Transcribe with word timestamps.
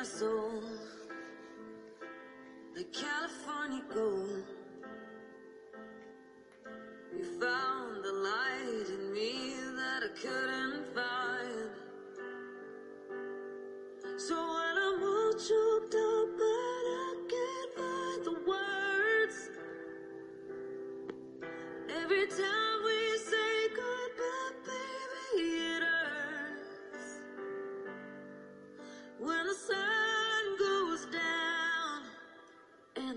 My 0.00 0.06
soul. 0.06 0.62
The 2.74 2.84
California 2.84 3.82
gold. 3.92 4.44
You 7.14 7.24
found 7.38 8.02
the 8.02 8.12
light 8.28 8.86
in 8.96 9.12
me 9.12 9.56
that 9.76 10.02
I 10.04 10.12
couldn't 10.22 10.86
find. 10.94 11.70
So 14.16 14.36
when 14.36 14.74
I'm 14.86 15.02
all 15.02 15.32
choked 15.48 15.94
up 15.94 16.28
but 16.40 16.82
I 17.02 17.10
can't 17.32 17.70
find 17.76 18.20
the 18.28 18.36
words. 18.50 19.36
Every 22.02 22.26
time 22.26 22.69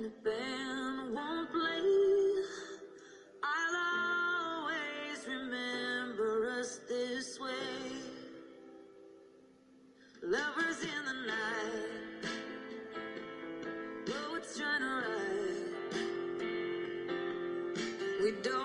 the 0.03 0.09
band 0.09 1.15
won't 1.15 1.49
play, 1.49 1.81
I'll 3.41 4.63
always 4.65 5.25
remember 5.25 6.59
us 6.59 6.81
this 6.89 7.39
way. 7.39 7.49
Lovers 10.21 10.81
in 10.83 11.05
the 11.05 11.13
night, 11.27 11.93
trying 14.59 14.81
to 14.81 14.85
write. 14.85 15.73
We 18.21 18.31
don't 18.43 18.62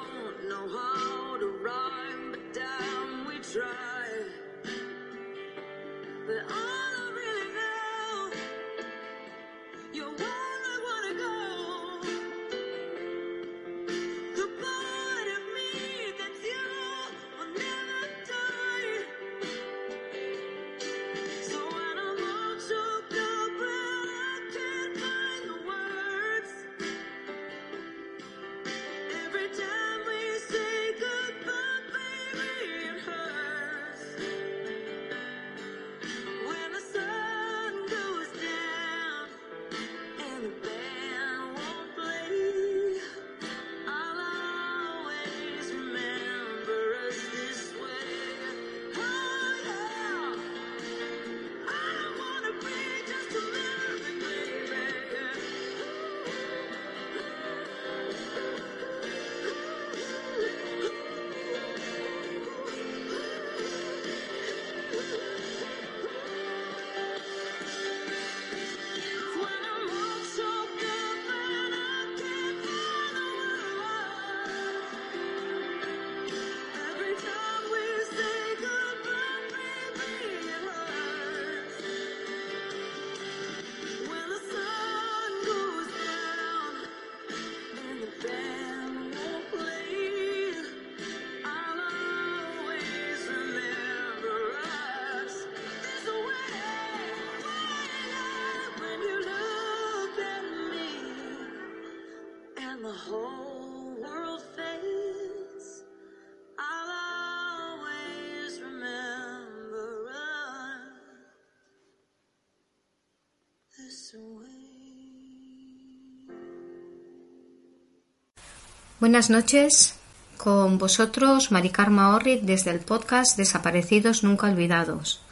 Buenas 119.08 119.30
noches, 119.30 119.94
con 120.36 120.76
vosotros 120.76 121.50
Mari 121.50 121.70
Carma 121.70 122.14
Orric 122.14 122.42
desde 122.42 122.72
el 122.72 122.80
podcast 122.80 123.38
Desaparecidos 123.38 124.22
Nunca 124.22 124.48
Olvidados. 124.48 125.22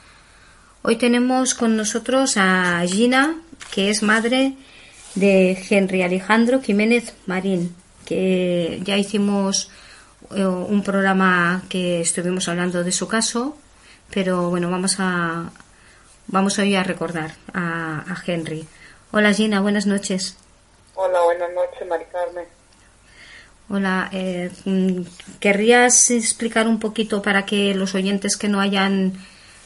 Hoy 0.81 0.97
tenemos 0.97 1.53
con 1.55 1.77
nosotros 1.77 2.39
a 2.39 2.83
Gina, 2.87 3.39
que 3.71 3.91
es 3.91 4.03
madre 4.03 4.55
de 5.15 5.63
Henry 5.69 6.01
Alejandro 6.01 6.63
Jiménez 6.63 7.13
Marín, 7.27 7.77
que 8.07 8.81
ya 8.83 8.97
hicimos 8.97 9.71
eh, 10.35 10.47
un 10.47 10.83
programa 10.83 11.63
que 11.69 12.01
estuvimos 12.01 12.49
hablando 12.49 12.83
de 12.83 12.93
su 12.93 13.07
caso, 13.07 13.59
pero 14.11 14.49
bueno, 14.49 14.71
vamos 14.71 14.97
a 15.01 15.51
vamos 16.29 16.59
hoy 16.59 16.77
a 16.77 16.83
recordar 16.83 17.33
a, 17.53 18.07
a 18.11 18.23
Henry. 18.27 18.67
Hola 19.13 19.35
Gina, 19.35 19.61
buenas 19.61 19.85
noches. 19.85 20.39
Hola, 20.95 21.21
buenas 21.25 21.53
noches, 21.53 21.87
Mari 21.87 22.07
Carmen. 22.11 22.56
Hola, 23.69 24.09
eh, 24.13 24.51
mm, 24.65 25.03
¿querrías 25.41 26.11
explicar 26.13 26.69
un 26.69 26.79
poquito 26.79 27.21
para 27.21 27.45
que 27.45 27.75
los 27.75 27.97
oyentes 27.97 28.37
que 28.37 28.47
no 28.49 28.61
hayan 28.61 29.15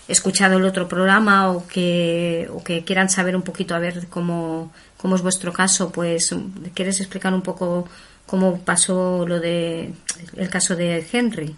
escuchado 0.09 0.57
el 0.57 0.65
otro 0.65 0.89
programa 0.89 1.53
o 1.53 1.67
que, 1.67 2.49
o 2.53 2.65
que 2.65 2.83
quieran 2.83 3.11
saber 3.11 3.37
un 3.37 3.43
poquito 3.43 3.75
a 3.75 3.79
ver 3.79 4.09
cómo, 4.09 4.73
cómo 4.97 5.17
es 5.17 5.23
vuestro 5.23 5.53
caso, 5.53 5.93
pues 5.93 6.35
¿quieres 6.75 6.99
explicar 7.01 7.35
un 7.35 7.43
poco 7.43 7.89
cómo 8.27 8.61
pasó 8.61 9.27
lo 9.27 9.39
de 9.39 9.93
el 10.35 10.51
caso 10.51 10.77
de 10.77 11.07
Henry? 11.13 11.55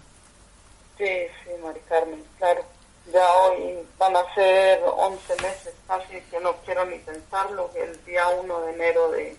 Sí, 0.97 1.05
sí, 1.43 1.49
Mari 1.63 1.79
Carmen, 1.87 2.23
claro. 2.37 2.63
Ya 3.11 3.25
hoy 3.35 3.77
van 3.97 4.15
a 4.17 4.35
ser 4.35 4.81
11 4.83 5.33
meses 5.41 5.73
casi 5.87 6.19
que 6.29 6.39
no 6.41 6.55
quiero 6.65 6.85
ni 6.85 6.97
pensarlo, 6.99 7.71
el 7.75 8.03
día 8.05 8.27
1 8.27 8.61
de 8.61 8.73
enero 8.73 9.11
de 9.11 9.37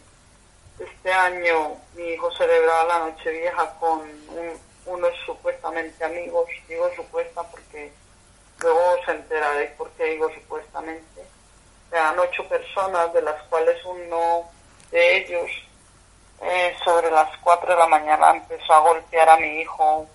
este 0.79 1.13
año 1.13 1.77
mi 1.95 2.05
hijo 2.15 2.31
celebraba 2.33 2.85
la 2.85 2.99
noche 3.11 3.31
vieja 3.31 3.71
con 3.79 4.01
un- 4.01 4.61
unos 4.87 5.13
supuestamente 5.25 6.05
amigos, 6.05 6.47
digo 6.69 6.91
supuesta 6.95 7.43
porque 7.45 7.93
luego 8.61 8.97
se 9.05 9.13
enteraré 9.13 9.67
por 9.79 9.91
qué 9.93 10.05
digo 10.05 10.31
supuestamente. 10.35 11.23
Eran 11.91 12.19
ocho 12.19 12.47
personas, 12.49 13.13
de 13.13 13.23
las 13.23 13.41
cuales 13.45 13.83
uno 13.85 14.51
de 14.91 15.17
ellos 15.19 15.51
eh, 16.43 16.77
sobre 16.85 17.11
las 17.11 17.31
4 17.39 17.73
de 17.73 17.79
la 17.79 17.87
mañana 17.87 18.31
empezó 18.31 18.75
a 18.75 18.81
golpear 18.81 19.29
a 19.29 19.37
mi 19.37 19.61
hijo 19.61 20.07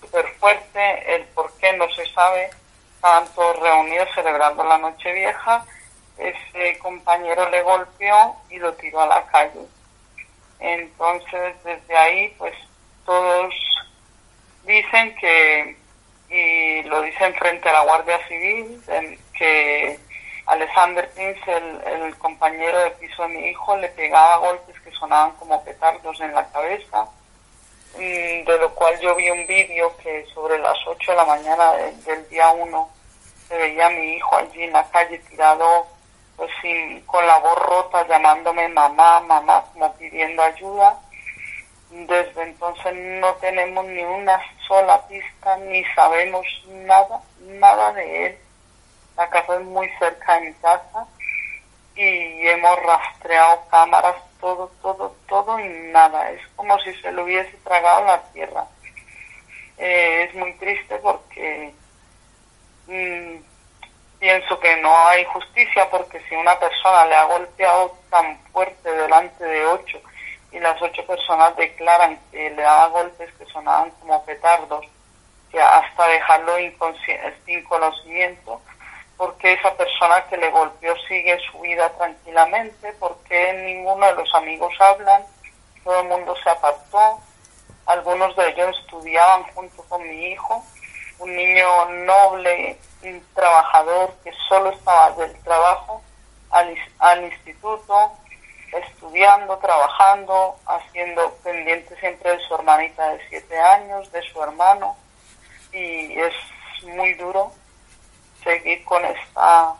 súper 0.00 0.28
fuerte, 0.34 1.14
el 1.16 1.24
por 1.28 1.50
qué 1.54 1.72
no 1.72 1.88
se 1.94 2.06
sabe, 2.12 2.50
estaban 2.94 3.26
todos 3.34 3.58
reunidos 3.58 4.08
celebrando 4.14 4.62
la 4.62 4.78
noche 4.78 5.10
vieja, 5.12 5.64
ese 6.18 6.78
compañero 6.78 7.48
le 7.48 7.62
golpeó 7.62 8.36
y 8.50 8.58
lo 8.58 8.74
tiró 8.74 9.00
a 9.00 9.06
la 9.06 9.26
calle. 9.26 9.60
Entonces, 10.62 11.56
desde 11.64 11.96
ahí, 11.96 12.28
pues 12.38 12.54
todos 13.04 13.52
dicen 14.64 15.14
que, 15.16 15.76
y 16.30 16.82
lo 16.84 17.02
dicen 17.02 17.34
frente 17.34 17.68
a 17.68 17.72
la 17.72 17.80
Guardia 17.80 18.18
Civil, 18.28 18.80
que 19.36 19.98
Alexander 20.46 21.10
Prince, 21.10 21.40
el, 21.52 22.16
compañero 22.18 22.78
de 22.78 22.90
piso 22.92 23.22
de 23.22 23.28
mi 23.30 23.48
hijo, 23.48 23.76
le 23.76 23.88
pegaba 23.88 24.36
golpes 24.36 24.78
que 24.80 24.92
sonaban 24.92 25.32
como 25.32 25.64
petardos 25.64 26.20
en 26.20 26.32
la 26.32 26.48
cabeza, 26.50 27.06
mm, 27.96 28.44
de 28.44 28.58
lo 28.60 28.72
cual 28.74 28.98
yo 29.00 29.16
vi 29.16 29.30
un 29.30 29.44
vídeo 29.46 29.96
que 29.96 30.24
sobre 30.32 30.58
las 30.58 30.78
8 30.86 31.10
de 31.10 31.16
la 31.16 31.24
mañana 31.24 31.72
de- 31.72 31.92
del 32.02 32.28
día 32.28 32.50
1 32.50 32.88
se 33.48 33.58
veía 33.58 33.86
a 33.86 33.90
mi 33.90 34.14
hijo 34.14 34.36
allí 34.36 34.62
en 34.62 34.72
la 34.72 34.88
calle 34.90 35.18
tirado 35.18 35.88
pues 36.36 36.50
sin, 36.60 37.00
con 37.02 37.26
la 37.26 37.38
voz 37.38 37.58
rota 37.58 38.06
llamándome 38.06 38.68
mamá, 38.68 39.20
mamá, 39.20 39.64
como 39.72 39.92
pidiendo 39.94 40.42
ayuda. 40.42 40.98
Desde 41.90 42.42
entonces 42.42 42.94
no 43.20 43.34
tenemos 43.34 43.84
ni 43.86 44.02
una 44.02 44.40
sola 44.66 45.06
pista, 45.08 45.56
ni 45.58 45.84
sabemos 45.94 46.46
nada, 46.68 47.20
nada 47.40 47.92
de 47.92 48.26
él. 48.26 48.38
La 49.16 49.28
casa 49.28 49.56
es 49.56 49.64
muy 49.64 49.88
cerca 49.98 50.34
de 50.40 50.48
mi 50.48 50.54
casa 50.54 51.06
y 51.94 52.48
hemos 52.48 52.82
rastreado 52.82 53.62
cámaras, 53.70 54.16
todo, 54.40 54.70
todo, 54.80 55.14
todo 55.28 55.60
y 55.60 55.68
nada. 55.92 56.30
Es 56.30 56.40
como 56.56 56.78
si 56.80 56.94
se 56.94 57.12
lo 57.12 57.24
hubiese 57.24 57.52
tragado 57.58 58.06
la 58.06 58.22
tierra. 58.32 58.66
Eh, 59.76 60.24
es 60.28 60.34
muy 60.34 60.52
triste 60.54 60.96
porque 60.96 61.74
mm, 62.86 63.51
pienso 64.22 64.60
que 64.60 64.76
no 64.76 65.08
hay 65.08 65.24
justicia 65.24 65.90
porque 65.90 66.20
si 66.28 66.36
una 66.36 66.56
persona 66.56 67.06
le 67.06 67.16
ha 67.16 67.24
golpeado 67.24 67.92
tan 68.08 68.38
fuerte 68.52 68.88
delante 68.88 69.44
de 69.44 69.66
ocho 69.66 70.00
y 70.52 70.60
las 70.60 70.80
ocho 70.80 71.04
personas 71.04 71.56
declaran 71.56 72.20
que 72.30 72.50
le 72.50 72.62
daba 72.62 72.86
golpes 72.86 73.32
que 73.32 73.44
sonaban 73.46 73.90
como 73.98 74.24
petardos, 74.24 74.86
que 75.50 75.60
hasta 75.60 76.06
dejarlo 76.06 76.54
sin 77.44 77.64
conocimiento, 77.64 78.60
porque 79.16 79.54
esa 79.54 79.74
persona 79.74 80.24
que 80.30 80.36
le 80.36 80.52
golpeó 80.52 80.94
sigue 81.08 81.36
su 81.50 81.58
vida 81.58 81.90
tranquilamente, 81.98 82.92
porque 83.00 83.54
ninguno 83.54 84.06
de 84.06 84.14
los 84.14 84.32
amigos 84.36 84.72
hablan, 84.78 85.24
todo 85.82 86.00
el 86.00 86.06
mundo 86.06 86.36
se 86.44 86.48
apartó, 86.48 87.18
algunos 87.86 88.36
de 88.36 88.50
ellos 88.50 88.78
estudiaban 88.84 89.42
junto 89.52 89.82
con 89.88 90.08
mi 90.08 90.26
hijo, 90.26 90.64
un 91.22 91.36
niño 91.36 91.88
noble, 92.04 92.76
un 93.04 93.24
trabajador 93.34 94.12
que 94.24 94.32
solo 94.48 94.70
estaba 94.70 95.12
del 95.12 95.32
trabajo 95.42 96.02
al, 96.50 96.76
al 96.98 97.24
instituto, 97.24 98.12
estudiando, 98.72 99.56
trabajando, 99.58 100.56
haciendo 100.66 101.32
pendiente 101.44 101.94
siempre 102.00 102.36
de 102.36 102.42
su 102.44 102.54
hermanita 102.54 103.08
de 103.10 103.28
siete 103.28 103.58
años, 103.58 104.10
de 104.10 104.22
su 104.22 104.42
hermano, 104.42 104.96
y 105.72 106.18
es 106.18 106.34
muy 106.84 107.14
duro 107.14 107.52
seguir 108.42 108.84
con 108.84 109.04
esta 109.04 109.74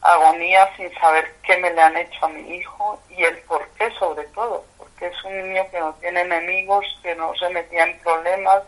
agonía 0.00 0.68
sin 0.76 0.92
saber 0.94 1.34
qué 1.42 1.56
me 1.58 1.70
le 1.72 1.82
han 1.82 1.96
hecho 1.96 2.24
a 2.24 2.28
mi 2.28 2.56
hijo 2.56 3.00
y 3.10 3.22
el 3.22 3.38
por 3.40 3.66
qué 3.70 3.90
sobre 3.98 4.24
todo, 4.28 4.64
porque 4.78 5.06
es 5.06 5.24
un 5.24 5.36
niño 5.48 5.66
que 5.70 5.80
no 5.80 5.92
tiene 5.94 6.22
enemigos, 6.22 6.84
que 7.02 7.14
no 7.14 7.34
se 7.36 7.48
metía 7.50 7.84
en 7.84 7.98
problemas, 8.00 8.62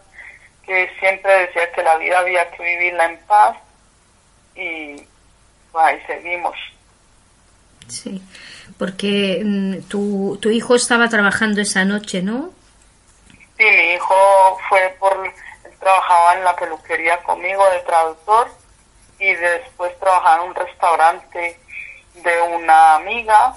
que 0.66 0.90
siempre 0.98 1.46
decía 1.46 1.70
que 1.72 1.82
la 1.82 1.96
vida 1.96 2.18
había 2.18 2.50
que 2.50 2.62
vivirla 2.62 3.06
en 3.06 3.18
paz 3.26 3.56
y 4.54 4.96
pues, 5.72 5.84
ahí 5.84 6.02
seguimos. 6.06 6.56
Sí, 7.88 8.20
porque 8.78 9.42
mm, 9.44 9.82
tu, 9.88 10.38
tu 10.40 10.50
hijo 10.50 10.74
estaba 10.74 11.08
trabajando 11.08 11.60
esa 11.60 11.84
noche, 11.84 12.22
¿no? 12.22 12.50
Sí, 13.56 13.64
mi 13.64 13.94
hijo 13.94 14.58
fue 14.68 14.94
por, 14.98 15.24
él 15.24 15.72
trabajaba 15.78 16.34
en 16.34 16.44
la 16.44 16.56
peluquería 16.56 17.22
conmigo 17.22 17.64
de 17.70 17.80
traductor 17.80 18.48
y 19.18 19.32
después 19.34 19.98
trabajaba 19.98 20.42
en 20.42 20.48
un 20.50 20.54
restaurante 20.54 21.60
de 22.14 22.42
una 22.42 22.96
amiga, 22.96 23.54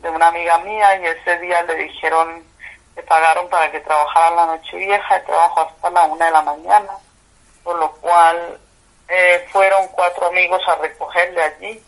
de 0.00 0.10
una 0.10 0.28
amiga 0.28 0.58
mía 0.58 1.00
y 1.00 1.06
ese 1.06 1.38
día 1.38 1.62
le 1.62 1.74
dijeron, 1.76 2.42
le 2.96 3.02
pagaron 3.02 3.48
para 3.48 3.70
que 3.70 3.80
trabajara 3.80 4.34
la 4.34 4.46
noche 4.46 4.76
vieja 4.76 5.18
y 5.18 5.26
trabajó 5.26 5.60
hasta 5.60 5.90
la 5.90 6.02
una 6.04 6.24
de 6.24 6.30
la 6.32 6.42
mañana, 6.42 6.92
por 7.62 7.78
lo 7.78 7.92
cual 7.92 8.58
eh, 9.08 9.46
fueron 9.52 9.86
cuatro 9.88 10.26
amigos 10.26 10.62
a 10.66 10.76
recogerle 10.76 11.42
allí, 11.42 11.82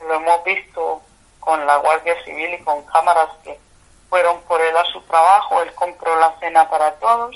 lo 0.00 0.14
hemos 0.14 0.44
visto 0.44 1.00
con 1.38 1.64
la 1.64 1.76
Guardia 1.76 2.14
Civil 2.24 2.54
y 2.54 2.64
con 2.64 2.82
cámaras 2.86 3.30
que 3.44 3.58
fueron 4.10 4.40
por 4.42 4.60
él 4.60 4.76
a 4.76 4.84
su 4.86 5.00
trabajo, 5.02 5.62
él 5.62 5.72
compró 5.74 6.16
la 6.16 6.34
cena 6.40 6.68
para 6.68 6.92
todos 6.94 7.34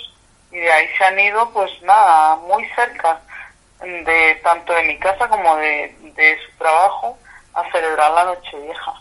y 0.51 0.59
de 0.59 0.73
ahí 0.73 0.89
se 0.99 1.05
han 1.05 1.19
ido 1.19 1.49
pues 1.51 1.71
nada, 1.83 2.37
muy 2.37 2.69
cerca 2.71 3.21
de 3.81 4.41
tanto 4.43 4.73
de 4.73 4.83
mi 4.83 4.99
casa 4.99 5.29
como 5.29 5.57
de, 5.57 5.97
de 6.15 6.39
su 6.45 6.59
trabajo 6.59 7.19
a 7.55 7.71
celebrar 7.71 8.11
la 8.13 8.25
noche 8.25 8.59
vieja. 8.59 8.95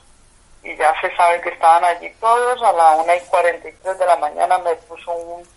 Y 0.63 0.75
ya 0.75 0.93
se 1.01 1.15
sabe 1.15 1.41
que 1.41 1.49
estaban 1.49 1.83
allí 1.83 2.09
todos, 2.19 2.61
a 2.61 2.71
la 2.71 2.91
una 2.97 3.15
y 3.15 3.21
cuarenta 3.21 3.67
y 3.67 3.71
tres 3.73 3.97
de 3.97 4.05
la 4.05 4.17
mañana 4.17 4.57
me 4.59 4.75
puso 4.75 5.11
un, 5.11 5.47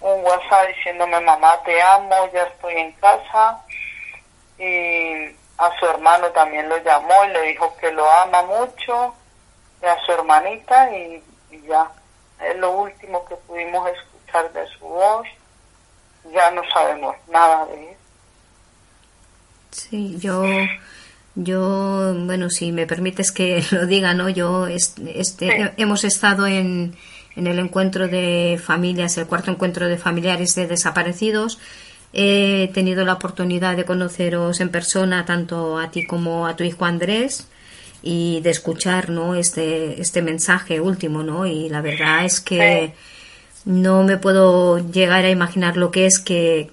un 0.00 0.24
WhatsApp 0.24 0.68
diciéndome 0.68 1.20
mamá 1.20 1.58
te 1.64 1.80
amo, 1.80 2.30
ya 2.32 2.42
estoy 2.42 2.74
en 2.74 2.92
casa 2.92 3.64
y 4.58 5.34
a 5.58 5.70
su 5.78 5.86
hermano 5.86 6.28
también 6.32 6.68
lo 6.68 6.76
llamó 6.78 7.14
y 7.24 7.32
le 7.32 7.42
dijo 7.42 7.74
que 7.78 7.90
lo 7.92 8.10
ama 8.10 8.42
mucho 8.42 9.14
y 9.82 9.86
a 9.86 9.98
su 10.04 10.12
hermanita 10.12 10.90
y, 10.96 11.22
y 11.50 11.62
ya. 11.62 11.90
Es 12.40 12.56
lo 12.56 12.72
último 12.72 13.24
que 13.24 13.36
pudimos 13.36 13.88
escuchar 13.88 14.52
de 14.52 14.66
su 14.68 14.86
voz. 14.86 15.26
Ya 16.32 16.50
no 16.50 16.62
sabemos 16.72 17.16
nada 17.28 17.66
de 17.66 17.90
él. 17.90 17.96
Sí, 19.70 20.18
yo, 20.18 20.42
yo, 21.34 22.14
bueno, 22.26 22.50
si 22.50 22.72
me 22.72 22.86
permites 22.86 23.32
que 23.32 23.62
lo 23.70 23.86
diga, 23.86 24.14
¿no? 24.14 24.28
Yo, 24.28 24.66
es- 24.66 24.94
este, 25.14 25.46
Sí. 25.48 25.68
hemos 25.78 26.04
estado 26.04 26.46
en, 26.46 26.94
en 27.36 27.46
el 27.46 27.58
encuentro 27.58 28.08
de 28.08 28.60
familias, 28.62 29.16
el 29.18 29.26
cuarto 29.26 29.50
encuentro 29.50 29.88
de 29.88 29.98
familiares 29.98 30.54
de 30.54 30.66
desaparecidos. 30.66 31.58
He 32.12 32.70
tenido 32.74 33.04
la 33.06 33.14
oportunidad 33.14 33.74
de 33.76 33.84
conoceros 33.86 34.60
en 34.60 34.68
persona, 34.68 35.24
tanto 35.24 35.78
a 35.78 35.90
ti 35.90 36.04
como 36.06 36.46
a 36.46 36.56
tu 36.56 36.64
hijo 36.64 36.84
Andrés, 36.84 37.46
y 38.02 38.40
de 38.40 38.50
escuchar, 38.50 39.08
¿no? 39.08 39.34
Este, 39.34 40.00
este 40.00 40.20
mensaje 40.20 40.80
último, 40.80 41.22
¿no? 41.22 41.46
Y 41.46 41.70
la 41.70 41.80
verdad 41.80 42.24
es 42.26 42.40
que 42.40 42.92
no 43.64 44.02
me 44.02 44.18
puedo 44.18 44.78
llegar 44.90 45.24
a 45.24 45.30
imaginar 45.30 45.76
lo 45.78 45.90
que 45.90 46.04
es 46.06 46.18
que, 46.18 46.70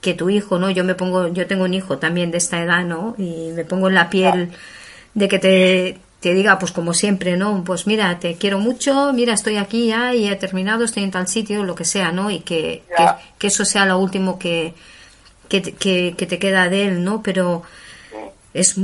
que 0.00 0.14
tu 0.14 0.30
hijo, 0.30 0.58
¿no? 0.58 0.70
Yo 0.70 0.84
me 0.84 0.94
pongo, 0.94 1.28
yo 1.28 1.46
tengo 1.46 1.64
un 1.64 1.74
hijo 1.74 1.98
también 1.98 2.30
de 2.30 2.38
esta 2.38 2.62
edad, 2.62 2.84
¿no? 2.84 3.14
Y 3.18 3.50
me 3.54 3.64
pongo 3.64 3.88
en 3.88 3.94
la 3.94 4.08
piel 4.10 4.50
de 5.14 5.28
que 5.28 5.38
te, 5.38 5.98
te 6.20 6.32
diga, 6.34 6.58
pues 6.58 6.72
como 6.72 6.94
siempre, 6.94 7.36
¿no? 7.36 7.62
Pues 7.64 7.86
mira, 7.86 8.18
te 8.18 8.34
quiero 8.36 8.58
mucho, 8.60 9.12
mira, 9.12 9.34
estoy 9.34 9.56
aquí 9.56 9.88
ya 9.88 10.14
y 10.14 10.26
he 10.28 10.36
terminado, 10.36 10.84
estoy 10.84 11.02
en 11.02 11.10
tal 11.10 11.28
sitio, 11.28 11.64
lo 11.64 11.74
que 11.74 11.84
sea, 11.84 12.12
¿no? 12.12 12.30
Y 12.30 12.40
que, 12.40 12.82
que, 13.38 13.46
eso 13.48 13.64
sea 13.64 13.84
lo 13.86 13.98
último 13.98 14.38
que, 14.38 14.72
que, 15.48 15.60
te- 15.60 15.72
que, 15.72 16.14
te 16.26 16.38
queda 16.38 16.68
de 16.70 16.86
él, 16.86 17.04
¿no? 17.04 17.22
Pero 17.22 17.62
es, 18.54 18.74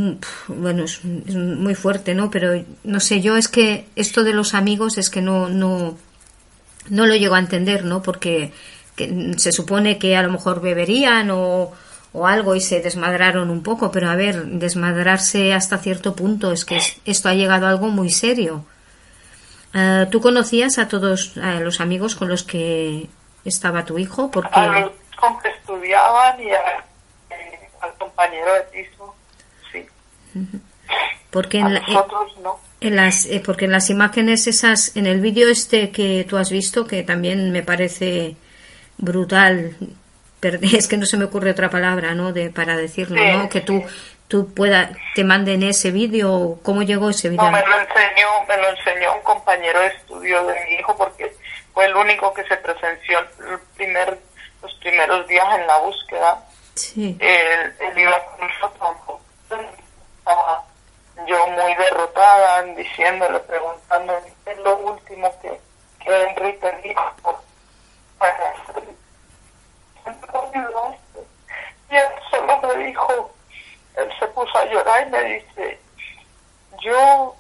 bueno, 0.49 0.85
es, 0.85 1.01
es 1.27 1.35
muy 1.35 1.75
fuerte, 1.75 2.15
¿no? 2.15 2.31
Pero 2.31 2.63
no 2.85 3.01
sé, 3.01 3.21
yo 3.23 3.37
es 3.37 3.49
que 3.49 3.87
esto 3.97 4.23
de 4.23 4.33
los 4.35 4.53
amigos 4.55 4.99
es 4.99 5.09
que 5.11 5.23
no, 5.23 5.49
no, 5.49 5.97
no 6.91 7.07
lo 7.07 7.17
llego 7.17 7.35
a 7.37 7.39
entender, 7.41 7.85
¿no? 7.85 8.03
Porque 8.03 8.53
que 8.97 9.35
se 9.37 9.53
supone 9.53 9.99
que 9.99 10.17
a 10.17 10.23
lo 10.23 10.31
mejor 10.31 10.61
beberían 10.61 11.31
o, 11.31 11.73
o 12.13 12.27
algo 12.27 12.55
y 12.55 12.61
se 12.61 12.81
desmadraron 12.81 13.51
un 13.51 13.63
poco, 13.63 13.91
pero 13.93 14.09
a 14.11 14.17
ver, 14.17 14.45
desmadrarse 14.47 15.53
hasta 15.53 15.79
cierto 15.79 16.17
punto 16.17 16.51
es 16.53 16.65
que 16.65 16.77
es- 16.79 16.97
esto 17.05 17.29
ha 17.29 17.35
llegado 17.35 17.67
a 17.67 17.71
algo 17.71 17.89
muy 17.89 18.11
serio. 18.11 18.65
Ah, 19.75 20.07
¿Tú 20.11 20.21
conocías 20.21 20.79
a 20.79 20.89
todos 20.89 21.37
a 21.37 21.61
los 21.61 21.81
amigos 21.81 22.15
con 22.15 22.29
los 22.29 22.43
que 22.43 23.09
estaba 23.45 23.85
tu 23.85 23.99
hijo? 23.99 24.31
Porque 24.31 24.59
a 24.59 24.81
los 24.81 24.91
con 25.17 25.39
que 25.41 25.49
estudiaban 25.49 26.41
y 26.41 26.51
a- 26.51 26.85
eh, 27.31 27.69
al 27.83 27.93
compañero 27.99 28.53
de 28.55 28.61
piso 28.73 29.15
sí 29.73 29.87
porque 31.31 31.59
a 31.59 31.67
en, 31.67 31.75
la- 31.75 31.81
eh, 31.81 31.85
nosotros 31.89 32.33
no 32.43 32.59
en 32.81 32.97
las 32.97 33.27
eh, 33.27 33.43
porque 33.45 33.65
en 33.65 33.73
las 33.73 33.89
imágenes 33.91 34.47
esas 34.47 34.97
en 34.97 35.07
el 35.07 35.21
vídeo 35.21 35.49
este 35.49 35.91
que 35.91 36.25
tú 36.29 36.37
has 36.37 36.51
visto 36.51 36.87
que 36.87 37.03
también 37.03 37.51
me 37.53 37.63
parece 37.63 38.37
brutal 38.99 39.77
es 40.43 40.87
que 40.89 40.97
no 40.97 41.07
se 41.07 41.17
me 41.17 41.25
ocurre 41.25 41.51
otra 41.51 41.71
palabra 41.71 42.15
no 42.15 42.33
de 42.33 42.51
para 42.51 42.77
decirlo 42.77 43.17
Sí, 43.17 43.33
no 43.33 43.49
que 43.49 43.61
tú 43.61 43.85
tú 44.29 44.53
pueda 44.55 44.91
te 45.15 45.25
manden 45.25 45.63
ese 45.63 45.91
vídeo 45.91 46.59
cómo 46.63 46.83
llegó 46.83 47.11
ese 47.11 47.29
vídeo 47.29 47.45
No, 47.45 47.51
me 47.51 47.67
lo 47.67 47.79
enseñó, 47.81 48.29
me 48.49 48.57
lo 48.57 48.69
enseñó 48.71 49.15
un 49.15 49.23
compañero 49.23 49.81
de 49.81 49.87
estudio 49.89 50.47
de 50.47 50.55
mi 50.65 50.77
hijo 50.77 50.97
porque 50.97 51.35
fue 51.73 51.87
el 51.87 51.97
único 51.97 52.33
que 52.33 52.45
se 52.45 52.57
presenció 52.57 53.19
el 53.19 53.59
primer, 53.77 54.19
los 54.63 54.75
primeros 54.75 55.27
días 55.29 55.47
en 55.59 55.67
la 55.67 55.79
búsqueda 55.79 56.43
Sí. 56.77 57.17
él, 57.21 57.75
él 57.81 57.99
iba 57.99 58.23
con 58.27 58.49
nosotros. 58.49 59.21
Yo 61.27 61.47
muy 61.49 61.75
derrotada, 61.75 62.63
diciéndole, 62.63 63.39
preguntándole 63.41 64.33
qué 64.45 64.53
es 64.53 64.59
lo 64.59 64.77
último 64.77 65.35
que, 65.41 65.59
que 66.05 66.23
Enrique 66.23 66.73
dijo. 66.85 67.03
Para 67.25 67.35
siempre 67.35 67.35
me 67.35 67.35
ayudaste. 67.35 67.45
Y 71.89 71.97
él 71.97 72.09
solo 72.31 72.61
me 72.63 72.85
dijo, 72.85 73.31
él 73.97 74.13
se 74.19 74.27
puso 74.29 74.59
a 74.59 74.65
llorar 74.65 75.07
y 75.07 75.11
me 75.11 75.23
dice, 75.25 75.81
yo, 76.83 77.37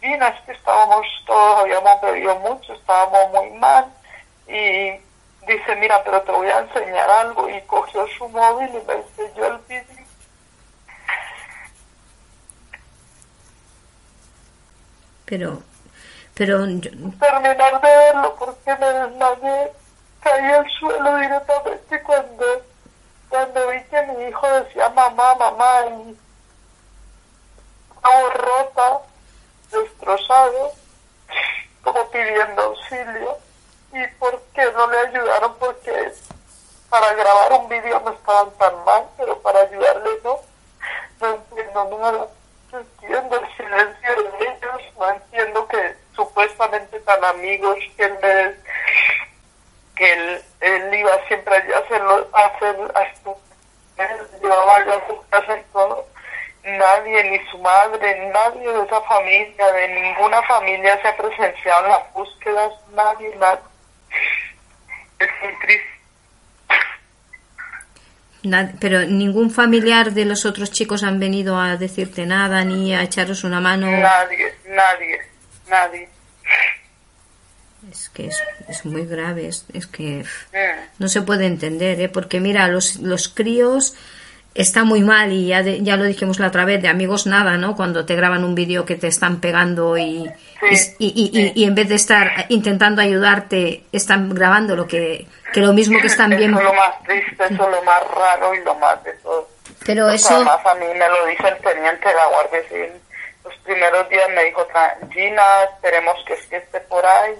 Gina, 0.00 0.28
es 0.28 0.40
que 0.42 0.52
estábamos 0.52 1.06
todos, 1.26 1.60
habíamos 1.60 2.00
bebido 2.00 2.36
mucho, 2.36 2.72
estábamos 2.74 3.32
muy 3.32 3.50
mal 3.58 3.92
y 4.46 4.90
dice, 5.46 5.76
mira, 5.78 6.02
pero 6.04 6.22
te 6.22 6.32
voy 6.32 6.48
a 6.48 6.60
enseñar 6.60 7.10
algo 7.10 7.48
y 7.48 7.60
cogió 7.62 8.06
su 8.08 8.28
móvil 8.28 8.68
y 8.68 8.86
me 8.86 8.94
enseñó 8.94 9.46
el 9.46 9.58
vídeo. 9.68 10.06
Pero, 15.24 15.62
pero 16.36 16.66
yo- 16.66 16.90
Terminar 17.18 17.80
de 17.80 17.88
verlo 17.88 18.36
porque 18.38 18.76
me 18.76 18.86
desmayé, 18.92 19.72
caí 20.20 20.52
al 20.52 20.70
suelo 20.78 21.16
directamente 21.16 22.02
cuando, 22.02 22.44
cuando 23.28 23.68
vi 23.68 23.82
que 23.84 24.02
mi 24.02 24.24
hijo 24.24 24.46
decía 24.50 24.88
mamá, 24.90 25.34
mamá 25.36 25.86
y 25.86 26.16
estaba 27.94 28.30
rota, 28.34 28.98
destrozado, 29.72 30.72
como 31.82 32.10
pidiendo 32.10 32.62
auxilio 32.62 33.38
y 33.92 34.06
por 34.18 34.40
qué 34.54 34.70
no 34.72 34.86
le 34.90 34.98
ayudaron 34.98 35.54
porque 35.58 36.12
para 36.90 37.14
grabar 37.14 37.52
un 37.54 37.68
vídeo 37.68 38.00
no 38.00 38.10
estaban 38.12 38.50
tan 38.58 38.84
mal, 38.84 39.04
pero 39.16 39.40
para 39.40 39.60
ayudarle 39.60 40.10
no. 40.22 40.38
No 41.20 41.34
entiendo 41.34 41.98
nada. 41.98 42.26
No 42.72 42.78
entiendo 42.78 43.36
el 43.40 43.56
silencio 43.56 44.22
de 44.22 44.44
ellos. 44.44 44.82
No 44.98 45.08
entiendo 45.10 45.66
que 45.68 45.96
supuestamente 46.16 46.98
tan 47.00 47.22
amigos 47.24 47.76
que 47.96 48.04
él 48.04 48.14
me- 48.22 48.54
que 49.94 50.12
él, 50.12 50.42
él 50.60 50.94
iba 50.94 51.10
siempre 51.28 51.54
a 51.56 51.78
hacerlo, 51.78 52.28
a 52.32 52.40
hacer, 52.46 52.76
a 52.94 53.00
llevaba 54.42 54.84
yo 54.84 54.92
a 54.92 55.06
su 55.06 55.28
casa 55.30 55.56
y 55.58 55.62
todo. 55.72 56.06
Nadie, 56.64 57.22
ni 57.30 57.38
su 57.50 57.58
madre, 57.58 58.30
nadie 58.32 58.72
de 58.72 58.82
esa 58.84 59.00
familia, 59.02 59.72
de 59.72 59.88
ninguna 59.88 60.42
familia 60.42 61.00
se 61.00 61.08
ha 61.08 61.16
presenciado 61.16 61.84
en 61.86 61.90
las 61.92 62.12
búsquedas, 62.12 62.72
nadie, 62.92 63.34
nadie. 63.36 63.60
Es 65.20 65.28
muy 65.42 65.58
triste. 65.60 65.90
pero 68.80 69.00
ningún 69.00 69.50
familiar 69.50 70.12
de 70.12 70.24
los 70.24 70.44
otros 70.44 70.70
chicos 70.70 71.02
han 71.04 71.18
venido 71.18 71.58
a 71.58 71.76
decirte 71.76 72.26
nada 72.26 72.64
ni 72.64 72.94
a 72.94 73.02
echaros 73.02 73.44
una 73.44 73.60
mano. 73.60 73.86
Nadie, 73.90 74.54
nadie, 74.66 75.20
nadie. 75.68 76.08
Es 77.90 78.08
que 78.08 78.26
es, 78.26 78.42
es 78.68 78.84
muy 78.84 79.06
grave, 79.06 79.46
es, 79.48 79.64
es 79.72 79.86
que 79.86 80.24
Mm. 80.52 80.80
no 80.98 81.08
se 81.08 81.22
puede 81.22 81.46
entender, 81.46 82.00
¿eh? 82.00 82.08
porque 82.08 82.40
mira, 82.40 82.66
los, 82.68 82.96
los 82.96 83.28
críos 83.28 83.94
está 84.54 84.84
muy 84.84 85.02
mal 85.02 85.30
y 85.32 85.48
ya, 85.48 85.62
de- 85.62 85.82
ya 85.82 85.96
lo 85.96 86.04
dijimos 86.04 86.38
la 86.40 86.48
otra 86.48 86.64
vez, 86.64 86.80
de 86.82 86.88
amigos 86.88 87.26
nada, 87.26 87.58
¿no? 87.58 87.76
Cuando 87.76 88.06
te 88.06 88.16
graban 88.16 88.42
un 88.42 88.54
vídeo 88.54 88.86
que 88.86 88.96
te 88.96 89.06
están 89.06 89.40
pegando 89.40 89.96
y, 89.98 90.28
Sí, 90.72 90.94
y, 90.98 91.30
y- 91.32 91.40
y- 91.40 91.52
y 91.62 91.64
en 91.64 91.74
vez 91.74 91.88
de 91.90 91.94
estar 91.96 92.46
intentando 92.48 93.02
ayudarte, 93.02 93.84
están 93.92 94.30
grabando 94.34 94.74
lo 94.74 94.88
que, 94.88 95.26
que 95.52 95.60
lo 95.60 95.74
mismo 95.74 96.00
que 96.00 96.06
están 96.06 96.30
bien. 96.30 96.50
Eso 96.52 96.58
es 96.60 96.64
lo 96.64 96.72
más 96.74 97.02
triste, 97.04 97.44
eso 97.44 97.52
es 97.52 97.58
lo 97.70 97.82
más 97.82 98.02
raro 98.10 98.54
y 98.54 98.64
lo 98.64 98.74
más 98.76 99.04
de 99.04 99.12
todo. 99.22 99.48
Pero 99.84 100.06
Pues 100.06 100.24
eso, 100.24 100.34
Además, 100.36 100.58
a 100.64 100.74
mí 100.76 100.86
me 100.86 101.08
lo 101.08 101.26
dice 101.26 101.46
el 101.48 101.56
teniente 101.58 102.08
de 102.08 102.14
la 102.14 102.26
Guardia 102.28 102.68
Civil. 102.68 102.92
Primeros 103.66 104.08
días 104.08 104.28
me 104.30 104.44
dijo, 104.44 104.66
"Tra- 104.68 104.96
Gina, 105.12 105.42
esperemos 105.74 106.16
que 106.24 106.34
es 106.34 106.46
que 106.46 106.56
esté 106.56 106.80
por 106.80 107.04
ahí. 107.04 107.34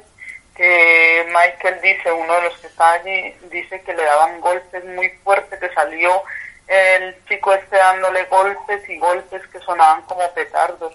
Que 0.57 1.25
Michael 1.29 1.81
dice, 1.83 2.11
uno 2.13 2.35
de 2.35 2.43
los 2.43 2.59
que 2.59 2.67
está 2.67 2.93
allí, 2.93 3.35
dice 3.51 3.81
que 3.83 3.95
le 3.95 4.03
daban 4.05 4.41
golpes 4.41 4.85
muy 4.87 5.09
fuertes, 5.23 5.59
que 5.61 5.73
salió 5.75 6.23
el 6.67 7.15
chico 7.29 7.53
este 7.55 7.77
dándole 7.77 8.25
golpes 8.25 8.89
y 8.89 8.99
golpes 8.99 9.43
que 9.53 9.59
sonaban 9.61 10.03
como 10.03 10.29
petardos. 10.33 10.93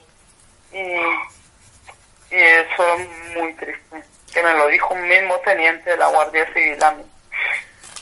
Y, 0.74 0.80
y 0.80 2.40
eso 2.40 2.96
es 2.98 3.38
muy 3.38 3.54
triste. 3.54 4.04
Que 4.34 4.42
me 4.44 4.54
lo 4.54 4.68
dijo 4.68 4.94
un 4.94 5.08
mismo 5.08 5.38
teniente 5.46 5.92
de 5.92 5.98
la 5.98 6.08
Guardia 6.08 6.46
Civil 6.54 6.84
a 6.84 6.92
mí. 6.92 7.04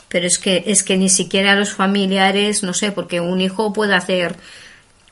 pero 0.08 0.26
es 0.26 0.40
que, 0.40 0.64
es 0.66 0.82
que 0.84 0.98
ni 0.98 1.10
siquiera 1.10 1.54
los 1.56 1.74
familiares, 1.76 2.64
no 2.64 2.74
sé, 2.74 2.92
porque 2.92 3.20
un 3.20 3.42
hijo 3.42 3.74
puede 3.74 3.96
hacer 3.96 4.36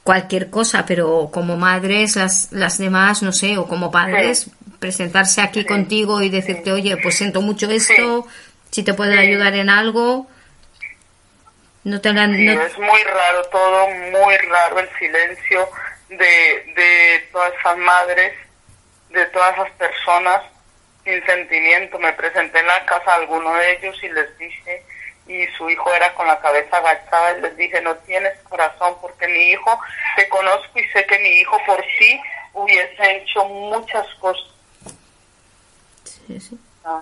cualquier 0.08 0.50
cosa, 0.50 0.86
pero 0.86 1.30
como 1.34 1.58
madres, 1.58 2.16
las, 2.16 2.48
las 2.54 2.78
demás, 2.78 3.22
no 3.24 3.34
sé, 3.34 3.58
o 3.58 3.68
como 3.68 3.92
padres, 3.92 4.50
presentarse 4.80 5.42
aquí 5.42 5.66
contigo 5.66 6.22
y 6.22 6.30
decirte, 6.30 6.72
oye, 6.72 6.96
pues 6.96 7.16
siento 7.18 7.42
mucho 7.42 7.70
esto, 7.70 8.26
si 8.72 8.84
te 8.84 8.94
pueden 8.94 9.20
ayudar 9.20 9.54
en 9.56 9.70
algo, 9.70 10.26
no 11.84 12.00
te 12.00 12.14
la 12.14 12.26
Sí, 12.28 12.46
no- 12.46 12.62
es 12.62 12.78
muy 12.80 13.04
raro 13.04 13.44
todo, 13.52 13.88
muy 13.90 14.38
raro 14.50 14.80
el 14.80 14.90
silencio 14.98 15.68
de, 16.08 16.16
de 16.78 17.28
todas 17.34 17.52
esas 17.60 17.78
madres, 17.78 18.34
de 19.10 19.26
todas 19.26 19.54
esas 19.56 19.72
personas 19.72 20.42
sin 21.04 21.22
sentimiento. 21.26 22.00
Me 22.00 22.14
presenté 22.14 22.60
en 22.62 22.68
la 22.68 22.86
casa 22.86 23.12
a 23.12 23.16
alguno 23.16 23.54
de 23.56 23.72
ellos 23.74 23.96
y 24.04 24.08
les 24.08 24.38
dije, 24.38 24.84
y 25.28 25.46
su 25.58 25.70
hijo 25.70 25.92
era 25.94 26.14
con 26.14 26.28
la 26.28 26.40
cabeza 26.40 26.78
agachada, 26.78 27.38
y 27.38 27.42
les 27.42 27.58
dije, 27.58 27.82
no 27.82 27.96
tienes 27.98 28.34
corazón 28.50 28.96
porque 29.02 29.28
mi 29.28 29.52
hijo, 29.52 29.80
te 30.16 30.28
conozco 30.30 30.80
y 30.80 30.84
sé 30.94 31.06
que 31.06 31.20
mi 31.20 31.30
hijo 31.30 31.58
por 31.66 31.78
ti 32.00 32.20
hubiese 32.54 33.18
hecho 33.18 33.46
muchas 33.46 34.08
cosas. 34.16 34.44
Sí, 36.04 36.40
sí. 36.40 36.58
Ah. 36.86 37.02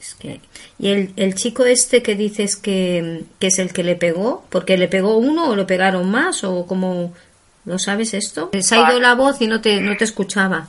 Es 0.00 0.14
que... 0.14 0.40
Y 0.78 0.90
el, 0.90 1.12
el 1.16 1.34
chico 1.34 1.64
este 1.64 2.02
que 2.02 2.14
dices 2.14 2.56
que, 2.56 3.22
que 3.38 3.46
es 3.46 3.58
el 3.58 3.72
que 3.72 3.84
le 3.84 3.94
pegó, 3.96 4.44
porque 4.50 4.76
le 4.76 4.88
pegó 4.88 5.16
uno 5.16 5.50
o 5.50 5.56
le 5.56 5.64
pegaron 5.64 6.10
más 6.10 6.44
o 6.44 6.66
como... 6.66 7.14
¿Lo 7.64 7.78
sabes 7.78 8.12
esto? 8.12 8.50
Se 8.60 8.74
ha 8.74 8.90
ido 8.90 9.00
la 9.00 9.14
voz 9.14 9.40
y 9.40 9.46
no 9.46 9.62
te, 9.62 9.80
no 9.80 9.96
te 9.96 10.04
escuchaba. 10.04 10.68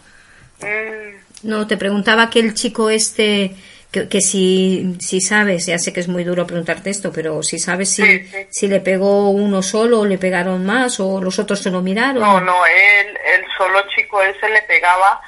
Mm, 0.62 1.50
No, 1.50 1.68
te 1.68 1.76
preguntaba 1.76 2.30
que 2.30 2.40
el 2.40 2.54
chico 2.54 2.90
este, 2.90 3.54
que, 3.96 4.10
que 4.10 4.20
si, 4.22 4.96
si 5.00 5.22
sabes, 5.22 5.66
ya 5.66 5.80
sé 5.80 5.94
que 5.94 6.02
es 6.02 6.08
muy 6.10 6.26
duro 6.26 6.46
preguntarte 6.46 6.90
esto, 6.90 7.12
pero 7.14 7.42
si 7.42 7.58
sabes 7.60 7.94
si, 7.96 8.04
Sí, 8.04 8.26
sí. 8.28 8.48
si 8.52 8.68
le 8.68 8.82
pegó 8.82 9.30
uno 9.30 9.62
solo 9.62 10.02
o 10.02 10.06
le 10.06 10.18
pegaron 10.18 10.66
más 10.66 11.00
o 11.00 11.22
los 11.22 11.40
otros 11.40 11.62
se 11.62 11.72
lo 11.72 11.82
miraron. 11.82 12.20
No, 12.22 12.42
no, 12.42 12.66
él, 12.66 13.18
el 13.26 13.46
solo 13.58 13.82
chico 13.96 14.22
ese 14.22 14.50
le 14.50 14.62
pegaba 14.64 15.22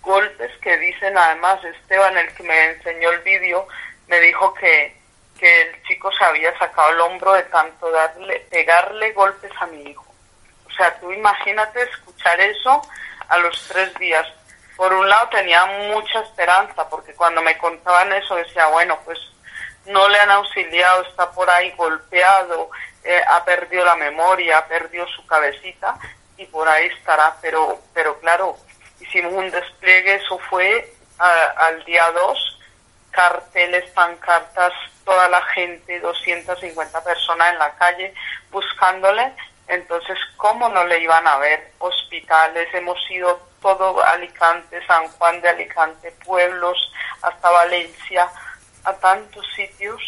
golpes 0.00 0.50
que 0.62 0.76
dicen, 0.78 1.16
además, 1.16 1.62
Esteban, 1.64 2.16
el 2.16 2.32
que 2.34 2.42
me 2.42 2.70
enseñó 2.70 3.10
el 3.10 3.20
vídeo, 3.20 3.66
me 4.08 4.18
dijo 4.20 4.54
que, 4.54 4.96
que 5.38 5.62
el 5.62 5.82
chico 5.84 6.10
se 6.18 6.24
había 6.24 6.56
sacado 6.58 6.90
el 6.92 7.00
hombro 7.00 7.34
de 7.34 7.42
tanto 7.44 7.90
darle, 7.90 8.40
pegarle 8.50 9.12
golpes 9.12 9.50
a 9.60 9.66
mi 9.66 9.82
hijo. 9.90 10.06
O 10.66 10.76
sea, 10.76 10.98
tú 10.98 11.12
imagínate 11.12 11.82
escuchar 11.82 12.40
eso 12.40 12.82
a 13.28 13.38
los 13.38 13.68
tres 13.68 13.94
días. 13.98 14.26
Por 14.76 14.92
un 14.92 15.08
lado 15.08 15.28
tenía 15.28 15.64
mucha 15.64 16.20
esperanza, 16.20 16.88
porque 16.88 17.14
cuando 17.14 17.42
me 17.42 17.56
contaban 17.58 18.12
eso 18.12 18.34
decía, 18.34 18.66
bueno, 18.66 18.98
pues 19.04 19.18
no 19.86 20.08
le 20.08 20.18
han 20.18 20.30
auxiliado, 20.30 21.02
está 21.02 21.30
por 21.30 21.48
ahí 21.48 21.70
golpeado, 21.72 22.70
eh, 23.04 23.22
ha 23.28 23.44
perdido 23.44 23.84
la 23.84 23.96
memoria, 23.96 24.58
ha 24.58 24.66
perdido 24.66 25.06
su 25.08 25.26
cabecita 25.26 25.96
y 26.36 26.46
por 26.46 26.68
ahí 26.68 26.86
estará. 26.86 27.36
Pero, 27.40 27.78
pero 27.92 28.18
claro, 28.20 28.56
hicimos 29.00 29.32
un 29.32 29.50
despliegue, 29.50 30.16
eso 30.16 30.38
fue 30.50 30.92
al 31.18 31.84
día 31.84 32.10
2, 32.10 32.60
carteles, 33.10 33.88
pancartas, 33.90 34.72
toda 35.04 35.28
la 35.28 35.42
gente, 35.42 36.00
250 36.00 37.04
personas 37.04 37.52
en 37.52 37.58
la 37.58 37.74
calle 37.76 38.14
buscándole. 38.50 39.32
Entonces, 39.68 40.18
¿cómo 40.36 40.68
no 40.68 40.84
le 40.84 41.00
iban 41.00 41.26
a 41.26 41.38
ver? 41.38 41.72
Hospitales, 41.78 42.68
hemos 42.74 42.98
ido 43.10 43.40
todo 43.62 44.04
Alicante, 44.04 44.78
San 44.86 45.08
Juan 45.08 45.40
de 45.40 45.48
Alicante, 45.48 46.12
pueblos, 46.24 46.76
hasta 47.22 47.50
Valencia, 47.50 48.28
a 48.84 48.92
tantos 48.94 49.46
sitios. 49.56 50.00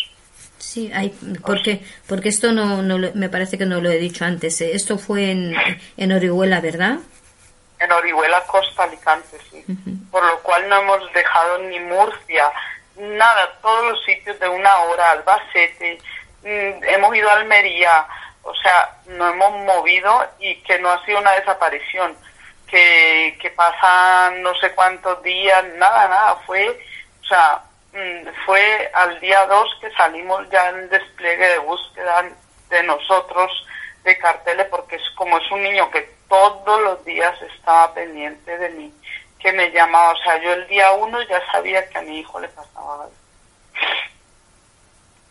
Sí, 0.59 0.91
hay, 0.95 1.09
porque, 1.45 1.83
porque 2.07 2.29
esto 2.29 2.53
no, 2.53 2.83
no 2.83 2.99
me 3.15 3.29
parece 3.29 3.57
que 3.57 3.65
no 3.67 3.81
lo 3.81 3.89
he 3.91 3.99
dicho 3.99 4.25
antes. 4.25 4.61
eh. 4.61 4.73
Esto 4.75 4.99
fue 4.99 5.31
en, 5.31 5.57
en 5.97 6.13
Orihuela, 6.13 6.61
¿verdad? 6.61 6.99
En 7.79 7.93
Orihuela, 7.93 8.43
Costa, 8.47 8.85
Alicante, 8.85 9.39
sí. 9.51 9.65
Por 10.11 10.25
lo 10.25 10.39
cual 10.41 10.69
no 10.69 10.77
hemos 10.81 11.13
dejado 11.13 11.59
ni 11.59 11.79
Murcia, 11.81 12.51
nada, 12.97 13.53
todos 13.63 13.93
los 13.93 14.05
sitios 14.05 14.39
de 14.41 14.49
una 14.49 14.75
hora, 14.83 15.13
Albacete, 15.13 15.99
mm, 16.43 16.85
hemos 16.85 17.15
ido 17.17 17.29
a 17.31 17.35
Almería, 17.35 18.07
o 18.47 18.55
sea, 18.55 18.99
no 19.07 19.29
hemos 19.29 19.65
movido 19.65 20.25
y 20.39 20.57
que 20.63 20.79
no 20.79 20.91
ha 20.91 21.05
sido 21.05 21.19
una 21.19 21.33
desaparición, 21.33 22.17
que, 22.67 23.37
que 23.41 23.51
pasan 23.51 24.43
no 24.43 24.55
sé 24.57 24.73
cuántos 24.73 25.23
días, 25.23 25.65
nada, 25.77 26.09
nada, 26.09 26.37
fue, 26.47 26.69
o 27.23 27.25
sea, 27.25 27.63
mm, 27.93 28.29
fue 28.45 28.91
al 28.95 29.21
día 29.21 29.47
2 29.47 29.79
que 29.81 29.91
salimos 29.93 30.49
ya 30.51 30.71
en 30.71 30.89
despliegue 30.89 31.49
de 31.49 31.59
búsqueda 31.59 32.25
de 32.71 32.83
nosotros 32.83 33.67
de 34.05 34.19
carteles 34.19 34.67
porque 34.69 34.97
es 34.97 35.11
como 35.17 35.39
es 35.39 35.51
un 35.51 35.63
niño 35.63 35.91
que 35.91 36.17
todos 36.29 36.81
los 36.83 37.05
días 37.05 37.35
estaba 37.43 37.93
pendiente 37.95 38.57
de 38.59 38.71
mí, 38.71 38.93
que 39.39 39.53
me 39.53 39.71
llamaba, 39.71 40.13
o 40.13 40.17
sea, 40.17 40.43
yo 40.43 40.53
el 40.53 40.67
día 40.69 40.93
1 40.93 41.23
ya 41.23 41.41
sabía 41.53 41.89
que 41.89 41.99
a 41.99 42.03
mi 42.03 42.21
hijo 42.21 42.41
le 42.41 42.49
pasaba 42.49 43.05
algo. 43.05 43.13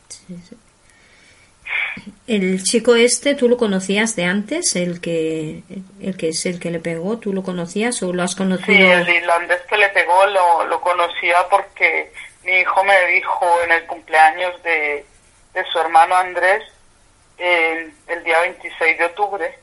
Sí. 0.10 0.58
El 2.28 2.64
chico 2.64 2.96
este, 2.96 3.36
¿tú 3.36 3.48
lo 3.48 3.56
conocías 3.58 4.16
de 4.16 4.26
antes? 4.26 4.76
El 4.76 5.00
que, 5.00 5.62
el 6.02 6.18
que 6.18 6.30
es 6.30 6.46
el 6.48 6.60
que 6.60 6.72
le 6.72 6.80
pegó, 6.80 7.18
¿tú 7.20 7.34
lo 7.34 7.44
conocías 7.44 8.02
o 8.02 8.12
lo 8.14 8.24
has 8.24 8.32
Sí, 8.32 8.38
conocido? 8.38 8.94
el 8.94 9.08
irlandés 9.10 9.62
que 9.70 9.78
le 9.78 9.90
pegó 9.90 10.26
lo, 10.28 10.66
lo 10.66 10.82
conocía 10.82 11.48
porque 11.50 12.12
mi 12.44 12.54
hijo 12.54 12.84
me 12.84 13.06
dijo 13.08 13.46
en 13.64 13.72
el 13.74 13.86
cumpleaños 13.86 14.62
de, 14.64 15.06
de 15.54 15.66
su 15.72 15.80
hermano 15.80 16.16
Andrés, 16.16 16.64
eh, 17.38 17.92
el 18.08 18.24
día 18.24 18.40
26 18.42 18.98
de 18.98 19.06
octubre, 19.06 19.60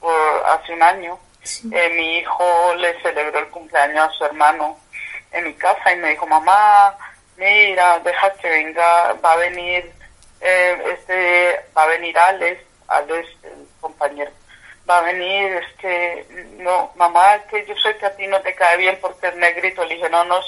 por 0.00 0.14
hace 0.46 0.72
un 0.72 0.82
año, 0.82 1.18
Sí. 1.42 1.68
eh, 1.74 1.90
mi 1.96 2.18
hijo 2.18 2.74
le 2.76 3.00
celebró 3.02 3.40
el 3.40 3.48
cumpleaños 3.48 4.08
a 4.08 4.12
su 4.12 4.24
hermano 4.24 4.78
en 5.32 5.44
mi 5.44 5.54
casa 5.54 5.92
y 5.92 5.96
me 5.96 6.10
dijo, 6.10 6.26
mamá, 6.26 6.96
mira, 7.36 7.98
deja 7.98 8.32
que 8.34 8.48
venga, 8.48 9.14
va 9.24 9.32
a 9.32 9.36
venir, 9.36 9.90
eh, 10.42 10.82
este, 10.92 11.60
va 11.76 11.84
a 11.84 11.88
venir 11.88 12.18
Alex, 12.18 12.60
Alex, 12.88 13.28
el 13.44 13.66
compañero, 13.80 14.30
va 14.88 14.98
a 14.98 15.02
venir, 15.02 15.52
es 15.52 15.72
que, 15.74 16.26
no, 16.58 16.90
mamá, 16.96 17.36
es 17.36 17.42
que 17.44 17.66
yo 17.66 17.76
sé 17.76 17.96
que 17.96 18.06
a 18.06 18.16
ti 18.16 18.26
no 18.26 18.40
te 18.40 18.54
cae 18.54 18.76
bien 18.76 18.98
porque 19.00 19.28
es 19.28 19.36
negrito. 19.36 19.84
Le 19.84 19.94
dije, 19.94 20.10
no, 20.10 20.24
no, 20.24 20.40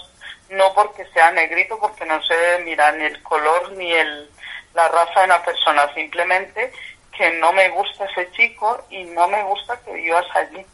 no 0.50 0.74
porque 0.74 1.06
sea 1.06 1.30
negrito, 1.30 1.78
porque 1.78 2.04
no 2.04 2.20
sé, 2.22 2.34
mira, 2.64 2.90
ni 2.92 3.04
el 3.04 3.22
color 3.22 3.72
ni 3.72 3.92
el, 3.92 4.28
la 4.74 4.88
raza 4.88 5.20
de 5.20 5.26
una 5.26 5.42
persona, 5.44 5.92
simplemente 5.94 6.72
que 7.16 7.30
no 7.34 7.52
me 7.52 7.68
gusta 7.68 8.06
ese 8.06 8.28
chico 8.32 8.84
y 8.90 9.04
no 9.04 9.28
me 9.28 9.42
gusta 9.44 9.78
que 9.84 9.92
vivas 9.92 10.26
allí. 10.34 10.66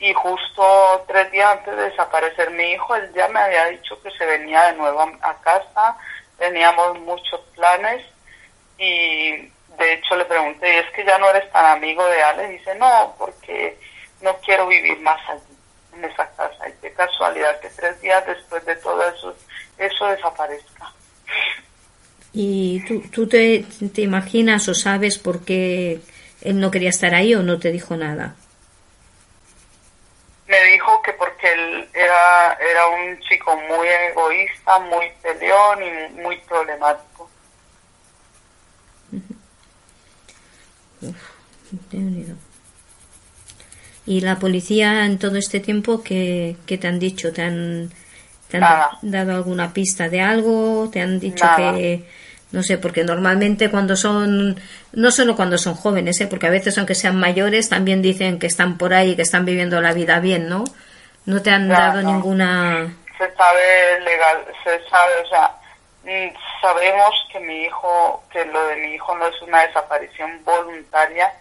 Y 0.00 0.12
justo 0.12 1.04
tres 1.08 1.30
días 1.32 1.50
antes 1.50 1.74
de 1.74 1.90
desaparecer 1.90 2.50
mi 2.50 2.72
hijo, 2.72 2.94
él 2.94 3.10
ya 3.14 3.26
me 3.28 3.40
había 3.40 3.64
dicho 3.66 4.00
que 4.02 4.10
se 4.10 4.26
venía 4.26 4.64
de 4.64 4.74
nuevo 4.74 5.00
a 5.22 5.34
casa, 5.40 5.96
teníamos 6.36 7.00
muchos 7.00 7.40
planes 7.56 8.04
y 8.78 9.30
de 9.78 9.92
hecho 9.92 10.16
le 10.16 10.24
pregunté, 10.24 10.74
¿y 10.74 10.78
es 10.78 10.90
que 10.92 11.04
ya 11.04 11.18
no 11.18 11.30
eres 11.30 11.50
tan 11.52 11.64
amigo 11.64 12.04
de 12.06 12.22
Ale? 12.22 12.48
Y 12.48 12.58
dice, 12.58 12.74
no, 12.76 13.14
porque 13.18 13.76
no 14.20 14.36
quiero 14.38 14.66
vivir 14.66 14.98
más 15.00 15.20
allí, 15.28 15.42
en 15.94 16.04
esa 16.04 16.30
casa. 16.34 16.68
Y 16.68 16.72
qué 16.80 16.92
casualidad 16.92 17.60
que 17.60 17.68
tres 17.70 18.00
días 18.00 18.24
después 18.26 18.64
de 18.64 18.76
todo 18.76 19.06
eso, 19.08 19.36
eso 19.78 20.06
desaparezca. 20.06 20.92
¿Y 22.32 22.84
tú, 22.86 23.02
tú 23.12 23.26
te, 23.26 23.64
te 23.94 24.02
imaginas 24.02 24.68
o 24.68 24.74
sabes 24.74 25.18
por 25.18 25.44
qué 25.44 26.00
él 26.42 26.60
no 26.60 26.70
quería 26.70 26.90
estar 26.90 27.14
ahí 27.14 27.34
o 27.34 27.42
no 27.42 27.58
te 27.58 27.72
dijo 27.72 27.96
nada? 27.96 28.34
me 30.48 30.62
dijo 30.64 31.02
que 31.02 31.12
porque 31.12 31.52
él 31.52 31.88
era, 31.92 32.54
era 32.54 32.86
un 32.88 33.20
chico 33.20 33.54
muy 33.56 33.86
egoísta, 33.86 34.78
muy 34.80 35.12
peleón 35.22 35.82
y 35.82 36.20
muy 36.20 36.38
problemático. 36.38 37.30
Te 39.10 39.16
he 39.16 39.16
unido. 39.16 39.36
¿Y 44.06 44.20
la 44.20 44.36
policía 44.36 45.04
en 45.04 45.18
todo 45.18 45.36
este 45.36 45.60
tiempo 45.60 46.02
qué, 46.02 46.56
qué 46.66 46.78
te 46.78 46.88
han 46.88 46.98
dicho? 46.98 47.32
¿Te 47.32 47.42
han, 47.42 47.90
te 48.48 48.56
han 48.56 48.62
Nada. 48.62 48.98
dado 49.02 49.32
alguna 49.32 49.72
pista 49.72 50.08
de 50.08 50.20
algo? 50.20 50.88
¿Te 50.90 51.00
han 51.00 51.20
dicho 51.20 51.44
Nada. 51.44 51.74
que.? 51.74 52.04
No 52.50 52.62
sé, 52.62 52.78
porque 52.78 53.04
normalmente 53.04 53.70
cuando 53.70 53.94
son. 53.94 54.58
No 54.92 55.10
solo 55.10 55.36
cuando 55.36 55.58
son 55.58 55.74
jóvenes, 55.74 56.18
¿eh? 56.22 56.26
porque 56.26 56.46
a 56.46 56.50
veces, 56.50 56.78
aunque 56.78 56.94
sean 56.94 57.20
mayores, 57.20 57.68
también 57.68 58.00
dicen 58.00 58.38
que 58.38 58.46
están 58.46 58.78
por 58.78 58.94
ahí, 58.94 59.16
que 59.16 59.22
están 59.22 59.44
viviendo 59.44 59.80
la 59.82 59.92
vida 59.92 60.18
bien, 60.20 60.48
¿no? 60.48 60.64
No 61.26 61.42
te 61.42 61.50
han 61.50 61.68
dado 61.68 62.00
no. 62.00 62.10
ninguna. 62.12 62.90
Se 63.18 63.34
sabe 63.34 64.00
legal, 64.02 64.38
se 64.64 64.88
sabe, 64.88 65.12
o 65.26 65.28
sea, 65.28 65.50
sabemos 66.60 67.26
que 67.30 67.40
mi 67.40 67.64
hijo, 67.64 68.22
que 68.30 68.44
lo 68.44 68.66
de 68.66 68.76
mi 68.76 68.94
hijo 68.94 69.16
no 69.16 69.26
es 69.26 69.42
una 69.42 69.66
desaparición 69.66 70.42
voluntaria, 70.44 71.32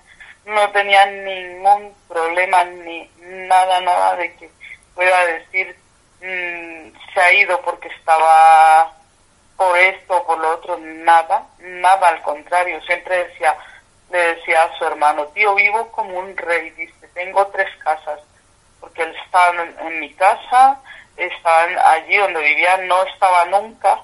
no 0.46 0.70
tenía 0.72 1.06
ningún 1.06 1.94
problema 2.08 2.64
ni 2.64 3.10
nada, 3.20 3.82
nada 3.82 4.16
de 4.16 4.36
que 4.36 4.50
pueda 4.96 5.26
decir 5.26 5.76
mm, 6.22 7.14
se 7.14 7.22
ha 7.22 7.34
ido 7.34 7.62
porque 7.62 7.90
estaba 7.90 8.94
por 9.58 9.78
esto 9.78 10.18
o 10.18 10.26
por 10.26 10.38
lo 10.38 10.52
otro, 10.52 10.78
nada, 10.78 11.48
nada 11.60 12.10
al 12.10 12.22
contrario, 12.22 12.80
siempre 12.84 13.26
decía, 13.26 13.58
le 14.12 14.36
decía 14.36 14.64
a 14.64 14.78
su 14.78 14.86
hermano, 14.86 15.26
tío, 15.28 15.56
vivo 15.56 15.92
como 15.92 16.20
un 16.20 16.38
rey, 16.38 16.70
dice, 16.72 17.08
tengo 17.14 17.48
tres 17.48 17.68
casas, 17.84 18.20
porque 18.80 19.02
él 19.02 19.16
estaba 19.26 19.64
en, 19.64 20.00
mi 20.00 20.14
casa, 20.14 20.80
estaban 21.18 21.78
allí 21.86 22.18
donde 22.18 22.42
vivía, 22.42 22.78
no 22.78 23.04
estaba 23.04 23.46
nunca, 23.46 24.00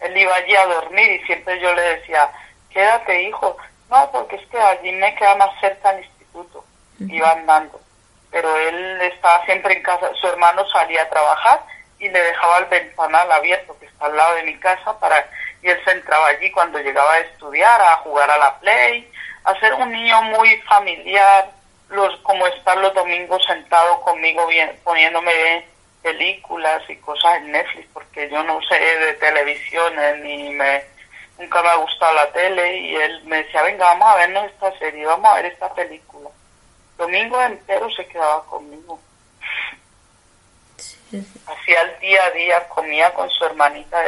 él 0.00 0.16
iba 0.16 0.34
allí 0.34 0.54
a 0.56 0.66
dormir 0.66 1.10
y 1.10 1.26
siempre 1.26 1.60
yo 1.60 1.72
le 1.74 1.82
decía, 1.82 2.30
quédate 2.70 3.22
hijo, 3.22 3.56
no, 3.90 4.10
porque 4.12 4.36
es 4.36 4.46
que 4.48 4.58
allí 4.58 4.92
me 4.92 5.14
queda 5.14 5.34
más 5.36 5.50
cerca 5.60 5.90
el 5.90 6.04
instituto, 6.04 6.64
iba 7.00 7.30
andando, 7.32 7.80
pero 8.30 8.56
él 8.56 9.00
estaba 9.02 9.44
siempre 9.44 9.74
en 9.74 9.82
casa, 9.82 10.10
su 10.20 10.26
hermano 10.26 10.68
salía 10.68 11.02
a 11.02 11.08
trabajar 11.08 11.62
y 11.98 12.08
le 12.08 12.20
dejaba 12.20 12.58
el 12.58 12.64
ventanal 12.66 13.32
abierto 13.32 13.76
que 13.78 13.86
está 13.86 14.06
al 14.06 14.16
lado 14.16 14.36
de 14.36 14.44
mi 14.44 14.58
casa 14.58 14.98
para 14.98 15.28
y 15.62 15.68
él 15.68 15.80
se 15.84 15.90
entraba 15.90 16.28
allí 16.28 16.50
cuando 16.52 16.78
llegaba 16.78 17.12
a 17.14 17.20
estudiar, 17.20 17.80
a 17.80 17.96
jugar 17.96 18.30
a 18.30 18.38
la 18.38 18.58
play, 18.60 19.10
a 19.44 19.58
ser 19.58 19.74
un 19.74 19.90
niño 19.90 20.22
muy 20.22 20.56
familiar, 20.62 21.50
los 21.88 22.16
como 22.20 22.46
estar 22.46 22.76
los 22.76 22.94
domingos 22.94 23.42
sentado 23.44 24.00
conmigo 24.02 24.46
bien, 24.46 24.78
poniéndome 24.84 25.66
películas 26.02 26.82
y 26.88 26.96
cosas 26.96 27.38
en 27.38 27.52
Netflix 27.52 27.88
porque 27.92 28.28
yo 28.30 28.42
no 28.42 28.60
sé 28.62 28.78
de 28.78 29.12
televisión 29.14 29.98
eh, 29.98 30.20
ni 30.22 30.50
me 30.50 30.84
nunca 31.38 31.62
me 31.62 31.68
ha 31.68 31.76
gustado 31.76 32.14
la 32.14 32.32
tele 32.32 32.78
y 32.78 32.94
él 32.96 33.24
me 33.24 33.42
decía 33.42 33.62
venga 33.62 33.84
vamos 33.84 34.08
a 34.08 34.16
vernos 34.16 34.46
esta 34.46 34.78
serie 34.78 35.06
vamos 35.06 35.30
a 35.30 35.36
ver 35.36 35.46
esta 35.46 35.72
película 35.74 36.30
domingo 36.98 37.40
entero 37.40 37.88
se 37.90 38.06
quedaba 38.06 38.44
conmigo. 38.44 39.00
Hacía 41.46 41.80
el 41.82 42.00
día 42.00 42.24
a 42.24 42.30
día, 42.32 42.68
comía 42.68 43.14
con 43.14 43.30
su 43.30 43.44
hermanita, 43.44 43.98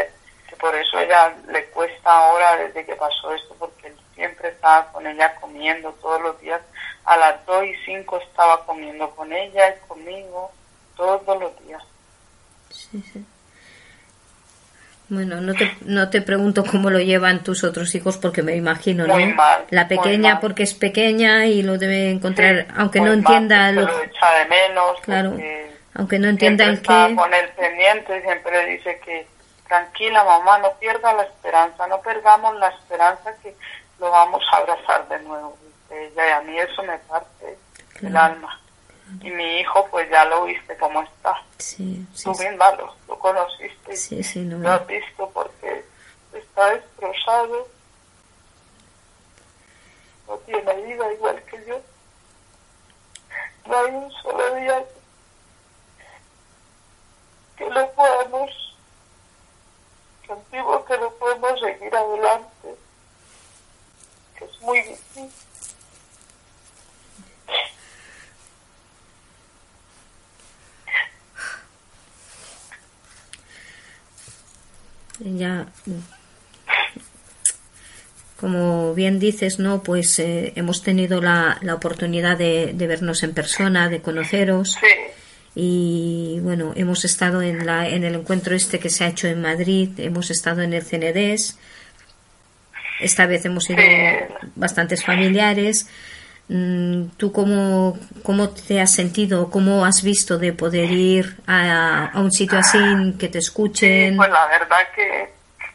que 0.47 0.57
por 0.57 0.75
eso 0.75 0.99
ella 0.99 1.35
le 1.47 1.65
cuesta 1.67 2.13
ahora 2.13 2.57
desde 2.57 2.85
que 2.85 2.97
pasó 2.97 3.33
esto, 3.33 3.55
porque 3.59 3.87
él 3.87 3.97
siempre 4.15 4.49
estaba 4.49 4.93
con 4.93 5.07
ella 5.07 5.35
comiendo 5.37 5.93
todos 5.95 6.21
los 6.21 6.39
días. 6.41 6.61
A 7.05 7.17
las 7.17 7.47
2 7.47 7.65
y 7.65 7.75
5 7.87 8.19
estaba 8.19 8.67
comiendo 8.67 9.09
con 9.17 9.33
ella 9.33 9.71
y 9.71 9.89
conmigo 9.89 10.53
todos 11.01 11.41
los 11.41 11.67
días. 11.67 11.83
Sí, 12.71 13.03
sí. 13.13 13.25
Bueno, 15.09 15.41
no 15.41 15.55
te, 15.55 15.77
no 15.81 16.09
te 16.09 16.23
pregunto 16.23 16.65
cómo 16.65 16.89
lo 16.89 17.01
llevan 17.01 17.43
tus 17.43 17.65
otros 17.65 17.93
hijos 17.97 18.17
porque 18.17 18.43
me 18.45 18.55
imagino, 18.55 19.09
¿no? 19.09 19.15
Muy 19.15 19.33
mal, 19.35 19.65
La 19.71 19.89
pequeña 19.89 20.35
mal. 20.35 20.41
porque 20.41 20.63
es 20.63 20.73
pequeña 20.75 21.47
y 21.47 21.63
lo 21.63 21.79
debe 21.79 22.11
encontrar, 22.11 22.67
Sí, 22.69 22.73
aunque 22.77 23.01
no 23.01 23.07
mal, 23.07 23.15
entienda 23.19 23.67
se 23.69 23.73
lo 23.75 23.83
lo 23.83 24.03
echa 24.05 24.31
de 24.35 24.45
menos. 24.47 25.01
Claro, 25.03 25.37
aunque 25.95 26.19
no 26.21 26.29
entienda 26.29 26.65
siempre 26.65 26.67
el 26.67 26.75
está 26.75 27.09
qué. 27.09 27.17
con 27.17 27.35
él 27.35 27.49
pendiente 27.57 28.23
siempre 28.23 28.67
dice 28.67 29.01
que 29.05 29.27
tranquila 29.67 30.23
mamá, 30.23 30.59
no 30.59 30.73
pierda 30.79 31.13
la 31.15 31.25
esperanza, 31.25 31.87
no 31.89 32.01
perdamos 32.03 32.57
la 32.61 32.69
esperanza 32.69 33.35
que 33.43 33.53
lo 33.99 34.11
vamos 34.13 34.43
a 34.53 34.57
abrazar 34.59 35.09
de 35.09 35.19
nuevo. 35.25 35.57
ella, 35.91 36.29
y 36.29 36.31
a 36.31 36.41
mí 36.43 36.57
eso 36.57 36.85
me 36.85 36.97
parte 36.99 37.59
el 38.03 38.17
alma. 38.17 38.61
Y 39.23 39.31
mi 39.31 39.61
hijo, 39.61 39.87
pues 39.91 40.09
ya 40.11 40.25
lo 40.27 40.45
viste 40.45 40.77
cómo 40.79 41.03
está. 41.03 41.43
Sí, 41.59 42.07
sí, 42.15 42.25
Tú 42.25 42.35
sí, 42.35 42.49
misma 42.49 42.71
lo, 42.73 43.19
conociste. 43.19 43.97
sí, 43.97 44.23
sí, 44.23 44.41
no. 44.41 44.59
Lo 44.59 44.71
has 44.73 44.87
visto 44.87 45.29
porque 45.31 45.85
está 46.33 46.71
destrozado. 46.71 47.69
No 50.29 50.37
tiene 50.39 50.75
vida 50.83 51.13
igual 51.13 51.43
que 51.45 51.65
yo. 51.67 51.81
No 53.67 53.79
hay 53.79 53.91
un 53.93 54.11
solo 54.23 54.55
día 54.55 54.85
que 57.57 57.69
lo 57.69 57.93
podamos, 57.93 58.77
sentimos 60.27 60.85
que 60.87 60.99
no 60.99 61.11
podemos 61.13 61.61
seguir 61.61 61.95
adelante. 61.95 62.75
Que 64.39 64.45
es 64.45 64.61
muy 64.63 64.81
difícil. 64.83 65.31
Ya, 75.21 75.67
como 78.41 78.95
bien 78.95 79.19
dices, 79.19 79.59
¿no? 79.59 79.83
Pues 79.83 80.19
eh, 80.19 80.53
hemos 80.57 80.83
tenido 80.83 81.21
la, 81.21 81.59
la 81.61 81.75
oportunidad 81.75 82.39
de, 82.39 82.73
de 82.75 82.87
vernos 82.87 83.23
en 83.23 83.35
persona, 83.35 83.89
de 83.89 84.01
conoceros. 84.01 84.79
Sí, 84.81 84.87
y 85.55 86.39
bueno, 86.43 86.73
hemos 86.77 87.05
estado 87.05 87.43
en, 87.43 87.67
la, 87.67 87.89
en 87.89 88.05
el 88.05 88.15
encuentro 88.15 88.55
este 88.55 88.79
que 88.79 88.89
se 88.89 89.05
ha 89.05 89.09
hecho 89.09 89.27
en 89.27 89.43
Madrid, 89.43 89.91
hemos 89.99 90.31
estado 90.31 90.63
en 90.63 90.73
el 90.73 90.85
CNDES, 90.85 91.59
esta 93.01 93.27
vez 93.27 93.45
hemos 93.45 93.69
ido 93.69 93.81
Sí. 93.81 94.49
bastantes 94.55 95.05
familiares. 95.05 95.89
Mm, 96.49 97.07
¿Tú 97.17 97.33
cómo, 97.33 97.99
cómo 98.23 98.51
te 98.51 98.81
has 98.81 98.93
sentido, 98.93 99.51
cómo 99.51 99.85
has 99.85 100.03
visto 100.03 100.39
de 100.39 100.53
poder 100.53 100.91
ir 100.91 101.37
a, 101.47 102.07
a 102.07 102.21
un 102.21 102.31
sitio 102.33 102.59
así, 102.59 102.79
que 103.19 103.29
te 103.29 103.39
escuchen? 103.39 104.13
Sí, 104.13 104.17
pues 104.17 104.31
la 104.31 104.47
verdad 104.47 104.79
que 104.95 105.33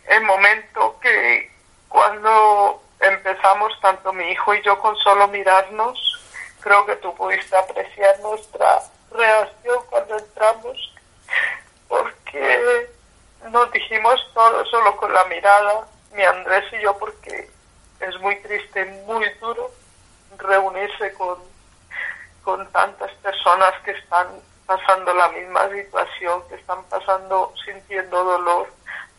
el 0.07 0.23
momento 0.23 0.99
que 0.99 1.51
cuando 1.89 2.81
empezamos, 2.99 3.73
tanto 3.81 4.13
mi 4.13 4.31
hijo 4.31 4.53
y 4.53 4.61
yo, 4.63 4.79
con 4.79 4.95
solo 4.97 5.27
mirarnos, 5.27 5.97
creo 6.61 6.85
que 6.85 6.95
tú 6.97 7.13
pudiste 7.15 7.55
apreciar 7.55 8.19
nuestra 8.21 8.81
reacción 9.11 9.79
cuando 9.89 10.17
entramos, 10.17 10.93
porque 11.87 12.89
nos 13.51 13.71
dijimos 13.71 14.19
todo 14.33 14.65
solo 14.65 14.95
con 14.97 15.13
la 15.13 15.25
mirada, 15.25 15.87
mi 16.13 16.23
Andrés 16.23 16.65
y 16.73 16.81
yo, 16.81 16.97
porque 16.97 17.49
es 17.99 18.19
muy 18.19 18.35
triste, 18.41 18.85
muy 19.05 19.25
duro 19.41 19.71
reunirse 20.37 21.13
con, 21.13 21.37
con 22.43 22.69
tantas 22.71 23.11
personas 23.15 23.73
que 23.83 23.91
están 23.91 24.27
pasando 24.65 25.13
la 25.13 25.29
misma 25.29 25.69
situación, 25.69 26.43
que 26.49 26.55
están 26.55 26.83
pasando, 26.85 27.53
sintiendo 27.63 28.23
dolor, 28.23 28.67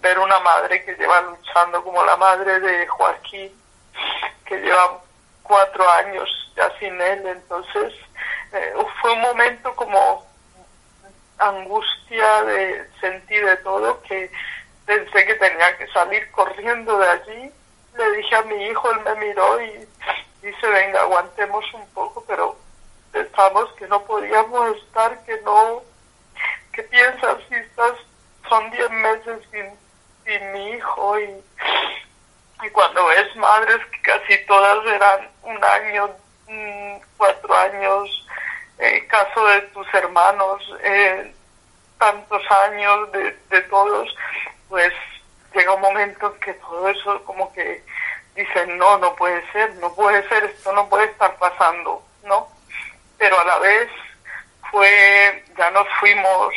ver 0.07 0.19
una 0.21 0.39
madre 0.41 0.85
que 0.85 0.95
lleva 0.95 1.21
luchando 1.23 1.83
como 1.83 2.05
la 2.05 2.17
madre 2.17 2.61
de 2.61 2.87
Joaquín, 2.87 3.51
que 4.45 4.57
lleva 4.59 5.01
cuatro 5.43 5.89
años 5.91 6.29
ya 6.55 6.71
sin 6.79 7.01
él, 7.01 7.27
entonces 7.27 7.93
eh, 8.53 8.75
fue 9.01 9.13
un 9.13 9.21
momento 9.21 9.75
como 9.75 10.25
angustia 11.39 12.45
de 12.45 12.89
sentir 13.01 13.45
de 13.45 13.57
todo 13.59 14.01
que 14.03 14.31
pensé 14.87 15.27
que 15.27 15.35
tenía 15.35 15.77
que 15.77 15.89
salir 15.89 16.31
corriendo 16.31 16.99
de 16.99 17.09
allí. 17.09 17.53
Le 17.97 18.13
dije 18.13 18.37
a 18.37 18.43
mi 18.43 18.65
hijo, 18.67 18.91
él 18.93 19.01
me 19.01 19.27
miró 19.27 19.61
y 19.61 19.89
dice, 20.41 20.69
venga, 20.69 21.01
aguantemos 21.01 21.65
un 21.75 21.87
poco, 21.89 22.25
pero 22.29 22.57
pensamos 23.11 23.73
que 23.73 23.89
no 23.89 24.03
podíamos 24.05 24.77
estar, 24.77 25.25
que 25.25 25.41
no, 25.41 25.83
¿qué 26.73 26.85
piensas 26.85 27.39
si 27.49 27.57
estás, 27.57 27.95
son 28.49 28.71
diez 28.71 28.91
meses 28.91 29.41
sin, 29.51 29.86
sin 30.27 30.53
mi 30.53 30.71
hijo 30.73 31.19
y, 31.21 31.45
y 32.65 32.71
cuando 32.71 33.07
ves 33.07 33.35
madres 33.37 33.79
que 33.87 34.03
casi 34.03 34.45
todas 34.47 34.85
eran 34.87 35.31
un 35.43 35.65
año, 35.65 36.11
mm, 36.49 36.97
cuatro 37.17 37.57
años, 37.57 38.27
el 38.79 39.07
caso 39.07 39.47
de 39.47 39.63
tus 39.63 39.87
hermanos, 39.95 40.63
eh, 40.83 41.33
tantos 41.99 42.43
años 42.67 43.13
de, 43.13 43.33
de 43.51 43.61
todos, 43.63 44.15
pues 44.69 44.93
llega 45.55 45.75
un 45.75 45.81
momento 45.81 46.33
en 46.33 46.41
que 46.41 46.55
todo 46.55 46.89
eso 46.89 47.25
como 47.25 47.53
que 47.53 47.83
dicen, 48.35 48.77
no, 48.77 48.99
no 48.99 49.15
puede 49.17 49.43
ser, 49.53 49.75
no 49.77 49.95
puede 49.95 50.29
ser, 50.29 50.45
esto 50.45 50.73
no 50.73 50.89
puede 50.89 51.07
estar 51.07 51.35
pasando, 51.37 52.03
¿no? 52.25 52.49
Pero 53.17 53.41
a 53.41 53.45
la 53.45 53.59
vez 53.61 53.89
fue, 54.71 55.45
ya 55.57 55.71
nos 55.71 55.89
fuimos, 56.01 56.55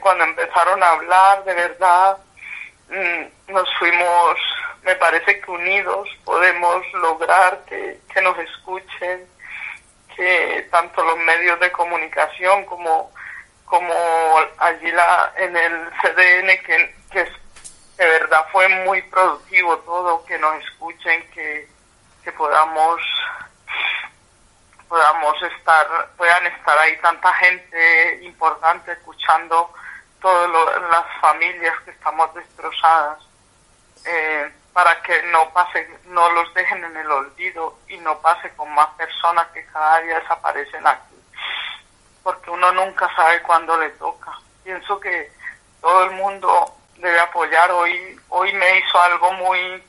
cuando 0.00 0.24
empezaron 0.24 0.82
a 0.82 0.92
hablar 0.92 1.44
de 1.44 1.54
verdad, 1.54 2.16
nos 3.48 3.78
fuimos, 3.78 4.38
me 4.82 4.94
parece 4.96 5.40
que 5.40 5.50
unidos 5.50 6.08
podemos 6.24 6.84
lograr 6.94 7.64
que, 7.66 8.00
que 8.12 8.22
nos 8.22 8.38
escuchen, 8.38 9.26
que 10.16 10.66
tanto 10.70 11.04
los 11.04 11.18
medios 11.18 11.60
de 11.60 11.70
comunicación 11.72 12.64
como 12.64 13.10
como 13.68 13.92
allí 14.58 14.90
la, 14.92 15.32
en 15.36 15.54
el 15.54 15.90
CDN 16.00 16.48
que, 16.64 16.94
que 17.10 17.24
de 17.98 18.08
verdad 18.08 18.46
fue 18.50 18.66
muy 18.68 19.02
productivo 19.02 19.76
todo, 19.80 20.24
que 20.24 20.38
nos 20.38 20.64
escuchen, 20.64 21.28
que, 21.30 21.68
que 22.24 22.32
podamos 22.32 23.00
podamos 24.88 25.34
estar, 25.42 25.86
puedan 26.16 26.46
estar 26.46 26.78
ahí 26.78 26.96
tanta 27.02 27.30
gente 27.34 28.20
importante 28.22 28.92
escuchando 28.92 29.70
todas 30.20 30.50
las 30.50 31.20
familias 31.20 31.74
que 31.84 31.90
estamos 31.90 32.32
destrozadas, 32.34 33.18
eh, 34.04 34.52
para 34.72 35.02
que 35.02 35.22
no 35.24 35.50
pase, 35.52 35.88
no 36.06 36.30
los 36.32 36.52
dejen 36.54 36.84
en 36.84 36.96
el 36.96 37.10
olvido 37.10 37.78
y 37.88 37.96
no 37.98 38.18
pase 38.20 38.50
con 38.50 38.72
más 38.74 38.88
personas 38.90 39.46
que 39.48 39.64
cada 39.66 40.00
día 40.00 40.20
desaparecen 40.20 40.86
aquí 40.86 41.18
porque 42.28 42.50
uno 42.50 42.70
nunca 42.72 43.08
sabe 43.16 43.40
cuándo 43.40 43.74
le 43.78 43.88
toca. 43.92 44.30
Pienso 44.62 45.00
que 45.00 45.32
todo 45.80 46.04
el 46.04 46.10
mundo 46.10 46.74
debe 46.96 47.18
apoyar. 47.20 47.70
Hoy, 47.72 48.20
hoy 48.28 48.52
me 48.52 48.78
hizo 48.78 49.00
algo 49.00 49.32
muy, 49.32 49.82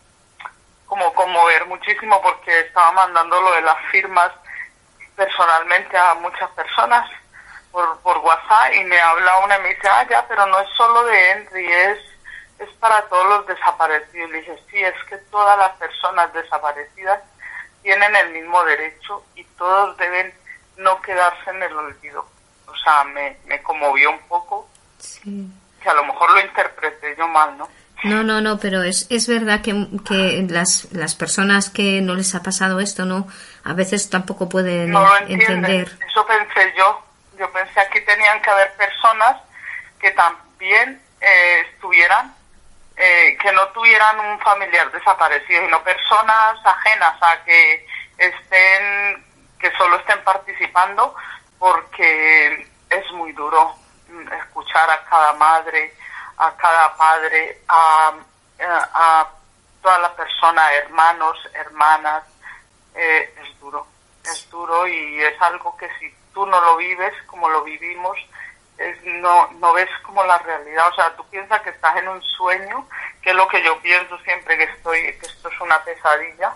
como 0.86 1.14
conmover 1.16 1.66
muchísimo 1.66 2.22
porque 2.22 2.62
estaba 2.62 2.94
mandando 2.94 3.42
lo 3.42 3.52
de 3.56 3.62
las 3.62 3.76
firmas 3.92 4.32
personalmente 5.18 5.98
a 5.98 6.14
muchas 6.14 6.50
personas 6.52 7.10
por, 7.72 8.00
por 8.00 8.18
WhatsApp 8.20 8.74
y 8.76 8.84
me 8.86 9.00
habla 9.00 9.38
una 9.46 9.58
y 9.58 9.62
me 9.62 9.70
dice, 9.70 9.88
ah, 9.90 10.06
ya, 10.10 10.26
pero 10.28 10.46
no 10.48 10.60
es 10.60 10.70
solo 10.76 11.04
de 11.06 11.32
Henry, 11.32 11.72
es, 11.72 12.00
es 12.60 12.70
para 12.80 13.02
todos 13.10 13.26
los 13.28 13.48
desaparecidos. 13.48 14.30
Le 14.32 14.40
dije, 14.40 14.64
sí, 14.70 14.78
es 14.78 14.94
que 15.10 15.18
todas 15.32 15.58
las 15.58 15.72
personas 15.78 16.32
desaparecidas 16.34 17.20
tienen 17.82 18.16
el 18.16 18.30
mismo 18.32 18.64
derecho 18.66 19.24
y 19.36 19.44
todos 19.58 19.96
deben 19.98 20.34
no 20.78 21.02
quedarse 21.02 21.50
en 21.50 21.64
el 21.64 21.74
olvido. 21.78 22.26
O 22.68 22.76
sea, 22.76 23.04
me, 23.06 23.38
me 23.46 23.62
conmovió 23.64 24.12
un 24.12 24.20
poco, 24.28 24.68
Sí. 25.00 25.48
que 25.82 25.90
a 25.90 25.94
lo 25.94 26.04
mejor 26.06 26.32
lo 26.32 26.42
interpreté 26.42 27.16
yo 27.18 27.28
mal, 27.28 27.58
¿no? 27.58 27.70
No, 28.04 28.24
no, 28.24 28.40
no, 28.40 28.58
pero 28.60 28.82
es, 28.84 29.08
es 29.10 29.28
verdad 29.28 29.62
que, 29.62 29.74
que 30.08 30.46
las, 30.50 30.88
las 30.94 31.16
personas 31.16 31.70
que 31.70 32.02
no 32.02 32.16
les 32.16 32.34
ha 32.34 32.42
pasado 32.44 32.80
esto, 32.80 33.04
¿no? 33.06 33.28
A 33.66 33.74
veces 33.74 34.10
tampoco 34.10 34.48
pueden 34.48 34.92
No 34.92 35.02
lo 35.04 35.18
entender. 35.28 35.92
Eso 36.10 36.26
pensé 36.26 36.74
yo. 36.78 37.02
Yo 37.40 37.50
pensé 37.54 37.80
aquí 37.80 38.02
tenían 38.02 38.42
que 38.42 38.50
haber 38.50 38.76
personas 38.76 39.38
que 39.98 40.12
también 40.12 41.02
eh, 41.22 41.66
estuvieran, 41.72 42.36
eh, 42.98 43.38
que 43.42 43.54
no 43.54 43.66
tuvieran 43.70 44.20
un 44.20 44.40
familiar 44.42 44.92
desaparecido, 44.92 45.62
sino 45.64 45.82
personas 45.82 46.58
ajenas 46.66 47.16
a 47.22 47.42
que 47.46 47.88
estén, 48.18 49.26
que 49.58 49.72
solo 49.78 49.96
estén 49.96 50.22
participando, 50.26 51.16
porque 51.58 52.68
es 52.90 53.12
muy 53.14 53.32
duro 53.32 53.74
mm, 54.10 54.34
escuchar 54.34 54.90
a 54.90 55.06
cada 55.06 55.32
madre, 55.34 55.94
a 56.40 56.52
cada 56.58 56.94
padre, 56.98 57.62
a, 57.70 58.12
a, 58.60 58.90
a 58.94 59.30
todas 59.82 60.02
las 60.02 60.12
personas, 60.12 60.74
hermanos, 60.74 61.38
hermanas, 61.54 62.22
eh, 62.96 63.34
es 63.42 63.60
duro, 63.62 63.88
es 64.26 64.50
duro 64.50 64.86
y 64.86 65.24
es 65.24 65.42
algo 65.42 65.78
que 65.78 65.88
si 66.00 66.19
tú 66.40 66.46
no 66.46 66.62
lo 66.62 66.78
vives 66.78 67.14
como 67.26 67.50
lo 67.50 67.66
vivimos, 67.66 68.18
es, 68.78 68.98
no, 69.04 69.52
no 69.60 69.74
ves 69.74 69.90
como 70.04 70.24
la 70.24 70.38
realidad, 70.38 70.88
o 70.88 70.96
sea, 70.96 71.14
tú 71.18 71.26
piensas 71.30 71.62
que 71.64 71.72
estás 71.72 71.98
en 71.98 72.08
un 72.08 72.22
sueño, 72.22 72.88
que 73.22 73.32
es 73.32 73.36
lo 73.36 73.46
que 73.50 73.62
yo 73.62 73.78
pienso 73.82 74.18
siempre 74.20 74.58
que 74.58 74.64
estoy, 74.64 75.02
que 75.20 75.26
esto 75.26 75.50
es 75.50 75.60
una 75.60 75.84
pesadilla, 75.84 76.54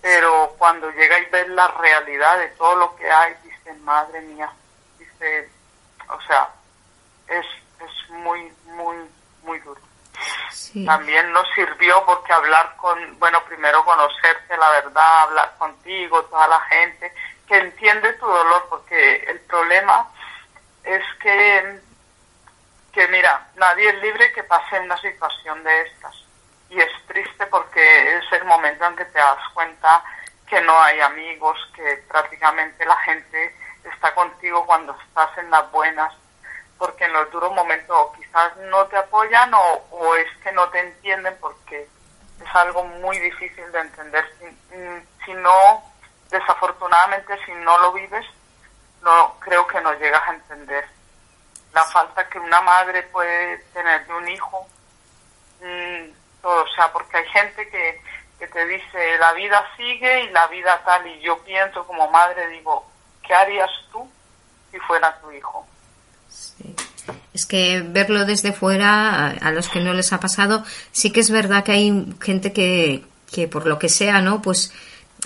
pero 0.00 0.54
cuando 0.56 0.90
llega 0.92 1.18
y 1.18 1.26
ves 1.26 1.48
la 1.48 1.68
realidad 1.68 2.38
de 2.38 2.48
todo 2.48 2.76
lo 2.76 2.96
que 2.96 3.10
hay, 3.10 3.34
dices, 3.44 3.78
madre 3.80 4.22
mía, 4.22 4.50
dice, 4.98 5.50
o 6.08 6.20
sea, 6.22 6.48
es, 7.28 7.44
es 7.78 8.10
muy, 8.10 8.50
muy, 8.64 8.96
muy 9.42 9.58
duro. 9.58 9.82
Sí. 10.50 10.86
También 10.86 11.30
nos 11.32 11.46
sirvió 11.54 12.02
porque 12.06 12.32
hablar 12.32 12.74
con, 12.76 13.18
bueno, 13.18 13.44
primero 13.44 13.84
conocerte 13.84 14.56
la 14.56 14.70
verdad, 14.70 15.22
hablar 15.24 15.54
contigo, 15.58 16.24
toda 16.24 16.48
la 16.48 16.60
gente 16.62 17.12
que 17.50 17.58
entiende 17.58 18.12
tu 18.12 18.26
dolor, 18.26 18.64
porque 18.70 19.24
el 19.26 19.40
problema 19.40 20.08
es 20.84 21.02
que, 21.20 21.80
que 22.92 23.08
mira, 23.08 23.48
nadie 23.56 23.88
es 23.88 24.00
libre 24.00 24.32
que 24.32 24.44
pase 24.44 24.78
una 24.78 24.96
situación 24.98 25.64
de 25.64 25.82
estas. 25.82 26.14
Y 26.68 26.78
es 26.80 27.06
triste 27.08 27.46
porque 27.46 28.18
es 28.18 28.32
el 28.34 28.44
momento 28.44 28.84
en 28.84 28.94
que 28.94 29.04
te 29.06 29.18
das 29.18 29.48
cuenta 29.52 30.00
que 30.46 30.60
no 30.60 30.80
hay 30.80 31.00
amigos, 31.00 31.58
que 31.74 32.04
prácticamente 32.06 32.86
la 32.86 32.96
gente 32.98 33.56
está 33.82 34.14
contigo 34.14 34.64
cuando 34.64 34.96
estás 35.08 35.36
en 35.38 35.50
las 35.50 35.68
buenas, 35.72 36.14
porque 36.78 37.06
en 37.06 37.12
los 37.12 37.32
duros 37.32 37.52
momentos 37.52 38.16
quizás 38.16 38.56
no 38.58 38.86
te 38.86 38.96
apoyan 38.96 39.52
o, 39.54 39.72
o 39.90 40.14
es 40.14 40.28
que 40.44 40.52
no 40.52 40.68
te 40.68 40.78
entienden 40.78 41.36
porque 41.40 41.88
es 42.40 42.54
algo 42.54 42.84
muy 42.84 43.18
difícil 43.18 43.72
de 43.72 43.80
entender. 43.80 44.24
Si, 44.38 44.76
mm, 44.76 45.06
si 45.24 45.34
no, 45.34 45.89
desafortunadamente, 46.30 47.34
si 47.44 47.52
no 47.52 47.78
lo 47.78 47.92
vives, 47.92 48.26
no 49.02 49.36
creo 49.40 49.66
que 49.66 49.80
no 49.80 49.92
llegas 49.94 50.22
a 50.28 50.34
entender 50.34 50.84
la 51.72 51.84
falta 51.84 52.28
que 52.28 52.38
una 52.38 52.60
madre 52.62 53.02
puede 53.04 53.58
tener 53.72 54.06
de 54.06 54.14
un 54.14 54.28
hijo. 54.28 54.66
mm, 55.60 56.10
todo, 56.42 56.64
o 56.64 56.68
sea, 56.74 56.90
porque 56.92 57.18
hay 57.18 57.26
gente 57.28 57.68
que, 57.68 58.00
que 58.38 58.46
te 58.48 58.66
dice 58.66 59.18
la 59.18 59.32
vida 59.34 59.62
sigue 59.76 60.24
y 60.24 60.30
la 60.30 60.46
vida 60.46 60.80
tal, 60.84 61.06
y 61.06 61.20
yo 61.20 61.38
pienso 61.44 61.86
como 61.86 62.10
madre, 62.10 62.48
digo, 62.48 62.86
¿qué 63.22 63.34
harías 63.34 63.70
tú 63.92 64.08
si 64.70 64.78
fuera 64.80 65.20
tu 65.20 65.30
hijo? 65.30 65.66
Sí. 66.28 66.74
Es 67.34 67.44
que 67.46 67.82
verlo 67.84 68.24
desde 68.24 68.52
fuera, 68.52 69.26
a, 69.26 69.30
a 69.30 69.50
los 69.50 69.68
que 69.68 69.80
no 69.80 69.92
les 69.92 70.12
ha 70.12 70.20
pasado, 70.20 70.64
sí 70.92 71.12
que 71.12 71.20
es 71.20 71.30
verdad 71.30 71.62
que 71.62 71.72
hay 71.72 72.14
gente 72.22 72.52
que, 72.52 73.04
que 73.30 73.46
por 73.46 73.66
lo 73.66 73.78
que 73.78 73.88
sea, 73.88 74.20
¿no? 74.20 74.40
Pues 74.42 74.72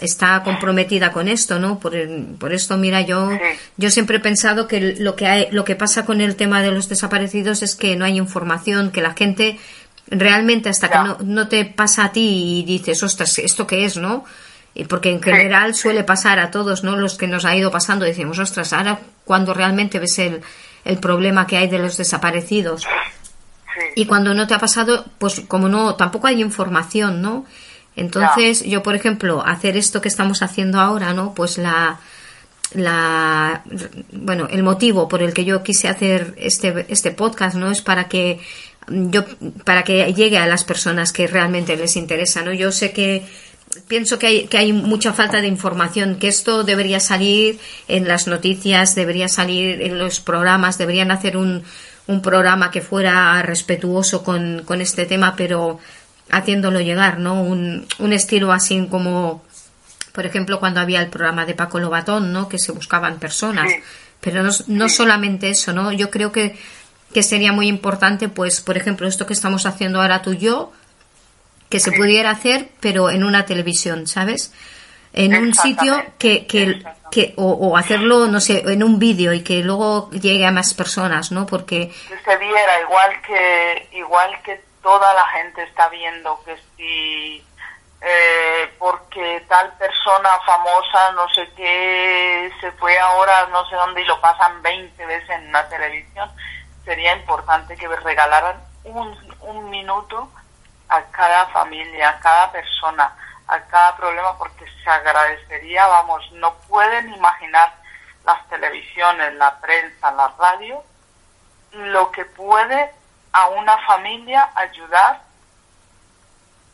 está 0.01 0.43
comprometida 0.43 1.13
con 1.13 1.29
esto, 1.29 1.59
¿no? 1.59 1.79
Por, 1.79 1.95
por 2.39 2.53
esto, 2.53 2.77
mira, 2.77 3.03
yo, 3.03 3.31
yo 3.77 3.91
siempre 3.91 4.17
he 4.17 4.21
pensado 4.21 4.67
que 4.67 4.97
lo 4.99 5.17
que 5.17 5.27
hay, 5.27 5.49
lo 5.51 5.65
que 5.65 5.77
pasa 5.77 6.05
con 6.05 6.21
el 6.21 6.37
tema 6.37 6.63
de 6.63 6.73
los 6.73 6.89
desaparecidos 6.89 7.63
es 7.63 7.75
que 7.75 7.97
no 7.97 8.05
hay 8.05 8.19
información, 8.19 8.91
que 8.91 9.03
la 9.03 9.15
gente 9.15 9.59
realmente 10.09 10.69
hasta 10.69 10.91
que 10.91 10.99
no, 10.99 11.19
no 11.21 11.49
te 11.49 11.65
pasa 11.65 12.07
a 12.07 12.13
ti 12.13 12.61
y 12.61 12.65
dices, 12.65 13.03
ostras, 13.03 13.39
¿esto 13.39 13.67
qué 13.67 13.85
es, 13.85 13.97
no? 13.97 14.25
Y 14.75 14.85
porque 14.85 15.11
en 15.11 15.23
general 15.23 15.75
suele 15.75 16.03
pasar 16.03 16.41
a 16.41 16.51
todos, 16.51 16.83
¿no? 16.83 16.97
Los 16.97 17.17
que 17.17 17.29
nos 17.29 17.45
ha 17.45 17.55
ido 17.55 17.71
pasando, 17.71 18.05
decimos, 18.05 18.39
ostras, 18.39 18.73
ahora 18.73 19.01
cuando 19.25 19.55
realmente 19.55 20.01
ves 20.01 20.19
el, 20.19 20.43
el 20.85 20.99
problema 20.99 21.47
que 21.47 21.57
hay 21.57 21.69
de 21.69 21.79
los 21.79 21.97
desaparecidos 21.97 22.85
y 23.95 24.07
cuando 24.07 24.35
no 24.35 24.47
te 24.47 24.55
ha 24.55 24.59
pasado, 24.59 25.05
pues 25.19 25.41
como 25.49 25.69
no, 25.69 25.95
tampoco 25.95 26.27
hay 26.27 26.41
información, 26.41 27.23
¿no? 27.23 27.45
Entonces, 27.97 28.65
yo, 28.65 28.83
por 28.83 28.95
ejemplo, 28.95 29.43
hacer 29.45 29.77
esto 29.77 30.01
que 30.01 30.09
estamos 30.09 30.43
haciendo 30.43 30.81
ahora, 30.81 31.15
¿no? 31.15 31.33
Pues 31.35 31.59
la, 31.59 32.01
la, 32.73 33.63
bueno, 34.13 34.49
el 34.51 34.63
motivo 34.63 35.09
por 35.09 35.23
el 35.23 35.33
que 35.33 35.45
yo 35.45 35.63
quise 35.63 35.89
hacer 35.89 36.35
este, 36.37 36.87
este 36.89 37.13
podcast, 37.13 37.57
¿no? 37.57 37.71
Es 37.71 37.83
para 37.83 38.09
que 38.09 38.41
yo, 38.89 39.25
para 39.65 39.85
que 39.85 40.13
llegue 40.13 40.39
a 40.39 40.47
las 40.47 40.65
personas 40.65 41.13
que 41.13 41.27
realmente 41.27 41.77
les 41.77 41.97
interesa, 41.97 42.43
¿no? 42.43 42.53
Yo 42.53 42.73
sé 42.73 42.93
que, 42.93 43.27
pienso 43.89 44.19
que 44.19 44.27
hay, 44.27 44.47
que 44.47 44.59
hay 44.59 44.73
mucha 44.73 45.13
falta 45.13 45.41
de 45.41 45.47
información, 45.47 46.17
que 46.17 46.29
esto 46.29 46.65
debería 46.65 47.01
salir 47.01 47.59
en 47.89 48.09
las 48.09 48.27
noticias, 48.27 48.95
debería 48.95 49.29
salir 49.29 49.81
en 49.83 49.99
los 49.99 50.21
programas, 50.21 50.79
deberían 50.79 51.11
hacer 51.11 51.37
un, 51.37 51.63
un 52.07 52.23
programa 52.23 52.71
que 52.71 52.81
fuera 52.81 53.41
respetuoso 53.43 54.23
con, 54.23 54.63
con 54.65 54.81
este 54.81 55.07
tema, 55.07 55.35
pero 55.37 55.79
haciéndolo 56.31 56.81
llegar, 56.81 57.19
¿no? 57.19 57.43
Un, 57.43 57.87
un 57.99 58.13
estilo 58.13 58.53
así 58.53 58.87
como, 58.91 59.45
por 60.13 60.27
ejemplo, 60.27 60.61
cuando 60.61 60.81
había 60.81 61.01
el 61.01 61.09
programa 61.09 61.45
de 61.47 61.55
Paco 61.55 61.79
Lobatón, 61.79 62.33
¿no? 62.33 62.49
Que 62.49 62.59
se 62.59 62.73
buscaban 62.73 63.19
personas. 63.19 63.71
Sí. 63.71 63.79
Pero 64.21 64.43
no, 64.43 64.51
no 64.69 64.89
solamente 64.89 65.51
eso, 65.51 65.73
¿no? 65.73 65.93
Yo 65.93 66.11
creo 66.11 66.33
que, 66.33 66.57
que 67.13 67.23
sería 67.23 67.53
muy 67.53 67.69
importante, 67.69 68.29
pues, 68.29 68.61
por 68.61 68.77
ejemplo, 68.77 69.07
esto 69.07 69.27
que 69.27 69.35
estamos 69.35 69.67
haciendo 69.67 70.01
ahora 70.01 70.23
tú 70.23 70.33
y 70.33 70.39
yo, 70.39 70.73
que 71.69 71.81
se 71.81 71.93
pudiera 71.93 72.31
hacer, 72.31 72.69
pero 72.81 73.11
en 73.11 73.25
una 73.25 73.47
televisión, 73.47 74.07
¿sabes? 74.07 74.53
En 75.13 75.35
un 75.37 75.55
sitio 75.55 76.03
que, 76.19 76.47
que, 76.47 76.83
que 77.11 77.35
o, 77.37 77.53
o 77.53 77.77
hacerlo, 77.77 78.27
no 78.27 78.41
sé, 78.41 78.65
en 78.67 78.83
un 78.83 78.99
vídeo 78.99 79.33
y 79.33 79.43
que 79.43 79.63
luego 79.63 80.11
llegue 80.11 80.45
a 80.47 80.51
más 80.51 80.75
personas, 80.75 81.31
¿no? 81.31 81.47
Porque 81.47 81.89
que 81.89 82.31
se 82.31 82.37
viera 82.39 82.81
igual 82.83 83.11
que 83.27 83.89
igual 83.97 84.31
que 84.45 84.61
toda 84.85 85.13
la 85.15 85.27
gente 85.29 85.65
está 85.65 85.89
viendo 85.89 86.41
que 86.45 86.57
si 86.77 87.45
eh, 88.01 88.73
porque 88.79 89.45
tal 89.49 89.73
persona 89.79 90.29
famosa 90.47 91.13
no 91.13 91.29
sé 91.31 91.51
qué 91.57 92.53
se 92.61 92.71
fue 92.73 92.97
ahora 92.99 93.49
no 93.51 93.69
sé 93.69 93.75
dónde 93.75 94.03
y 94.03 94.05
lo 94.05 94.21
pasan 94.21 94.63
20 94.63 95.07
veces 95.07 95.31
en 95.31 95.51
la 95.51 95.67
televisión 95.69 96.31
sería 96.85 97.17
importante 97.17 97.77
que 97.77 97.89
regalaran 97.89 98.63
un, 98.85 99.37
un 99.41 99.71
minuto 99.71 100.31
a 100.89 101.03
cada 101.05 101.47
familia, 101.47 102.11
a 102.11 102.21
cada 102.21 102.53
persona, 102.53 103.17
a 103.49 103.61
cada 103.63 103.97
problema, 103.97 104.37
porque 104.39 104.67
se 104.83 104.91
agradecería, 104.91 105.87
vamos, 105.87 106.31
no 106.33 106.55
pueden 106.69 107.13
imaginar 107.13 107.75
las 108.25 108.47
televisiones, 108.49 109.35
la 109.35 109.59
prensa, 109.61 110.13
la 110.13 110.33
radio, 110.39 110.83
lo 111.73 112.11
que 112.11 112.25
puede 112.25 112.93
a 113.35 113.49
una 113.49 113.77
familia 113.79 114.49
ayudar, 114.55 115.21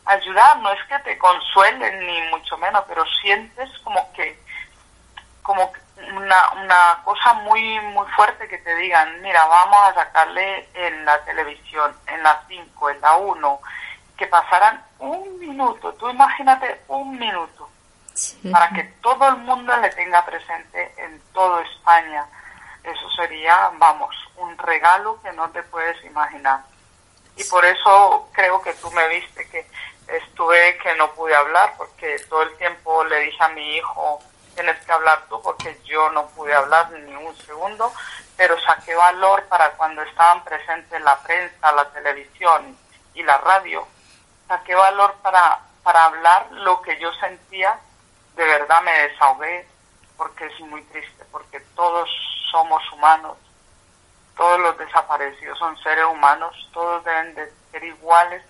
ayudar, 0.05 0.59
no 0.59 0.71
es 0.71 0.83
que 0.85 0.99
te 0.99 1.17
consuelen 1.17 2.05
ni 2.05 2.21
mucho 2.29 2.55
menos, 2.59 2.83
pero 2.87 3.03
sientes 3.19 3.67
como 3.79 4.13
que, 4.13 4.39
como 5.41 5.73
una, 6.15 6.51
una 6.63 7.01
cosa 7.03 7.33
muy, 7.33 7.79
muy 7.79 8.07
fuerte 8.11 8.47
que 8.47 8.59
te 8.59 8.75
digan, 8.75 9.23
mira, 9.23 9.43
vamos 9.47 9.89
a 9.89 9.93
sacarle 9.95 10.69
en 10.75 11.03
la 11.03 11.19
televisión, 11.25 11.95
en 12.05 12.21
la 12.21 12.43
5, 12.47 12.89
en 12.91 13.01
la 13.01 13.15
1, 13.15 13.59
que 14.15 14.27
pasaran 14.27 14.83
un 14.99 15.39
minuto, 15.39 15.93
tú 15.93 16.09
imagínate 16.11 16.83
un 16.89 17.17
minuto, 17.17 17.71
para 18.51 18.69
que 18.69 18.83
todo 19.01 19.29
el 19.29 19.37
mundo 19.37 19.75
le 19.77 19.89
tenga 19.89 20.23
presente 20.23 20.93
en 20.97 21.19
toda 21.33 21.63
España. 21.63 22.23
Eso 22.83 23.09
sería, 23.11 23.71
vamos, 23.77 24.15
un 24.37 24.57
regalo 24.57 25.21
que 25.21 25.31
no 25.33 25.49
te 25.51 25.63
puedes 25.63 26.03
imaginar. 26.03 26.61
Y 27.35 27.43
por 27.45 27.63
eso 27.65 28.29
creo 28.33 28.61
que 28.61 28.73
tú 28.73 28.91
me 28.91 29.07
viste 29.07 29.47
que 29.49 29.65
estuve 30.07 30.77
que 30.77 30.95
no 30.95 31.11
pude 31.11 31.35
hablar, 31.35 31.75
porque 31.77 32.17
todo 32.29 32.43
el 32.43 32.55
tiempo 32.57 33.03
le 33.05 33.19
dije 33.19 33.43
a 33.43 33.49
mi 33.49 33.77
hijo, 33.77 34.19
tienes 34.55 34.83
que 34.85 34.91
hablar 34.91 35.25
tú, 35.29 35.41
porque 35.41 35.79
yo 35.85 36.09
no 36.09 36.27
pude 36.27 36.53
hablar 36.53 36.91
ni 36.91 37.15
un 37.15 37.35
segundo, 37.37 37.91
pero 38.35 38.59
saqué 38.61 38.95
valor 38.95 39.43
para 39.45 39.71
cuando 39.71 40.01
estaban 40.01 40.43
presentes 40.43 41.01
la 41.01 41.17
prensa, 41.19 41.71
la 41.71 41.89
televisión 41.91 42.77
y 43.13 43.23
la 43.23 43.37
radio. 43.37 43.87
Saqué 44.47 44.75
valor 44.75 45.15
para, 45.21 45.59
para 45.83 46.05
hablar 46.05 46.47
lo 46.51 46.81
que 46.81 46.99
yo 46.99 47.13
sentía, 47.13 47.79
de 48.35 48.45
verdad 48.45 48.81
me 48.81 48.91
desahogué, 49.07 49.67
porque 50.21 50.45
es 50.45 50.59
muy 50.59 50.83
triste, 50.83 51.25
porque 51.31 51.59
todos 51.75 52.07
somos 52.51 52.83
humanos, 52.93 53.39
todos 54.37 54.59
los 54.59 54.77
desaparecidos 54.77 55.57
son 55.57 55.75
seres 55.79 56.05
humanos, 56.05 56.55
todos 56.71 57.03
deben 57.03 57.33
de 57.33 57.51
ser 57.71 57.83
iguales 57.83 58.43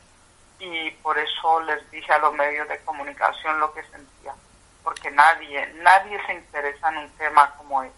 y 0.59 0.91
por 1.01 1.17
eso 1.17 1.61
les 1.61 1.89
dije 1.89 2.11
a 2.11 2.17
los 2.17 2.33
medios 2.33 2.67
de 2.67 2.77
comunicación 2.79 3.57
lo 3.61 3.73
que 3.73 3.83
sentía, 3.83 4.33
porque 4.83 5.11
nadie, 5.11 5.65
nadie 5.75 6.21
se 6.25 6.33
interesa 6.33 6.89
en 6.89 6.97
un 6.97 7.09
tema 7.11 7.49
como 7.55 7.83
este. 7.83 7.97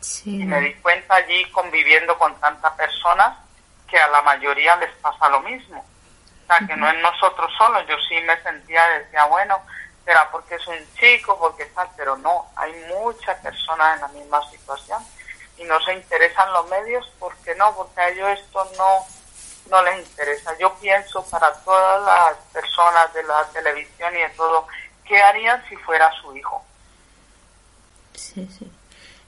sí, 0.00 0.42
Y 0.42 0.44
me 0.44 0.60
di 0.60 0.74
cuenta 0.74 1.14
allí 1.14 1.50
conviviendo 1.52 2.18
con 2.18 2.38
tantas 2.40 2.74
personas 2.74 3.38
que 3.88 3.98
a 3.98 4.08
la 4.08 4.20
mayoría 4.20 4.76
les 4.76 4.94
pasa 4.96 5.30
lo 5.30 5.40
mismo. 5.40 5.80
O 5.80 6.46
sea, 6.46 6.66
que 6.66 6.76
no 6.76 6.90
es 6.90 7.00
nosotros 7.00 7.50
solos. 7.56 7.86
Yo 7.88 7.96
sí 8.06 8.20
me 8.20 8.36
sentía, 8.42 8.86
decía, 8.98 9.24
bueno, 9.24 9.62
será 10.10 10.28
porque 10.28 10.56
es 10.56 10.66
un 10.66 10.94
chico, 10.98 11.38
porque 11.38 11.66
tal, 11.66 11.88
pero 11.96 12.16
no, 12.16 12.50
hay 12.56 12.72
muchas 12.88 13.38
personas 13.38 13.94
en 13.94 14.00
la 14.00 14.08
misma 14.08 14.50
situación 14.50 15.00
y 15.56 15.62
no 15.62 15.80
se 15.82 15.94
interesan 15.94 16.52
los 16.52 16.68
medios 16.68 17.08
porque 17.20 17.54
no, 17.54 17.72
porque 17.76 18.00
a 18.00 18.08
ellos 18.08 18.28
esto 18.30 18.68
no, 18.76 19.06
no 19.70 19.82
les 19.84 20.00
interesa. 20.00 20.58
Yo 20.58 20.74
pienso 20.80 21.24
para 21.26 21.52
todas 21.62 22.02
las 22.02 22.36
personas 22.52 23.14
de 23.14 23.22
la 23.22 23.44
televisión 23.52 24.16
y 24.16 24.22
de 24.22 24.30
todo, 24.30 24.66
¿qué 25.04 25.22
harían 25.22 25.64
si 25.68 25.76
fuera 25.76 26.10
su 26.20 26.36
hijo? 26.36 26.64
Sí, 28.14 28.48
sí. 28.58 28.68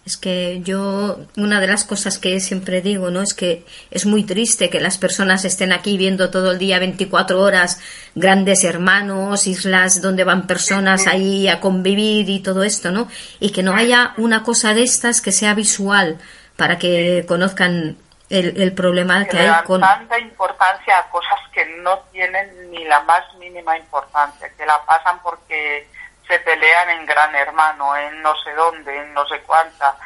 Es 0.04 0.16
que 0.16 0.60
yo, 0.62 1.18
una 1.36 1.60
de 1.60 1.68
las 1.68 1.84
cosas 1.84 2.18
que 2.18 2.40
siempre 2.40 2.80
digo, 2.80 3.10
¿no? 3.10 3.22
Es 3.22 3.34
que 3.34 3.64
es 3.92 4.04
muy 4.04 4.24
triste 4.24 4.68
que 4.68 4.80
las 4.80 4.98
personas 4.98 5.44
estén 5.44 5.72
aquí 5.72 5.96
viendo 5.96 6.30
todo 6.30 6.50
el 6.50 6.58
día 6.58 6.80
24 6.80 7.40
horas 7.40 7.80
grandes 8.16 8.64
hermanos, 8.64 9.46
islas 9.46 10.02
donde 10.02 10.24
van 10.24 10.48
personas 10.48 11.06
ahí 11.06 11.46
a 11.46 11.60
convivir 11.60 12.28
y 12.28 12.40
todo 12.40 12.64
esto, 12.64 12.90
¿no? 12.90 13.06
Y 13.38 13.52
que 13.52 13.62
no 13.62 13.74
haya 13.74 14.14
una 14.16 14.42
cosa 14.42 14.74
de 14.74 14.82
estas 14.82 15.20
que 15.20 15.30
sea 15.30 15.54
visual 15.54 16.18
para 16.56 16.78
que 16.78 17.24
conozcan 17.28 17.96
el, 18.28 18.60
el 18.60 18.72
problema 18.72 19.24
que 19.26 19.38
hay 19.38 19.62
con... 19.64 19.82
tanta 19.82 20.18
importancia 20.18 20.98
a 20.98 21.08
cosas 21.10 21.38
que 21.52 21.64
no 21.82 21.98
tienen 22.10 22.70
ni 22.72 22.82
la 22.84 23.00
más 23.02 23.22
mínima 23.34 23.76
importancia, 23.78 24.48
que 24.56 24.66
la 24.66 24.82
pasan 24.84 25.20
porque 25.22 25.86
se 26.32 26.38
pelean 26.38 26.88
en 26.90 27.06
Gran 27.06 27.34
Hermano, 27.34 27.94
en 27.94 28.22
no 28.22 28.32
sé 28.42 28.52
dónde, 28.52 28.96
en 28.96 29.12
no 29.12 29.26
sé 29.28 29.40
cuánta. 29.46 29.96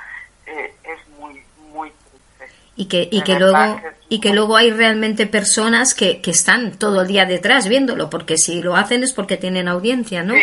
Eh, 0.45 0.75
es 0.83 1.09
muy, 1.19 1.41
muy 1.71 1.91
triste. 1.91 2.57
y 2.75 2.87
que 2.87 3.09
y 3.11 3.23
que 3.23 3.39
luego 3.39 3.81
que 3.81 3.93
y 4.09 4.21
que 4.21 4.33
luego 4.33 4.57
hay 4.57 4.73
realmente 4.73 5.27
personas 5.27 5.95
que, 5.95 6.21
que 6.21 6.33
están 6.33 6.79
todo 6.79 7.03
el 7.03 7.09
día 7.09 7.27
detrás 7.27 7.69
viéndolo 7.69 8.11
porque 8.11 8.37
si 8.39 8.61
lo 8.63 8.77
hacen 8.77 9.03
es 9.05 9.13
porque 9.13 9.37
tienen 9.37 9.69
audiencia 9.69 10.23
no 10.23 10.35
sí. 10.35 10.43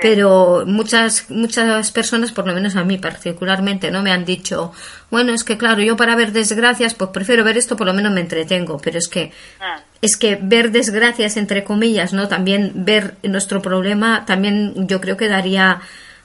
Pero 0.00 0.64
muchas 0.66 1.30
muchas 1.30 1.90
personas 1.92 2.32
por 2.32 2.46
lo 2.46 2.54
menos 2.54 2.76
a 2.76 2.84
mí 2.84 2.98
particularmente 2.98 3.90
no 3.90 4.02
me 4.02 4.12
han 4.12 4.24
dicho 4.24 4.72
bueno 5.10 5.32
es 5.32 5.44
que 5.44 5.56
claro 5.58 5.80
yo 5.82 5.96
para 5.96 6.14
ver 6.16 6.32
desgracias 6.32 6.94
pues 6.94 7.10
prefiero 7.10 7.44
ver 7.44 7.56
esto 7.58 7.76
por 7.76 7.86
lo 7.86 7.94
menos 7.94 8.12
me 8.12 8.20
entretengo 8.20 8.78
pero 8.78 8.98
es 8.98 9.08
que 9.08 9.32
Mm. 9.60 9.80
es 10.02 10.16
que 10.16 10.38
ver 10.40 10.70
desgracias 10.70 11.36
entre 11.36 11.64
comillas 11.64 12.12
no 12.12 12.28
también 12.28 12.72
ver 12.74 13.16
nuestro 13.22 13.60
problema 13.62 14.24
también 14.26 14.86
yo 14.86 15.00
creo 15.00 15.16
que 15.16 15.28
daría 15.28 15.80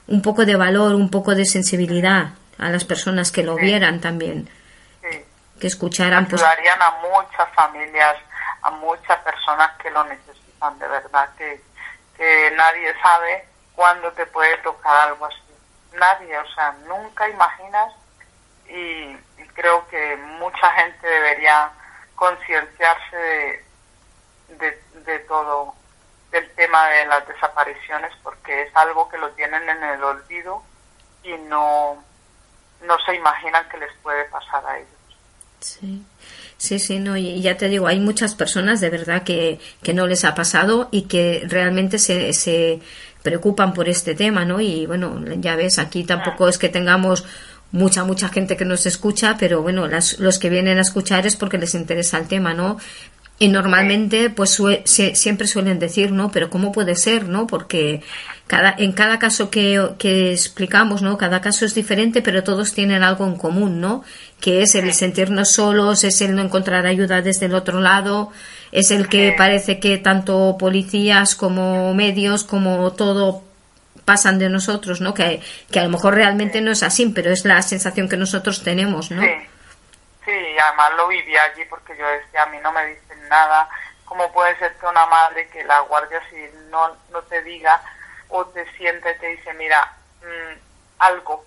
un 0.06 0.22
poco 0.22 0.44
de 0.44 0.56
valor 0.56 0.94
un 0.94 1.10
poco 1.10 1.34
de 1.34 1.44
sensibilidad 1.44 2.30
a 2.58 2.70
las 2.70 2.84
personas 2.84 3.32
que 3.32 3.42
lo 3.42 3.56
Sí. 3.56 3.62
vieran 3.62 4.00
también 4.00 4.48
Sí. 5.02 5.18
que 5.60 5.66
escucharan 5.66 6.26
pues 6.28 6.42
ayudarían 6.42 6.80
a 6.82 6.90
muchas 7.02 7.48
familias, 7.54 8.16
a 8.62 8.70
muchas 8.70 9.18
personas 9.20 9.70
que 9.82 9.90
lo 9.90 10.04
necesitan, 10.04 10.78
de 10.78 10.88
verdad, 10.88 11.28
que, 11.36 11.60
que 12.16 12.50
nadie 12.56 12.92
sabe 13.02 13.44
cuándo 13.74 14.12
te 14.12 14.26
puede 14.26 14.56
tocar 14.58 15.08
algo 15.08 15.26
así. 15.26 15.38
Nadie, 15.92 16.38
o 16.38 16.54
sea, 16.54 16.72
nunca 16.86 17.28
imaginas 17.28 17.92
y, 18.68 19.16
creo 19.54 19.86
que 19.86 20.16
mucha 20.16 20.68
gente 20.72 21.06
debería 21.06 21.70
concienciarse 22.16 23.16
de, 23.16 23.64
de, 24.48 24.82
de 25.04 25.18
todo 25.20 25.74
del 26.32 26.50
tema 26.56 26.88
de 26.88 27.06
las 27.06 27.26
desapariciones 27.28 28.10
porque 28.24 28.62
es 28.62 28.76
algo 28.76 29.08
que 29.08 29.16
lo 29.18 29.30
tienen 29.30 29.68
en 29.68 29.82
el 29.84 30.02
olvido 30.02 30.60
y 31.22 31.32
no 31.34 32.02
no 32.82 32.96
se 33.06 33.14
imaginan 33.14 33.68
que 33.68 33.78
les 33.78 33.92
puede 34.02 34.24
pasar 34.24 34.66
a 34.66 34.78
ellos. 34.78 34.88
Sí. 35.60 36.04
Sí, 36.56 36.78
sí, 36.78 36.98
no, 36.98 37.16
y 37.16 37.42
ya 37.42 37.56
te 37.56 37.68
digo, 37.68 37.86
hay 37.86 38.00
muchas 38.00 38.34
personas 38.34 38.80
de 38.80 38.88
verdad 38.88 39.22
que, 39.22 39.60
que 39.82 39.92
no 39.92 40.06
les 40.06 40.24
ha 40.24 40.34
pasado 40.34 40.88
y 40.90 41.08
que 41.08 41.42
realmente 41.46 41.98
se, 41.98 42.32
se 42.32 42.80
preocupan 43.24 43.72
por 43.74 43.88
este 43.88 44.14
tema, 44.14 44.44
¿no? 44.44 44.60
Y 44.60 44.86
bueno, 44.86 45.20
ya 45.40 45.56
ves, 45.56 45.80
aquí 45.80 46.04
tampoco 46.04 46.48
es 46.48 46.58
que 46.58 46.68
tengamos 46.68 47.24
mucha, 47.72 48.04
mucha 48.04 48.28
gente 48.28 48.56
que 48.56 48.64
nos 48.64 48.86
escucha, 48.86 49.36
pero 49.40 49.62
bueno, 49.62 49.88
las, 49.88 50.20
los 50.20 50.38
que 50.38 50.50
vienen 50.50 50.78
a 50.78 50.82
escuchar 50.82 51.26
es 51.26 51.34
porque 51.34 51.58
les 51.58 51.74
interesa 51.74 52.18
el 52.18 52.28
tema, 52.28 52.54
¿no? 52.54 52.76
Y 53.36 53.48
normalmente, 53.48 54.30
pues 54.30 54.60
sie- 54.60 55.14
siempre 55.16 55.48
suelen 55.48 55.80
decir, 55.80 56.12
¿no? 56.12 56.30
Pero 56.30 56.50
¿cómo 56.50 56.70
puede 56.70 56.94
ser, 56.94 57.28
no? 57.28 57.48
Porque 57.48 58.00
cada, 58.46 58.74
en 58.78 58.92
cada 58.92 59.18
caso 59.18 59.50
que, 59.50 59.90
que 59.98 60.30
explicamos, 60.32 61.02
¿no? 61.02 61.18
Cada 61.18 61.40
caso 61.40 61.64
es 61.64 61.74
diferente, 61.74 62.22
pero 62.22 62.44
todos 62.44 62.74
tienen 62.74 63.02
algo 63.02 63.26
en 63.26 63.34
común, 63.36 63.80
¿no? 63.80 64.04
Que 64.40 64.62
es 64.62 64.76
el 64.76 64.92
sentirnos 64.94 65.50
solos, 65.50 66.04
es 66.04 66.20
el 66.20 66.36
no 66.36 66.42
encontrar 66.42 66.86
ayuda 66.86 67.22
desde 67.22 67.46
el 67.46 67.54
otro 67.56 67.80
lado, 67.80 68.30
es 68.74 68.90
el 68.90 69.08
que 69.08 69.30
Sí. 69.30 69.34
parece 69.38 69.80
que 69.80 69.96
tanto 69.98 70.56
policías 70.58 71.34
como 71.36 71.94
medios, 71.94 72.44
como 72.44 72.92
todo 72.92 73.42
pasan 74.04 74.38
de 74.38 74.50
nosotros, 74.50 75.00
¿no? 75.00 75.14
Que, 75.14 75.40
que 75.70 75.78
a 75.80 75.84
lo 75.84 75.88
mejor 75.88 76.14
realmente 76.14 76.60
no 76.60 76.70
es 76.72 76.82
así, 76.82 77.06
pero 77.14 77.30
es 77.30 77.44
la 77.44 77.62
sensación 77.62 78.08
que 78.08 78.16
nosotros 78.18 78.62
tenemos, 78.62 79.10
¿no? 79.10 79.22
Sí, 79.22 79.34
sí, 80.26 80.30
y 80.32 80.58
además 80.58 80.90
lo 80.96 81.08
viví 81.08 81.34
allí 81.36 81.64
porque 81.70 81.96
yo 81.96 82.06
decía, 82.06 82.42
a 82.42 82.46
mí 82.46 82.58
no 82.62 82.70
me 82.72 82.84
dicen 82.86 83.28
nada. 83.28 83.68
¿Cómo 84.04 84.30
puede 84.32 84.58
ser 84.58 84.74
que 84.74 84.86
una 84.86 85.06
madre 85.06 85.48
que 85.48 85.64
la 85.64 85.80
Guardia 85.80 86.20
Civil 86.28 86.50
no, 86.70 86.94
no 87.10 87.22
te 87.22 87.40
diga 87.42 87.80
o 88.28 88.44
te 88.46 88.70
siente 88.76 89.10
y 89.12 89.18
te 89.20 89.26
dice, 89.28 89.54
mira, 89.54 89.90
mm, 90.20 90.58
algo? 90.98 91.44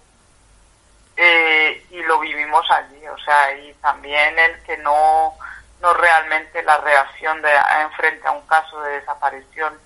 Eh, 1.15 1.85
y 1.91 2.01
lo 2.03 2.19
vivimos 2.19 2.65
allí, 2.71 3.07
o 3.07 3.17
sea, 3.19 3.53
y 3.57 3.73
también 3.81 4.37
el 4.39 4.61
que 4.63 4.77
no, 4.77 5.33
no 5.81 5.93
realmente 5.93 6.63
la 6.63 6.77
reacción 6.77 7.41
de 7.41 7.49
en 7.53 7.91
frente 7.91 8.27
a 8.27 8.31
un 8.31 8.45
caso 8.47 8.79
de 8.81 8.99
desaparición. 8.99 9.79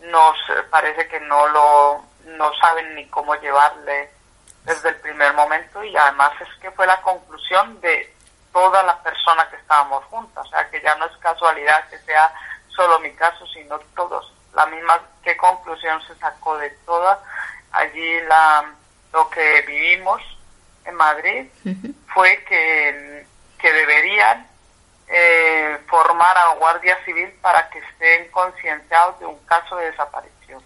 Nos 0.00 0.36
parece 0.70 1.06
que 1.08 1.20
no 1.20 1.46
lo 1.48 2.04
no 2.24 2.54
saben 2.54 2.94
ni 2.94 3.06
cómo 3.08 3.34
llevarle 3.36 4.10
desde 4.64 4.88
el 4.90 4.96
primer 4.96 5.34
momento 5.34 5.84
y 5.84 5.94
además 5.96 6.32
es 6.40 6.48
que 6.60 6.70
fue 6.70 6.86
la 6.86 7.00
conclusión 7.02 7.80
de 7.80 8.14
todas 8.52 8.84
las 8.86 8.96
personas 8.96 9.46
que 9.48 9.56
estábamos 9.56 10.04
juntas, 10.04 10.46
o 10.46 10.48
sea 10.48 10.70
que 10.70 10.80
ya 10.80 10.94
no 10.96 11.06
es 11.06 11.16
casualidad 11.18 11.86
que 11.88 11.98
sea 11.98 12.32
solo 12.68 12.98
mi 13.00 13.12
caso, 13.12 13.46
sino 13.48 13.78
todos. 13.94 14.32
La 14.54 14.66
misma 14.66 15.00
qué 15.22 15.36
conclusión 15.36 16.00
se 16.06 16.14
sacó 16.16 16.56
de 16.58 16.70
todas 16.86 17.18
allí 17.72 18.20
la 18.22 18.64
lo 19.12 19.30
que 19.30 19.62
vivimos 19.66 20.20
en 20.84 20.94
Madrid 20.96 21.46
fue 22.12 22.44
que, 22.48 23.26
que 23.58 23.72
deberían 23.72 24.46
eh, 25.16 25.78
formar 25.86 26.36
a 26.36 26.54
Guardia 26.58 26.96
Civil 27.04 27.28
para 27.40 27.68
que 27.70 27.78
estén 27.78 28.28
concienciados 28.32 29.20
de 29.20 29.26
un 29.26 29.38
caso 29.46 29.76
de 29.76 29.86
desaparición. 29.86 30.60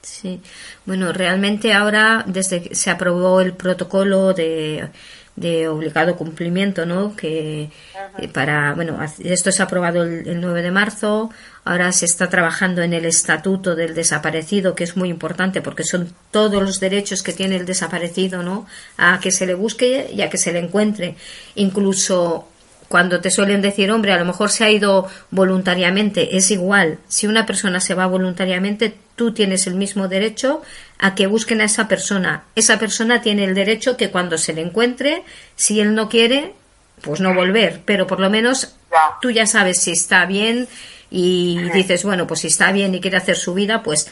Sí, 0.00 0.42
bueno, 0.86 1.12
realmente 1.12 1.74
ahora, 1.74 2.22
desde 2.26 2.62
que 2.62 2.74
se 2.74 2.90
aprobó 2.90 3.40
el 3.42 3.54
protocolo 3.54 4.32
de, 4.32 4.88
de 5.36 5.68
obligado 5.68 6.16
cumplimiento, 6.16 6.86
¿no? 6.86 7.14
Que 7.14 7.70
eh, 8.18 8.28
para, 8.32 8.72
bueno, 8.74 8.98
esto 9.18 9.52
se 9.52 9.62
ha 9.62 9.66
aprobado 9.66 10.02
el, 10.02 10.28
el 10.28 10.40
9 10.40 10.62
de 10.62 10.70
marzo, 10.70 11.30
ahora 11.64 11.92
se 11.92 12.06
está 12.06 12.30
trabajando 12.30 12.82
en 12.82 12.92
el 12.92 13.04
estatuto 13.04 13.74
del 13.74 13.94
desaparecido, 13.94 14.74
que 14.74 14.84
es 14.84 14.96
muy 14.96 15.10
importante 15.10 15.60
porque 15.60 15.84
son 15.84 16.14
todos 16.30 16.62
los 16.62 16.80
derechos 16.80 17.22
que 17.22 17.32
tiene 17.32 17.56
el 17.56 17.66
desaparecido, 17.66 18.42
¿no? 18.42 18.66
A 18.96 19.20
que 19.20 19.30
se 19.30 19.46
le 19.46 19.54
busque 19.54 20.10
y 20.10 20.22
a 20.22 20.30
que 20.30 20.38
se 20.38 20.52
le 20.52 20.60
encuentre. 20.60 21.16
Incluso 21.54 22.48
cuando 22.88 23.20
te 23.20 23.30
suelen 23.30 23.62
decir, 23.62 23.90
hombre, 23.90 24.12
a 24.12 24.18
lo 24.18 24.24
mejor 24.24 24.50
se 24.50 24.64
ha 24.64 24.70
ido 24.70 25.08
voluntariamente, 25.30 26.36
es 26.36 26.50
igual. 26.50 26.98
Si 27.08 27.26
una 27.26 27.46
persona 27.46 27.80
se 27.80 27.94
va 27.94 28.06
voluntariamente, 28.06 28.94
tú 29.16 29.32
tienes 29.32 29.66
el 29.66 29.74
mismo 29.74 30.08
derecho 30.08 30.62
a 30.98 31.14
que 31.14 31.26
busquen 31.26 31.60
a 31.60 31.64
esa 31.64 31.88
persona. 31.88 32.44
Esa 32.54 32.78
persona 32.78 33.20
tiene 33.20 33.44
el 33.44 33.54
derecho 33.54 33.96
que 33.96 34.10
cuando 34.10 34.38
se 34.38 34.52
le 34.52 34.62
encuentre, 34.62 35.22
si 35.56 35.80
él 35.80 35.94
no 35.94 36.08
quiere, 36.08 36.54
pues 37.00 37.20
no 37.20 37.34
volver. 37.34 37.82
Pero 37.84 38.06
por 38.06 38.20
lo 38.20 38.30
menos 38.30 38.76
tú 39.20 39.30
ya 39.30 39.46
sabes 39.46 39.80
si 39.80 39.92
está 39.92 40.26
bien 40.26 40.68
y 41.10 41.58
dices, 41.70 42.04
bueno, 42.04 42.26
pues 42.26 42.40
si 42.40 42.48
está 42.48 42.72
bien 42.72 42.94
y 42.94 43.00
quiere 43.00 43.16
hacer 43.16 43.36
su 43.36 43.54
vida, 43.54 43.82
pues 43.82 44.10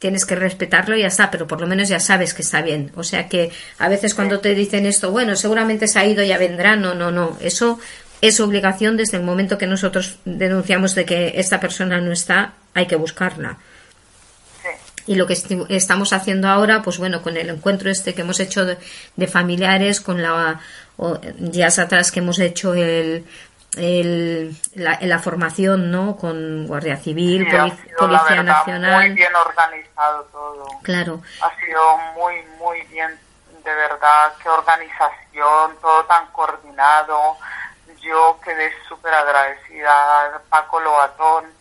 tienes 0.00 0.24
que 0.24 0.34
respetarlo 0.34 0.96
y 0.96 1.02
ya 1.02 1.08
está, 1.08 1.30
pero 1.30 1.46
por 1.46 1.60
lo 1.60 1.66
menos 1.66 1.88
ya 1.88 2.00
sabes 2.00 2.32
que 2.32 2.42
está 2.42 2.62
bien. 2.62 2.90
O 2.96 3.04
sea 3.04 3.28
que 3.28 3.52
a 3.78 3.88
veces 3.88 4.14
cuando 4.14 4.40
te 4.40 4.54
dicen 4.54 4.86
esto, 4.86 5.10
bueno, 5.10 5.36
seguramente 5.36 5.86
se 5.86 5.98
ha 5.98 6.06
ido, 6.06 6.24
ya 6.24 6.38
vendrá, 6.38 6.74
no, 6.74 6.94
no, 6.94 7.10
no. 7.10 7.36
Eso 7.40 7.78
es 8.20 8.40
obligación 8.40 8.96
desde 8.96 9.16
el 9.16 9.22
momento 9.22 9.56
que 9.58 9.66
nosotros 9.66 10.18
denunciamos 10.24 10.94
de 10.94 11.04
que 11.06 11.32
esta 11.36 11.58
persona 11.60 12.00
no 12.00 12.12
está, 12.12 12.52
hay 12.74 12.86
que 12.86 12.96
buscarla. 12.96 13.56
Sí. 14.62 14.68
Y 15.06 15.14
lo 15.16 15.26
que 15.26 15.36
estamos 15.70 16.12
haciendo 16.12 16.48
ahora, 16.48 16.82
pues 16.82 16.98
bueno, 16.98 17.22
con 17.22 17.36
el 17.36 17.48
encuentro 17.48 17.90
este 17.90 18.14
que 18.14 18.20
hemos 18.22 18.38
hecho 18.40 18.64
de, 18.66 18.76
de 19.16 19.26
familiares, 19.26 20.00
con 20.00 20.22
la 20.22 20.60
o, 20.98 21.16
días 21.38 21.78
atrás 21.78 22.12
que 22.12 22.18
hemos 22.20 22.38
hecho 22.38 22.74
el, 22.74 23.24
el- 23.76 24.54
la, 24.74 24.98
la 25.00 25.18
formación, 25.18 25.90
¿no? 25.90 26.16
Con 26.16 26.66
Guardia 26.66 26.96
Civil, 26.98 27.46
Sí, 27.48 27.56
ha 27.56 27.60
Poli- 27.62 27.70
sido, 27.82 27.96
Policía 27.98 28.26
verdad, 28.28 28.44
Nacional. 28.44 29.06
Muy 29.06 29.16
bien 29.16 29.32
organizado 29.34 30.22
todo. 30.32 30.66
Claro, 30.82 31.22
Ha 31.40 31.64
sido 31.64 31.80
muy, 32.16 32.34
muy 32.58 32.82
bien, 32.92 33.10
de 33.64 33.74
verdad, 33.74 34.32
qué 34.42 34.48
organización, 34.50 35.76
todo 35.80 36.04
tan 36.04 36.26
coordinado. 36.32 37.38
Yo 38.00 38.40
quedé 38.42 38.72
súper 38.88 39.12
agradecida, 39.12 40.40
Paco 40.48 40.80
Lobatón. 40.80 41.52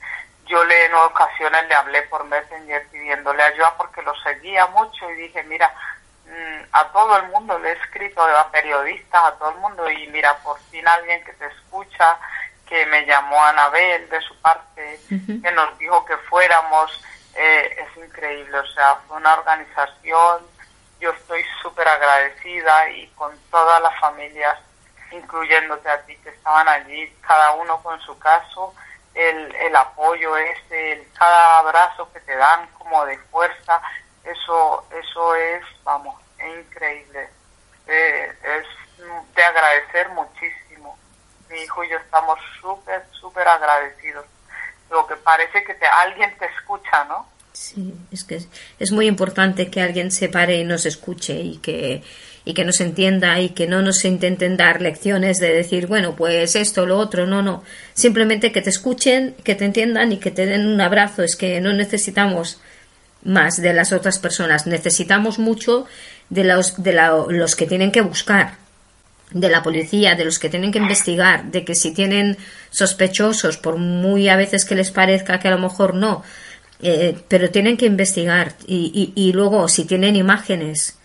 Yo 0.46 0.64
le 0.64 0.86
en 0.86 0.94
ocasiones 0.96 1.68
le 1.68 1.76
hablé 1.76 2.02
por 2.04 2.24
Messenger 2.24 2.88
pidiéndole 2.90 3.44
ayuda 3.44 3.76
porque 3.78 4.02
lo 4.02 4.16
seguía 4.22 4.66
mucho 4.68 5.10
y 5.12 5.16
dije, 5.16 5.44
mira, 5.44 5.72
mm, 6.26 6.62
a 6.72 6.86
todo 6.92 7.18
el 7.18 7.28
mundo 7.28 7.60
le 7.60 7.70
he 7.70 7.74
escrito, 7.74 8.24
a 8.24 8.50
periodistas, 8.50 9.24
a 9.24 9.36
todo 9.38 9.52
el 9.52 9.58
mundo 9.58 9.90
y 9.90 10.08
mira, 10.08 10.36
por 10.40 10.60
fin 10.72 10.88
alguien 10.88 11.24
que 11.24 11.34
te 11.34 11.46
escucha, 11.46 12.18
que 12.70 12.86
me 12.86 13.06
llamó 13.06 13.44
Anabel 13.44 14.08
de 14.10 14.22
su 14.22 14.40
parte, 14.42 15.00
que 15.10 15.52
nos 15.52 15.78
dijo 15.80 16.06
que 16.06 16.16
fuéramos, 16.30 17.04
eh, 17.36 17.78
es 17.80 18.04
increíble, 18.04 18.60
o 18.60 18.68
sea, 18.68 18.96
fue 19.08 19.18
una 19.18 19.34
organización, 19.34 20.46
yo 21.00 21.10
estoy 21.12 21.44
súper 21.62 21.88
agradecida 21.88 22.90
y 22.92 23.08
con 23.16 23.36
todas 23.50 23.82
las 23.82 24.00
familias, 24.00 24.58
incluyéndote 25.12 25.90
a 25.90 26.02
ti 26.04 26.16
que 26.18 26.30
estaban 26.30 26.68
allí, 26.68 27.08
cada 27.22 27.52
uno 27.54 27.82
con 27.82 28.00
su 28.02 28.18
caso, 28.20 28.74
el, 29.14 29.56
el 29.56 29.76
apoyo 29.76 30.38
ese, 30.38 30.94
el, 30.94 31.08
cada 31.18 31.60
abrazo 31.60 32.12
que 32.14 32.20
te 32.22 32.36
dan 32.36 32.68
como 32.78 33.06
de 33.06 33.18
fuerza, 33.32 33.82
eso, 34.24 34.86
eso 34.92 35.36
es, 35.36 35.64
vamos, 35.84 36.16
increíble, 36.40 37.30
Eh, 37.88 38.32
es 38.44 38.68
de 39.36 39.44
agradecer 39.44 40.10
muchísimo. 40.10 40.98
Mi 41.50 41.60
hijo 41.62 41.84
y 41.84 41.90
yo 41.90 41.98
estamos 41.98 42.38
súper, 42.62 43.04
súper 43.12 43.48
agradecidos. 43.48 44.26
Lo 44.92 45.08
que 45.08 45.16
parece 45.16 45.64
que 45.64 45.74
te, 45.74 45.88
alguien 45.88 46.38
te 46.38 46.46
escucha, 46.46 47.04
¿no? 47.06 47.28
sí, 47.60 47.94
es 48.12 48.24
que 48.24 48.40
es 48.80 48.92
muy 48.92 49.08
importante 49.08 49.70
que 49.70 49.82
alguien 49.82 50.12
se 50.12 50.30
pare 50.30 50.56
y 50.58 50.64
nos 50.64 50.86
escuche 50.86 51.34
y 51.34 51.58
que, 51.58 52.04
y 52.46 52.54
que 52.54 52.66
nos 52.66 52.80
entienda 52.82 53.40
y 53.40 53.50
que 53.50 53.68
no 53.68 53.82
nos 53.82 54.04
intenten 54.06 54.58
dar 54.58 54.82
lecciones 54.82 55.40
de 55.40 55.54
decir, 55.54 55.88
bueno, 55.88 56.16
pues 56.16 56.56
esto, 56.56 56.86
lo 56.86 56.98
otro, 56.98 57.28
no, 57.28 57.42
no. 57.42 57.64
Simplemente 57.94 58.52
que 58.52 58.62
te 58.62 58.70
escuchen, 58.70 59.36
que 59.44 59.56
te 59.56 59.66
entiendan 59.66 60.12
y 60.12 60.18
que 60.18 60.32
te 60.32 60.46
den 60.46 60.66
un 60.66 60.82
abrazo. 60.82 61.22
Es 61.24 61.36
que 61.36 61.60
no 61.62 61.74
necesitamos 61.74 62.60
más 63.24 63.62
de 63.62 63.74
las 63.74 63.92
otras 63.92 64.20
personas. 64.20 64.66
Necesitamos 64.68 65.38
mucho 65.40 65.86
de 66.30 66.44
los, 66.46 66.82
de 66.82 66.94
la- 66.94 67.26
los 67.28 67.56
que 67.56 67.66
tienen 67.68 67.92
que 67.92 68.02
buscar, 68.02 68.56
de 69.32 69.50
la 69.50 69.62
policía, 69.62 70.16
de 70.16 70.26
los 70.26 70.40
que 70.40 70.50
tienen 70.50 70.72
que 70.72 70.80
investigar, 70.80 71.52
de 71.52 71.66
que 71.66 71.76
si 71.76 71.92
tienen 71.94 72.38
sospechosos, 72.72 73.58
por 73.58 73.78
muy 73.78 74.30
a 74.30 74.36
veces 74.38 74.66
que 74.66 74.76
les 74.76 74.90
parezca 74.92 75.40
que 75.40 75.50
a 75.50 75.52
lo 75.52 75.60
mejor 75.60 75.94
no, 75.94 76.24
eh, 76.82 77.16
pero 77.28 77.50
tienen 77.52 77.76
que 77.78 77.86
investigar. 77.86 78.54
Y, 78.66 79.14
y, 79.16 79.22
y 79.30 79.34
luego, 79.34 79.68
si 79.68 79.84
tienen 79.86 80.16
imágenes, 80.16 80.96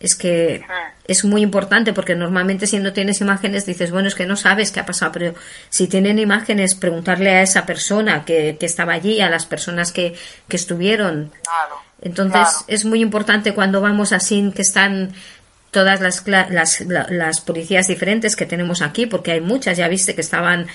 es 0.00 0.16
que 0.16 0.64
es 1.06 1.24
muy 1.24 1.42
importante 1.42 1.92
porque 1.92 2.16
normalmente 2.16 2.66
si 2.66 2.78
no 2.78 2.92
tienes 2.92 3.20
imágenes 3.20 3.66
dices, 3.66 3.90
bueno, 3.90 4.08
es 4.08 4.14
que 4.14 4.24
no 4.26 4.34
sabes 4.36 4.72
qué 4.72 4.80
ha 4.80 4.86
pasado, 4.86 5.12
pero 5.12 5.34
si 5.68 5.86
tienen 5.88 6.18
imágenes, 6.18 6.74
preguntarle 6.74 7.30
a 7.30 7.42
esa 7.42 7.66
persona 7.66 8.24
que, 8.24 8.56
que 8.58 8.64
estaba 8.66 8.94
allí, 8.94 9.20
a 9.20 9.28
las 9.28 9.44
personas 9.46 9.92
que, 9.92 10.14
que 10.48 10.56
estuvieron. 10.56 11.30
Claro. 11.42 11.76
Entonces 12.00 12.40
claro. 12.40 12.64
es 12.66 12.84
muy 12.86 13.00
importante 13.02 13.52
cuando 13.52 13.82
vamos 13.82 14.12
así, 14.12 14.50
que 14.56 14.62
están 14.62 15.12
todas 15.70 16.00
las, 16.00 16.26
las, 16.26 16.80
la- 16.80 17.06
las 17.10 17.40
policías 17.42 17.86
diferentes 17.86 18.34
que 18.36 18.46
tenemos 18.46 18.80
aquí, 18.82 19.06
porque 19.06 19.32
hay 19.32 19.40
muchas, 19.40 19.76
ya 19.76 19.86
viste 19.86 20.14
que 20.14 20.20
estaban, 20.22 20.66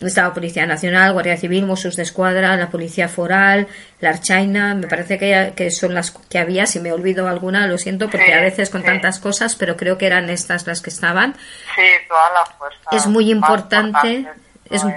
estaba 0.00 0.32
Policía 0.34 0.64
Nacional, 0.66 1.12
Guardia 1.12 1.36
Civil, 1.36 1.66
Mossos 1.66 1.96
de 1.96 2.02
Escuadra, 2.04 2.56
la 2.56 2.70
Policía 2.70 3.08
Foral, 3.08 3.66
la 4.00 4.10
Archaina, 4.10 4.74
me 4.74 4.86
parece 4.86 5.18
que, 5.18 5.52
que 5.56 5.70
son 5.70 5.94
las 5.94 6.10
que 6.12 6.38
había, 6.38 6.66
si 6.66 6.78
me 6.80 6.92
olvido 6.92 7.26
alguna, 7.28 7.66
lo 7.66 7.78
siento, 7.78 8.08
porque 8.08 8.26
Sí, 8.26 8.32
a 8.32 8.40
veces 8.40 8.70
con 8.70 8.82
sí. 8.82 8.86
tantas 8.86 9.18
cosas, 9.18 9.56
pero 9.56 9.76
creo 9.76 9.98
que 9.98 10.06
eran 10.06 10.30
estas 10.30 10.66
las 10.66 10.80
que 10.80 10.90
estaban. 10.90 11.34
Sí, 11.74 11.82
toda 12.08 12.20
la 12.32 12.46
fuerza. 12.56 12.78
Es 12.92 13.06
muy 13.06 13.30
importante, 13.30 14.12
importante, 14.12 14.40
es, 14.70 14.84
no 14.84 14.94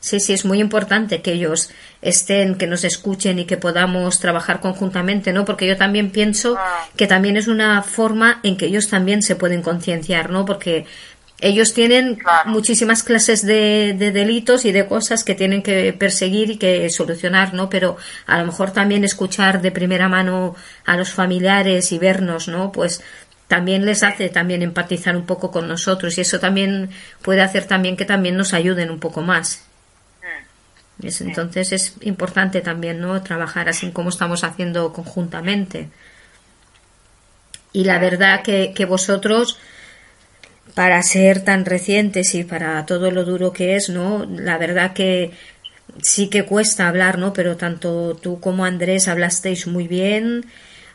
sí, 0.00 0.18
sí, 0.20 0.32
es 0.32 0.46
muy 0.46 0.60
importante 0.60 1.20
que 1.20 1.32
ellos 1.32 1.70
estén, 2.00 2.56
que 2.56 2.66
nos 2.66 2.84
escuchen 2.84 3.38
y 3.38 3.44
que 3.44 3.58
podamos 3.58 4.18
trabajar 4.20 4.60
conjuntamente, 4.60 5.34
¿no? 5.34 5.44
Porque 5.44 5.66
yo 5.66 5.76
también 5.76 6.10
pienso 6.10 6.56
Ah. 6.58 6.86
que 6.96 7.06
también 7.06 7.36
es 7.36 7.46
una 7.48 7.82
forma 7.82 8.40
en 8.42 8.56
que 8.56 8.64
ellos 8.66 8.88
también 8.88 9.20
se 9.22 9.36
pueden 9.36 9.60
concienciar, 9.60 10.30
¿no? 10.30 10.46
Porque 10.46 10.86
ellos 11.40 11.72
tienen 11.74 12.16
Claro. 12.16 12.50
muchísimas 12.50 13.02
clases 13.02 13.44
de, 13.44 13.94
de 13.98 14.12
delitos 14.12 14.64
y 14.64 14.72
de 14.72 14.86
cosas 14.86 15.24
que 15.24 15.34
tienen 15.34 15.62
que 15.62 15.92
perseguir 15.92 16.50
y 16.50 16.56
que 16.58 16.88
solucionar, 16.90 17.54
¿no? 17.54 17.68
Pero 17.70 17.96
a 18.26 18.38
lo 18.38 18.46
mejor 18.46 18.72
también 18.72 19.04
escuchar 19.04 19.60
de 19.62 19.70
primera 19.72 20.08
mano 20.08 20.54
a 20.84 20.96
los 20.96 21.10
familiares 21.10 21.92
y 21.92 21.98
vernos, 21.98 22.48
¿no? 22.48 22.72
Pues 22.72 23.02
también 23.48 23.84
les 23.84 24.02
hace 24.02 24.28
también 24.28 24.62
empatizar 24.62 25.16
un 25.16 25.26
poco 25.26 25.50
con 25.50 25.66
nosotros 25.66 26.16
y 26.18 26.20
eso 26.20 26.38
también 26.38 26.90
puede 27.22 27.40
hacer 27.42 27.64
también 27.64 27.96
que 27.96 28.04
también 28.04 28.36
nos 28.36 28.52
ayuden 28.54 28.90
un 28.90 29.00
poco 29.00 29.22
más. 29.22 29.62
Mm. 30.98 31.06
Es- 31.06 31.20
entonces 31.22 31.72
es 31.72 31.94
importante 32.02 32.60
también, 32.60 33.00
¿no? 33.00 33.20
Trabajar 33.22 33.68
así 33.68 33.90
como 33.90 34.10
estamos 34.10 34.44
haciendo 34.44 34.92
conjuntamente. 34.92 35.88
Y 37.72 37.84
la 37.84 37.98
verdad 37.98 38.42
que, 38.42 38.72
que 38.74 38.84
vosotros, 38.84 39.58
para 40.74 41.02
ser 41.02 41.42
tan 41.44 41.64
recientes 41.64 42.34
y 42.34 42.44
para 42.44 42.84
todo 42.86 43.10
lo 43.10 43.24
duro 43.24 43.52
que 43.52 43.76
es, 43.76 43.88
¿no? 43.88 44.26
La 44.26 44.58
verdad 44.58 44.92
que 44.92 45.32
sí 46.02 46.28
que 46.28 46.44
cuesta 46.44 46.88
hablar, 46.88 47.18
¿no? 47.18 47.32
Pero 47.32 47.56
tanto 47.56 48.16
tú 48.16 48.40
como 48.40 48.64
Andrés 48.64 49.08
hablasteis 49.08 49.66
muy 49.66 49.88
bien. 49.88 50.46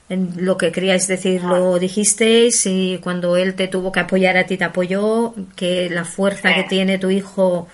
En 0.07 0.45
lo 0.45 0.57
que 0.57 0.71
queríais 0.71 1.07
decir 1.07 1.43
lo 1.43 1.79
dijisteis 1.79 2.65
y 2.67 2.99
cuando 3.01 3.37
él 3.37 3.55
te 3.55 3.67
tuvo 3.67 3.91
que 3.91 4.01
apoyar 4.01 4.37
a 4.37 4.45
ti 4.45 4.55
te 4.55 4.63
apoyó, 4.63 5.33
que 5.55 5.89
la 5.89 6.05
fuerza 6.05 6.53
que 6.53 6.63
tiene 6.63 6.99
tu 6.99 7.09
hijo 7.09 7.67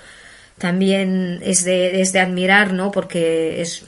también 0.58 1.42
es 1.44 1.66
de, 1.66 2.02
es 2.02 2.14
de 2.14 2.22
admirar, 2.22 2.72
¿no? 2.72 2.92
Porque 2.92 3.62
es, 3.62 3.84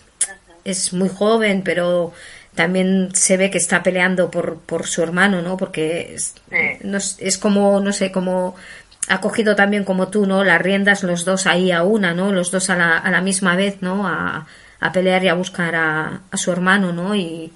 es 0.65 0.91
muy 0.91 1.07
joven, 1.07 1.61
pero 1.63 2.13
también 2.55 3.09
se 3.13 3.37
ve 3.37 3.49
que 3.49 3.57
está 3.57 3.83
peleando 3.83 4.29
por, 4.29 4.59
por 4.59 4.87
su 4.87 5.01
hermano, 5.01 5.41
¿no? 5.41 5.57
Porque 5.57 6.13
es, 6.15 6.35
no 6.83 6.97
es, 6.97 7.17
es 7.19 7.37
como, 7.37 7.79
no 7.79 7.93
sé, 7.93 8.11
como 8.11 8.55
ha 9.07 9.21
cogido 9.21 9.55
también 9.55 9.83
como 9.83 10.07
tú, 10.09 10.25
¿no? 10.25 10.43
Las 10.43 10.61
riendas 10.61 11.03
los 11.03 11.25
dos 11.25 11.47
ahí 11.47 11.71
a 11.71 11.83
una, 11.83 12.13
¿no? 12.13 12.31
Los 12.31 12.51
dos 12.51 12.69
a 12.69 12.75
la, 12.75 12.97
a 12.97 13.11
la 13.11 13.21
misma 13.21 13.55
vez, 13.55 13.77
¿no? 13.81 14.07
A, 14.07 14.47
a 14.79 14.91
pelear 14.91 15.23
y 15.23 15.29
a 15.29 15.33
buscar 15.33 15.75
a, 15.75 16.21
a 16.29 16.37
su 16.37 16.51
hermano, 16.51 16.93
¿no? 16.93 17.15
Y, 17.15 17.51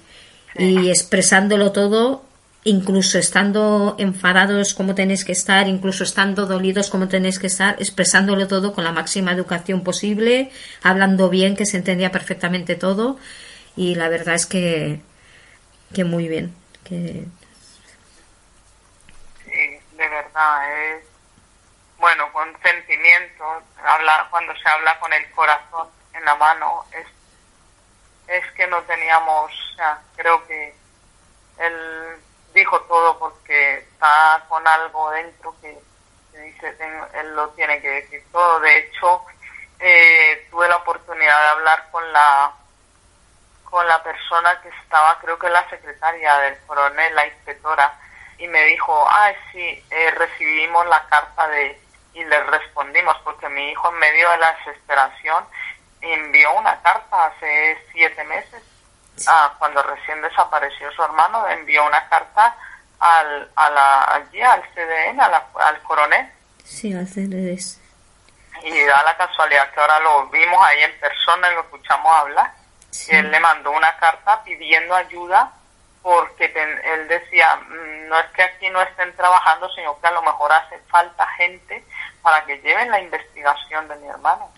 y 0.56 0.88
expresándolo 0.88 1.72
todo, 1.72 2.24
incluso 2.64 3.18
estando 3.18 3.96
enfadados 3.98 4.74
como 4.74 4.94
tenéis 4.94 5.24
que 5.24 5.32
estar, 5.32 5.68
incluso 5.68 6.04
estando 6.04 6.46
dolidos 6.46 6.90
como 6.90 7.08
tenéis 7.08 7.38
que 7.38 7.46
estar, 7.46 7.76
expresándolo 7.78 8.48
todo 8.48 8.72
con 8.72 8.84
la 8.84 8.92
máxima 8.92 9.32
educación 9.32 9.82
posible, 9.82 10.50
hablando 10.82 11.30
bien, 11.30 11.54
que 11.54 11.66
se 11.66 11.76
entendía 11.76 12.10
perfectamente 12.10 12.74
todo. 12.74 13.18
Y 13.78 13.94
la 13.94 14.08
verdad 14.08 14.34
es 14.34 14.44
que, 14.46 15.00
que 15.94 16.02
muy 16.04 16.26
bien. 16.26 16.52
Que, 16.84 17.24
Sí, 19.44 19.78
de 19.92 20.08
verdad, 20.08 20.74
es 20.96 21.04
bueno, 21.98 22.32
con 22.32 22.56
sentimiento, 22.60 23.44
habla, 23.84 24.26
cuando 24.30 24.52
se 24.56 24.68
habla 24.68 24.98
con 24.98 25.12
el 25.12 25.30
corazón 25.30 25.88
en 26.12 26.24
la 26.24 26.34
mano, 26.34 26.84
es, 26.92 27.06
es 28.28 28.52
que 28.52 28.66
no 28.66 28.82
teníamos, 28.82 29.50
o 29.52 29.76
sea, 29.76 30.00
creo 30.16 30.44
que 30.48 30.74
él 31.58 32.16
dijo 32.54 32.80
todo 32.82 33.16
porque 33.18 33.78
está 33.78 34.44
con 34.48 34.66
algo 34.66 35.10
dentro 35.10 35.54
que, 35.60 35.78
que 36.32 36.38
dice, 36.38 36.72
"Ten- 36.72 37.04
él 37.14 37.34
lo 37.36 37.48
tiene 37.50 37.80
que 37.80 37.88
decir 37.90 38.24
todo. 38.32 38.58
De 38.60 38.76
hecho, 38.78 39.22
eh, 39.78 40.46
tuve 40.50 40.68
la 40.68 40.76
oportunidad 40.78 41.40
de 41.42 41.48
hablar 41.48 41.88
con 41.92 42.12
la 42.12 42.52
con 43.70 43.86
la 43.86 44.02
persona 44.02 44.60
que 44.62 44.68
estaba, 44.68 45.18
creo 45.20 45.38
que 45.38 45.50
la 45.50 45.68
secretaria 45.68 46.38
del 46.38 46.58
coronel, 46.66 47.14
la 47.14 47.26
inspectora, 47.26 47.92
y 48.38 48.46
me 48.48 48.62
dijo, 48.64 49.06
ah, 49.10 49.30
sí, 49.52 49.84
eh, 49.90 50.10
recibimos 50.12 50.86
la 50.86 51.04
carta 51.08 51.46
de, 51.48 51.80
y 52.14 52.24
le 52.24 52.40
respondimos, 52.44 53.16
porque 53.24 53.48
mi 53.48 53.70
hijo 53.70 53.88
en 53.90 53.98
medio 53.98 54.30
de 54.30 54.38
la 54.38 54.52
desesperación 54.54 55.44
envió 56.00 56.52
una 56.54 56.80
carta 56.80 57.26
hace 57.26 57.84
siete 57.92 58.24
meses, 58.24 58.62
ah, 59.26 59.52
cuando 59.58 59.82
recién 59.82 60.22
desapareció 60.22 60.90
su 60.92 61.02
hermano, 61.02 61.46
envió 61.48 61.84
una 61.84 62.08
carta 62.08 62.56
al, 63.00 63.50
a 63.56 63.70
la, 63.70 64.04
allí 64.14 64.40
al 64.40 64.62
CDN, 64.74 65.20
a 65.20 65.28
la- 65.28 65.46
al 65.66 65.82
coronel, 65.82 66.32
sí, 66.64 66.94
hacer 66.94 67.28
es. 67.34 67.80
y 68.62 68.84
da 68.84 69.02
la 69.02 69.16
casualidad 69.16 69.70
que 69.72 69.80
ahora 69.80 70.00
lo 70.00 70.26
vimos 70.28 70.64
ahí 70.66 70.82
en 70.84 70.98
persona 71.00 71.50
y 71.50 71.54
lo 71.54 71.60
escuchamos 71.60 72.16
hablar. 72.16 72.52
Sí. 72.98 73.12
Y 73.12 73.16
él 73.16 73.30
le 73.30 73.38
mandó 73.40 73.70
una 73.70 73.96
carta 73.98 74.42
pidiendo 74.42 74.94
ayuda 74.94 75.52
porque 76.02 76.48
ten- 76.48 76.80
él 76.84 77.06
decía, 77.08 77.56
"Mm, 77.56 78.08
no 78.08 78.18
es 78.18 78.26
que 78.32 78.42
aquí 78.42 78.70
no 78.70 78.80
estén 78.82 79.14
trabajando, 79.14 79.68
sino 79.74 80.00
que 80.00 80.06
a 80.06 80.10
lo 80.12 80.22
mejor 80.22 80.50
hace 80.52 80.78
falta 80.90 81.26
gente 81.36 81.84
para 82.22 82.44
que 82.44 82.58
lleven 82.60 82.90
la 82.90 83.00
investigación 83.00 83.86
de 83.88 83.96
mi 83.96 84.08
hermano. 84.08 84.50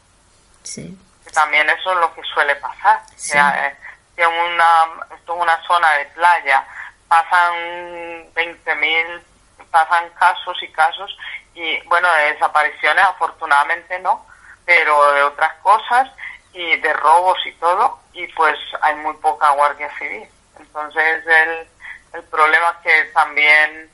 Sí, 0.63 0.97
Que 1.25 1.31
también 1.33 1.69
eso 1.69 1.93
es 1.93 1.99
lo 1.99 2.15
que 2.15 2.23
suele 2.25 2.57
pasar. 2.57 3.01
Sí. 3.17 3.33
Que, 3.33 3.39
eh, 3.39 3.77
que 4.17 4.27
una, 4.27 4.85
esto 5.15 5.35
es 5.37 5.43
una 5.43 5.63
zona 5.67 5.91
de 5.93 6.07
playa, 6.07 6.67
pasan 7.09 8.33
20.000, 8.35 9.23
pasan 9.71 10.09
casos 10.19 10.57
y 10.63 10.69
casos, 10.73 11.17
y 11.55 11.81
bueno, 11.83 12.11
de 12.15 12.33
desapariciones 12.33 13.05
afortunadamente 13.05 13.99
no, 14.01 14.27
pero 14.65 15.13
de 15.13 15.23
otras 15.25 15.53
cosas 15.63 16.09
y 16.53 16.77
de 16.77 16.93
robos 16.95 17.39
y 17.47 17.53
todo, 17.55 18.00
y 18.13 18.27
pues 18.35 18.57
hay 18.83 18.95
muy 18.97 19.15
poca 19.17 19.51
guardia 19.51 19.89
civil. 19.99 20.25
Entonces 20.59 21.25
el, 21.27 22.19
el 22.19 22.23
problema 22.29 22.77
es 22.79 22.83
que 22.93 23.05
también, 23.13 23.89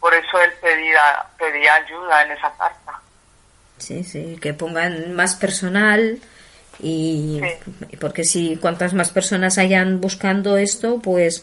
por 0.00 0.12
eso 0.14 0.40
él 0.40 0.52
pedía, 0.60 1.24
pedía 1.38 1.74
ayuda 1.74 2.22
en 2.24 2.32
esa 2.32 2.52
carta. 2.56 3.00
sí, 3.78 4.04
sí, 4.04 4.38
que 4.42 4.52
pongan 4.54 5.14
más 5.14 5.34
personal 5.36 6.18
y 6.80 7.40
Sí. 7.42 7.96
porque 7.98 8.24
si 8.24 8.56
cuantas 8.56 8.92
más 8.94 9.10
personas 9.10 9.56
hayan 9.58 10.00
buscando 10.00 10.56
esto, 10.58 11.00
pues 11.02 11.42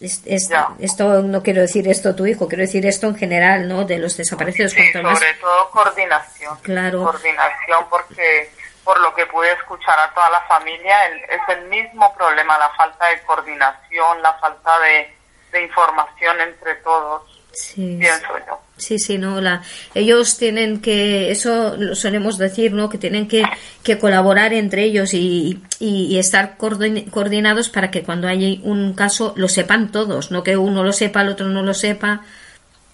es- 0.00 0.22
es- 0.26 0.48
Ya. 0.48 0.68
esto 0.80 1.22
no 1.22 1.42
quiero 1.42 1.60
decir 1.60 1.86
esto 1.88 2.14
tu 2.14 2.26
hijo, 2.26 2.46
quiero 2.48 2.62
decir 2.62 2.84
esto 2.86 3.06
en 3.08 3.16
general, 3.16 3.68
¿no? 3.68 3.84
De 3.84 3.98
los 3.98 4.16
desaparecidos, 4.16 4.72
Sí, 4.72 4.80
más 5.02 5.18
sobre 5.18 5.34
todo 5.34 5.70
coordinación. 5.70 6.56
Claro. 6.62 7.02
Coordinación 7.04 7.86
porque 7.90 8.50
por 8.88 8.98
lo 9.02 9.14
que 9.14 9.26
pude 9.26 9.52
escuchar 9.52 9.98
a 9.98 10.14
toda 10.14 10.30
la 10.30 10.40
familia 10.48 11.06
el- 11.08 11.20
es 11.24 11.42
el 11.58 11.66
mismo 11.68 12.10
problema, 12.16 12.56
la 12.58 12.70
falta 12.70 13.04
de 13.08 13.20
coordinación, 13.26 14.22
la 14.22 14.32
falta 14.38 14.78
de, 14.80 15.14
de 15.52 15.62
información 15.64 16.40
entre 16.40 16.76
todos, 16.76 17.20
sí, 17.52 17.98
pienso 18.00 18.28
yo. 18.46 18.58
Sí, 18.78 18.98
sí, 18.98 19.18
no, 19.18 19.42
la, 19.42 19.60
ellos 19.94 20.38
tienen 20.38 20.80
que, 20.80 21.30
eso 21.30 21.74
lo 21.76 21.94
solemos 21.94 22.38
decir, 22.38 22.72
¿no? 22.72 22.88
Que 22.88 22.96
tienen 22.96 23.28
que, 23.28 23.42
que 23.84 23.98
colaborar 23.98 24.54
entre 24.54 24.84
ellos 24.84 25.12
y, 25.12 25.62
y, 25.80 26.06
y 26.06 26.18
estar 26.18 26.56
coordin- 26.56 27.10
coordinados 27.10 27.68
para 27.68 27.90
que 27.90 28.02
cuando 28.04 28.26
hay 28.26 28.62
un 28.64 28.94
caso 28.94 29.34
lo 29.36 29.48
sepan 29.48 29.92
todos, 29.92 30.30
no 30.30 30.42
que 30.42 30.56
uno 30.56 30.82
lo 30.82 30.92
sepa, 30.94 31.20
el 31.20 31.28
otro 31.28 31.46
no 31.48 31.62
lo 31.62 31.74
sepa. 31.74 32.22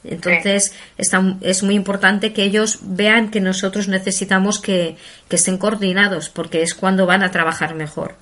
Entonces, 0.04 0.74
está- 0.98 1.22
es 1.40 1.62
muy 1.62 1.74
importante 1.74 2.32
que 2.34 2.42
ellos 2.42 2.78
vean 2.82 3.30
que 3.30 3.40
nosotros 3.40 3.88
necesitamos 3.88 4.60
que, 4.60 4.96
que 5.28 5.36
estén 5.36 5.56
coordinados, 5.58 6.28
porque 6.28 6.62
es 6.62 6.74
cuando 6.74 7.06
van 7.06 7.22
a 7.22 7.30
trabajar 7.30 7.74
mejor. 7.74 8.14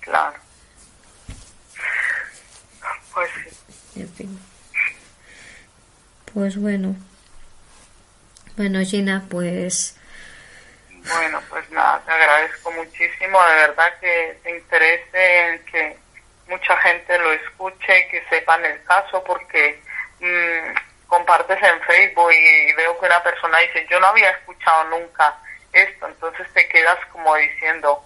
Claro. 0.00 0.36
Pues 3.12 3.30
sí. 3.94 4.00
En 4.00 4.08
fin. 4.14 4.38
Pues 6.32 6.56
bueno. 6.56 6.96
Bueno, 8.56 8.80
Gina, 8.84 9.24
pues 9.28 9.96
Bueno, 11.12 11.40
pues 11.50 11.68
nada, 11.70 12.00
te 12.06 12.12
agradezco 12.12 12.70
muchísimo, 12.72 13.38
de 13.44 13.54
verdad 13.66 13.92
que 14.00 14.38
te 14.42 14.56
interese 14.56 15.48
en 15.50 15.64
que 15.66 15.96
mucha 16.48 16.76
gente 16.78 17.18
lo 17.18 17.32
escuche, 17.32 18.08
que 18.10 18.22
sepan 18.30 18.64
el 18.64 18.82
caso, 18.84 19.22
porque 19.24 19.80
mm, 20.20 20.93
compartes 21.06 21.58
en 21.62 21.80
Facebook 21.82 22.32
y 22.32 22.72
veo 22.74 22.98
que 22.98 23.06
una 23.06 23.22
persona 23.22 23.58
dice, 23.60 23.86
yo 23.90 24.00
no 24.00 24.06
había 24.08 24.30
escuchado 24.30 24.84
nunca 24.84 25.36
esto, 25.72 26.06
entonces 26.06 26.46
te 26.54 26.68
quedas 26.68 26.98
como 27.12 27.34
diciendo, 27.36 28.02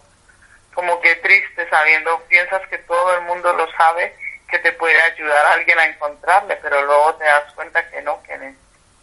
como 0.74 1.00
que 1.00 1.16
triste 1.16 1.68
sabiendo, 1.68 2.20
piensas 2.28 2.62
que 2.68 2.78
todo 2.78 3.14
el 3.16 3.22
mundo 3.22 3.52
lo 3.52 3.70
sabe 3.72 4.14
que 4.48 4.58
te 4.60 4.72
puede 4.72 5.00
ayudar 5.02 5.44
a 5.46 5.52
alguien 5.52 5.78
a 5.78 5.84
encontrarle, 5.86 6.56
pero 6.62 6.82
luego 6.84 7.14
te 7.16 7.24
das 7.24 7.52
cuenta 7.54 7.86
que 7.90 8.00
no, 8.02 8.22
que, 8.22 8.54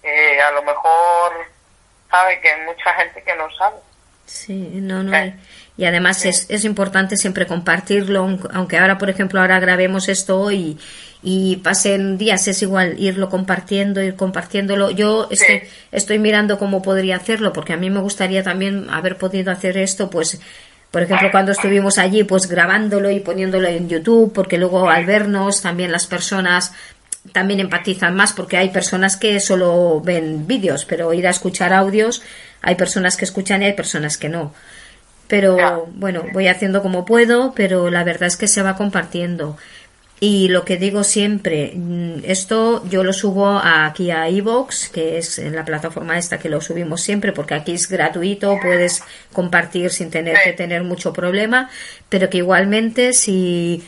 que 0.02 0.42
a 0.42 0.52
lo 0.52 0.64
mejor 0.64 1.34
sabe 2.10 2.40
que 2.42 2.50
hay 2.50 2.62
mucha 2.62 2.94
gente 2.96 3.22
que 3.24 3.36
no 3.36 3.50
sabe. 3.56 3.78
Sí, 4.26 4.54
no, 4.82 5.04
no. 5.04 5.12
Sí. 5.16 5.34
Y 5.78 5.86
además 5.86 6.26
es, 6.26 6.50
es 6.50 6.64
importante 6.66 7.16
siempre 7.18 7.46
compartirlo, 7.46 8.22
aunque- 8.22 8.48
aunque 8.54 8.78
ahora, 8.80 8.98
por 8.98 9.10
ejemplo, 9.12 9.40
ahora 9.40 9.60
grabemos 9.60 10.08
esto 10.10 10.40
hoy 10.40 10.56
y 10.56 10.80
pasen 11.64 12.18
días, 12.18 12.48
es 12.48 12.62
igual 12.62 12.96
irlo 13.00 13.30
compartiendo, 13.30 14.02
ir 14.02 14.16
compartiéndolo. 14.16 14.92
Yo 14.92 15.28
estoy, 15.32 15.64
estoy 15.92 16.20
mirando 16.20 16.58
cómo 16.60 16.82
podría 16.82 17.16
hacerlo, 17.16 17.52
porque 17.52 17.74
a 17.74 17.78
mí 17.78 17.90
me 17.90 18.00
gustaría 18.00 18.44
también 18.44 18.88
haber 18.90 19.18
podido 19.18 19.52
hacer 19.52 19.78
esto, 19.78 20.10
pues, 20.10 20.40
por 20.92 21.02
ejemplo, 21.02 21.30
cuando 21.32 21.52
estuvimos 21.52 21.98
allí, 21.98 22.24
pues 22.24 22.48
grabándolo 22.48 23.12
y 23.12 23.20
poniéndolo 23.20 23.68
en 23.68 23.90
YouTube, 23.90 24.32
porque 24.32 24.58
luego 24.58 24.90
al 24.90 25.06
vernos 25.06 25.62
también 25.62 25.92
las 25.92 26.08
personas 26.08 26.72
también 27.32 27.60
empatizan 27.60 28.16
más 28.16 28.34
porque 28.34 28.58
hay 28.58 28.70
personas 28.70 29.18
que 29.18 29.40
solo 29.40 30.02
ven 30.02 30.48
vídeos, 30.48 30.86
pero 30.86 31.14
ir 31.14 31.28
a 31.28 31.32
escuchar 31.32 31.74
audios, 31.74 32.22
hay 32.62 32.76
personas 32.76 33.18
que 33.18 33.26
escuchan 33.26 33.62
y 33.62 33.66
hay 33.66 33.74
personas 33.74 34.18
que 34.18 34.30
no. 34.30 34.54
Pero 35.28 35.88
bueno, 35.96 36.24
voy 36.34 36.48
haciendo 36.48 36.84
como 36.84 37.04
puedo, 37.04 37.54
pero 37.56 37.90
la 37.90 38.04
verdad 38.04 38.28
es 38.28 38.38
que 38.38 38.48
se 38.48 38.62
va 38.62 38.76
compartiendo. 38.76 39.58
Y 40.20 40.48
lo 40.48 40.64
que 40.64 40.78
digo 40.78 41.04
siempre, 41.04 41.74
mm, 41.76 42.20
esto 42.24 42.88
yo 42.90 43.04
lo 43.04 43.12
subo 43.12 43.60
aquí 43.62 44.12
a 44.12 44.30
iVoox, 44.30 44.90
que 44.90 45.18
es 45.18 45.40
en 45.40 45.56
la 45.56 45.66
plataforma 45.66 46.18
esta 46.18 46.40
que 46.40 46.48
lo 46.48 46.62
subimos 46.62 47.02
siempre, 47.02 47.34
porque 47.34 47.54
aquí 47.54 47.74
es 47.74 47.90
gratuito, 47.90 48.58
puedes 48.62 49.04
compartir 49.34 49.92
sin 49.92 50.10
tener 50.10 50.38
que 50.44 50.54
tener 50.54 50.84
mucho 50.84 51.12
problema, 51.12 51.70
pero 52.08 52.30
que 52.30 52.38
igualmente 52.38 53.12
si 53.12 53.84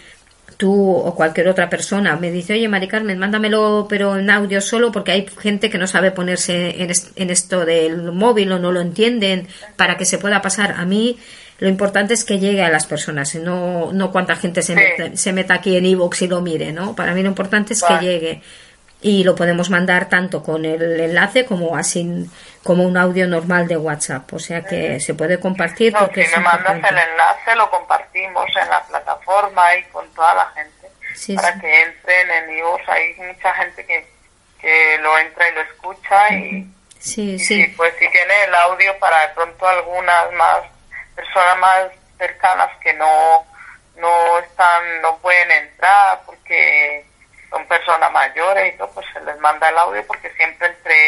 tú 0.57 0.91
o 0.91 1.15
cualquier 1.15 1.47
otra 1.47 1.69
persona 1.69 2.17
me 2.17 2.31
dice, 2.31 2.53
oye, 2.53 2.67
Mari 2.67 2.87
Carmen, 2.87 3.19
mándamelo, 3.19 3.85
pero 3.89 4.17
en 4.17 4.29
audio 4.29 4.59
solo, 4.59 4.91
porque 4.91 5.11
hay 5.11 5.27
gente 5.39 5.69
que 5.69 5.77
no 5.77 5.87
sabe 5.87 6.11
ponerse 6.11 6.75
en 7.15 7.29
esto 7.29 7.65
del 7.65 8.11
móvil 8.11 8.51
o 8.51 8.59
no 8.59 8.71
lo 8.71 8.81
entienden 8.81 9.47
para 9.75 9.97
que 9.97 10.05
se 10.05 10.17
pueda 10.17 10.41
pasar. 10.41 10.71
A 10.71 10.85
mí 10.85 11.17
lo 11.59 11.67
importante 11.67 12.13
es 12.13 12.23
que 12.23 12.39
llegue 12.39 12.63
a 12.63 12.69
las 12.69 12.85
personas, 12.85 13.33
y 13.35 13.39
no, 13.39 13.91
no 13.93 14.11
cuánta 14.11 14.35
gente 14.35 14.61
se, 14.61 14.73
Sí. 14.73 14.79
meta, 14.79 15.17
se 15.17 15.33
meta 15.33 15.53
aquí 15.55 15.75
en 15.77 15.85
iVoox 15.85 16.21
y 16.23 16.27
lo 16.27 16.41
mire, 16.41 16.71
¿no? 16.71 16.95
Para 16.95 17.13
mí 17.13 17.21
lo 17.23 17.29
importante 17.29 17.73
es 17.73 17.81
Vale. 17.81 17.99
que 17.99 18.05
llegue. 18.05 18.41
Y 18.99 19.23
lo 19.23 19.35
podemos 19.35 19.69
mandar 19.69 20.09
tanto 20.09 20.41
con 20.41 20.65
el 20.65 20.99
enlace 20.99 21.45
como 21.45 21.77
así, 21.77 22.27
como 22.63 22.83
un 22.83 22.97
audio 22.97 23.27
normal 23.27 23.67
de 23.67 23.77
WhatsApp. 23.77 24.33
O 24.33 24.39
sea 24.39 24.63
que 24.63 24.99
se 24.99 25.13
puede 25.13 25.39
compartir 25.39 25.93
No, 25.93 25.99
porque 25.99 26.25
si 26.25 26.33
es 26.33 26.41
mandas 26.41 26.75
importante. 26.75 26.89
el 26.89 27.09
enlace 27.11 27.55
lo 27.55 27.69
compartimos 27.69 28.45
en 28.59 28.69
la 28.69 28.83
plataforma 28.87 29.75
y 29.75 29.83
con 29.91 30.07
toda 30.15 30.33
la 30.33 30.45
gente 30.55 30.87
Sí, 31.13 31.35
para 31.35 31.59
que 31.59 31.83
entren 31.83 32.29
en 32.31 32.57
iVoox. 32.57 32.89
Hay 32.89 33.13
mucha 33.33 33.53
gente 33.53 33.85
que, 33.85 34.07
que 34.59 34.97
lo 35.03 35.15
entra 35.19 35.47
y 35.47 35.53
lo 35.53 35.61
escucha 35.61 36.33
y, 36.33 36.67
Sí, 36.99 37.33
y 37.33 37.39
sí. 37.39 37.63
sí, 37.65 37.73
pues 37.77 37.93
si 37.99 38.09
tiene 38.09 38.33
el 38.47 38.55
audio 38.55 38.97
para 38.99 39.27
de 39.27 39.33
pronto 39.35 39.67
algunas 39.67 40.31
más 40.33 40.57
personas 41.17 41.57
más 41.57 41.87
cercanas 42.17 42.69
que 42.81 42.93
no 42.93 43.45
no 43.95 44.37
están 44.37 45.01
no 45.01 45.17
pueden 45.17 45.49
entrar 45.51 46.21
porque 46.27 47.03
son 47.49 47.65
personas 47.67 48.11
mayores 48.11 48.73
y 48.73 48.77
todo 48.77 48.91
pues 48.91 49.05
se 49.11 49.19
les 49.21 49.37
manda 49.39 49.67
el 49.69 49.77
audio 49.77 50.05
porque 50.05 50.29
siempre 50.35 50.67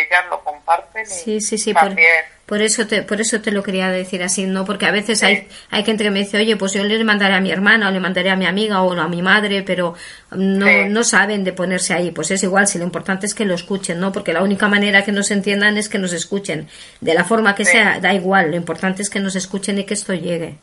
ellas 0.09 0.25
lo 0.29 0.43
comparten 0.43 1.03
y 1.03 1.05
Sí, 1.05 1.41
sí, 1.41 1.57
sí, 1.57 1.73
por, 1.73 1.83
también 1.83 2.07
por 2.45 2.61
eso 2.63 2.87
te, 2.87 3.03
por 3.03 3.21
eso 3.21 3.41
te 3.41 3.51
lo 3.51 3.61
quería 3.61 3.89
decir 3.89 4.23
así, 4.23 4.45
¿no? 4.47 4.65
Porque 4.65 4.87
a 4.87 4.91
veces 4.91 5.21
hay, 5.21 5.47
hay 5.69 5.83
gente 5.83 6.03
que 6.03 6.09
me 6.09 6.19
dice, 6.19 6.37
oye, 6.37 6.57
pues 6.57 6.73
yo 6.73 6.83
le 6.83 7.03
mandaré 7.03 7.35
a 7.35 7.39
mi 7.41 7.51
hermana 7.51 7.89
o 7.89 7.91
le 7.91 7.99
mandaré 7.99 8.31
a 8.31 8.35
mi 8.35 8.47
amiga 8.47 8.81
o 8.81 8.91
a 8.99 9.07
mi 9.07 9.21
madre, 9.21 9.61
pero 9.61 9.93
no, 10.31 10.65
Sí. 10.65 10.73
no 10.89 11.03
saben 11.03 11.43
de 11.43 11.53
ponerse 11.53 11.93
ahí. 11.93 12.09
Pues 12.09 12.31
es 12.31 12.41
igual, 12.41 12.67
si 12.67 12.79
lo 12.79 12.85
importante 12.85 13.27
es 13.27 13.35
que 13.35 13.45
lo 13.45 13.53
escuchen, 13.53 13.99
¿no? 13.99 14.11
Porque 14.11 14.33
la 14.33 14.41
única 14.41 14.67
manera 14.67 15.03
que 15.03 15.11
nos 15.11 15.29
entiendan 15.29 15.77
es 15.77 15.89
que 15.89 15.99
nos 15.99 16.11
escuchen. 16.11 16.67
De 17.01 17.13
la 17.13 17.23
forma 17.23 17.53
que 17.53 17.65
Sí. 17.65 17.73
sea, 17.73 17.99
da 17.99 18.13
igual, 18.15 18.49
lo 18.49 18.55
importante 18.57 19.03
es 19.03 19.11
que 19.11 19.19
nos 19.19 19.35
escuchen 19.35 19.77
y 19.77 19.83
que 19.83 19.93
esto 19.93 20.13
llegue. 20.15 20.55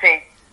sí 0.00 0.08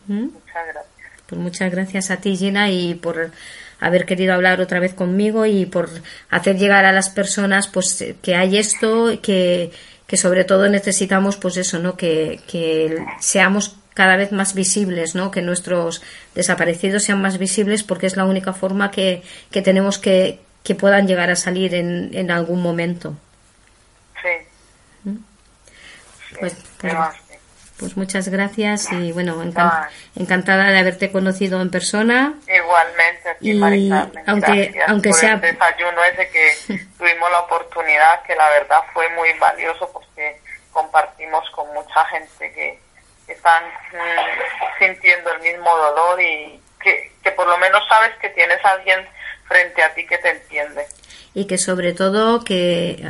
¿Mm? 0.07 0.23
muchas 0.25 0.67
gracias 0.67 0.85
Pues 1.27 1.41
muchas 1.41 1.71
gracias 1.71 2.11
a 2.11 2.17
ti, 2.17 2.37
Gina, 2.37 2.69
y 2.69 2.93
por 2.95 3.31
haber 3.79 4.05
querido 4.05 4.33
hablar 4.33 4.61
otra 4.61 4.79
vez 4.79 4.93
conmigo 4.93 5.45
y 5.45 5.65
por 5.65 5.89
hacer 6.29 6.57
llegar 6.57 6.85
a 6.85 6.91
las 6.91 7.09
personas 7.09 7.67
pues 7.67 8.01
eh, 8.01 8.15
que 8.21 8.35
hay 8.35 8.57
esto, 8.57 9.19
que, 9.21 9.71
que 10.07 10.17
sobre 10.17 10.43
todo 10.43 10.67
necesitamos 10.69 11.37
pues 11.37 11.57
eso, 11.57 11.79
¿no? 11.79 11.95
Que, 11.95 12.39
que 12.47 12.97
seamos 13.19 13.77
cada 13.93 14.15
vez 14.15 14.31
más 14.31 14.53
visibles, 14.53 15.15
¿no? 15.15 15.31
Que 15.31 15.41
nuestros 15.41 16.03
desaparecidos 16.35 17.03
sean 17.03 17.21
más 17.21 17.37
visibles 17.37 17.83
porque 17.83 18.07
es 18.07 18.15
la 18.15 18.25
única 18.25 18.53
forma 18.53 18.91
que, 18.91 19.23
que 19.51 19.61
tenemos 19.61 19.97
que, 19.97 20.39
que 20.63 20.75
puedan 20.75 21.07
llegar 21.07 21.29
a 21.29 21.35
salir 21.35 21.73
en, 21.73 22.11
en 22.13 22.31
algún 22.31 22.61
momento. 22.61 23.15
sí 24.21 25.17
Pues, 26.39 26.53
Sí, 26.53 26.65
pues, 26.81 26.93
así. 26.93 27.26
Pues 27.79 27.95
muchas 27.97 28.27
gracias 28.29 28.91
y 28.91 29.11
bueno, 29.11 29.41
encan- 29.43 29.71
Ay. 29.87 29.93
encantada 30.15 30.65
de 30.71 30.79
haberte 30.79 31.11
conocido 31.11 31.61
en 31.61 31.69
persona. 31.69 32.33
Igualmente 32.47 33.29
a 33.29 33.35
ti, 33.35 33.51
Y 33.51 33.61
aunque- 34.27 34.65
gracias 34.67 34.89
aunque 34.89 35.09
por 35.09 35.19
sea- 35.19 35.33
el 35.33 35.41
desayuno 35.41 36.03
ese 36.05 36.29
que 36.29 36.51
tuvimos 36.97 37.31
la 37.31 37.39
oportunidad, 37.39 38.21
que 38.23 38.35
la 38.35 38.49
verdad 38.49 38.79
fue 38.93 39.07
muy 39.09 39.31
valioso 39.33 39.89
porque 39.93 40.39
compartimos 40.71 41.47
con 41.51 41.71
mucha 41.73 42.03
gente 42.05 42.51
que 42.53 42.79
están 43.27 43.63
mm, 43.65 44.79
sintiendo 44.79 45.31
el 45.33 45.41
mismo 45.41 45.75
dolor 45.75 46.21
y 46.21 46.59
que, 46.81 47.11
que 47.23 47.31
por 47.31 47.47
lo 47.47 47.57
menos 47.57 47.83
sabes 47.89 48.11
que 48.21 48.29
tienes 48.29 48.63
a 48.63 48.69
alguien 48.69 49.05
frente 49.47 49.81
a 49.83 49.93
ti 49.93 50.05
que 50.05 50.17
te 50.17 50.29
entiende. 50.29 50.85
Y 51.33 51.45
que 51.45 51.57
sobre 51.57 51.93
todo 51.93 52.43
que 52.43 53.05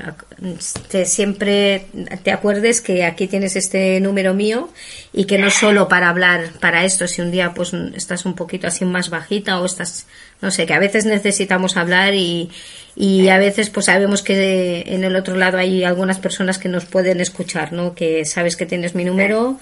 te 0.89 1.05
siempre 1.05 1.85
te 2.23 2.31
acuerdes 2.31 2.81
que 2.81 3.05
aquí 3.05 3.27
tienes 3.27 3.55
este 3.55 3.99
número 4.01 4.33
mío 4.33 4.69
y 5.13 5.25
que 5.25 5.37
no 5.37 5.49
solo 5.49 5.87
para 5.87 6.09
hablar 6.09 6.49
para 6.59 6.83
esto 6.83 7.07
si 7.07 7.21
un 7.21 7.31
día 7.31 7.53
pues 7.53 7.73
estás 7.73 8.25
un 8.25 8.35
poquito 8.35 8.67
así 8.67 8.83
más 8.83 9.09
bajita 9.09 9.61
o 9.61 9.65
estás 9.65 10.07
no 10.41 10.51
sé 10.51 10.65
que 10.65 10.73
a 10.73 10.79
veces 10.79 11.05
necesitamos 11.05 11.77
hablar 11.77 12.15
y, 12.15 12.49
y 12.95 13.29
a 13.29 13.37
veces 13.37 13.69
pues 13.69 13.85
sabemos 13.85 14.23
que 14.23 14.83
en 14.87 15.03
el 15.03 15.15
otro 15.15 15.37
lado 15.37 15.57
hay 15.57 15.83
algunas 15.83 16.19
personas 16.19 16.57
que 16.57 16.69
nos 16.69 16.85
pueden 16.85 17.21
escuchar 17.21 17.71
no 17.71 17.95
que 17.95 18.25
sabes 18.25 18.57
que 18.57 18.65
tienes 18.65 18.93
mi 18.93 19.05
número 19.05 19.57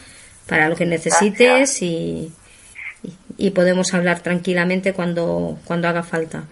para 0.47 0.69
lo 0.69 0.75
que 0.75 0.85
necesites 0.85 1.81
y, 1.81 2.31
y 3.37 3.49
podemos 3.51 3.93
hablar 3.93 4.21
tranquilamente 4.21 4.93
cuando 4.93 5.59
cuando 5.65 5.87
haga 5.87 6.01
falta 6.01 6.45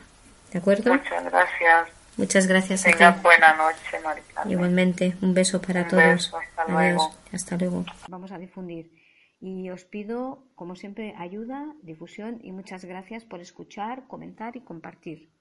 de 0.53 0.59
acuerdo 0.59 0.93
Muchas 0.93 1.23
gracias. 1.25 1.89
Muchas 2.15 2.47
gracias 2.47 2.85
a 2.85 2.91
ti. 2.91 3.19
Buena 3.23 3.55
noche, 3.55 3.99
Mari 4.03 4.21
Carmen. 4.33 4.51
Igualmente, 4.51 5.17
un 5.21 5.33
beso 5.33 5.59
para 5.59 5.81
Un 5.81 5.87
todos. 5.87 6.03
beso, 6.03 6.37
hasta 6.37 6.61
Adiós. 6.61 6.71
luego. 6.77 7.15
Hasta 7.33 7.57
luego. 7.57 7.85
Vamos 8.07 8.31
a 8.31 8.37
difundir. 8.37 8.91
Y 9.39 9.69
os 9.71 9.83
pido, 9.83 10.45
como 10.55 10.75
siempre, 10.75 11.15
ayuda, 11.17 11.73
difusión 11.81 12.39
y 12.43 12.51
muchas 12.51 12.85
gracias 12.85 13.25
por 13.25 13.41
escuchar, 13.41 14.07
comentar 14.07 14.55
y 14.55 14.61
compartir. 14.61 15.33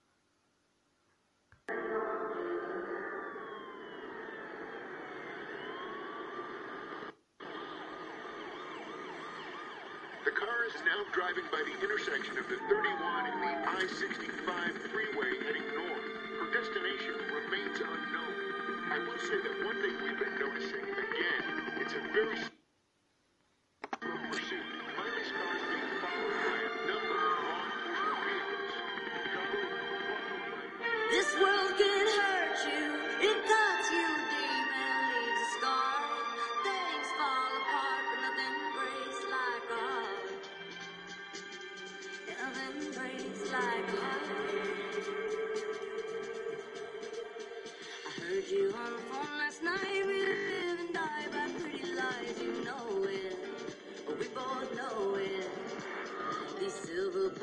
Is 10.74 10.82
now 10.86 11.04
driving 11.12 11.44
by 11.52 11.62
the 11.66 11.74
intersection 11.84 12.38
of 12.38 12.48
the 12.48 12.56
31 12.68 13.26
and 13.26 13.42
the 13.42 13.70
I-65 13.70 14.78
freeway 14.88 15.32
heading 15.44 15.68
north. 15.76 16.06
Her 16.40 16.48
destination 16.52 17.14
remains 17.28 17.78
unknown. 17.80 18.36
I 18.92 18.98
will 19.00 19.18
say 19.20 19.36
that 19.42 19.64
one 19.66 19.76
thing 19.82 19.94
we've 20.02 20.18
been 20.18 20.38
noticing, 20.40 20.84
again, 20.84 21.44
it's 21.80 21.92
a 21.92 22.00
very 22.12 22.36
pursuit. 24.30 24.66
Car 25.32 25.56
being 25.68 25.92
followed 26.00 26.36
by 26.46 26.58
a 26.62 26.88
number. 26.88 27.20
This 31.10 31.34
world 31.40 31.72
can 31.78 32.06
hurt 32.20 32.58
you, 32.72 32.91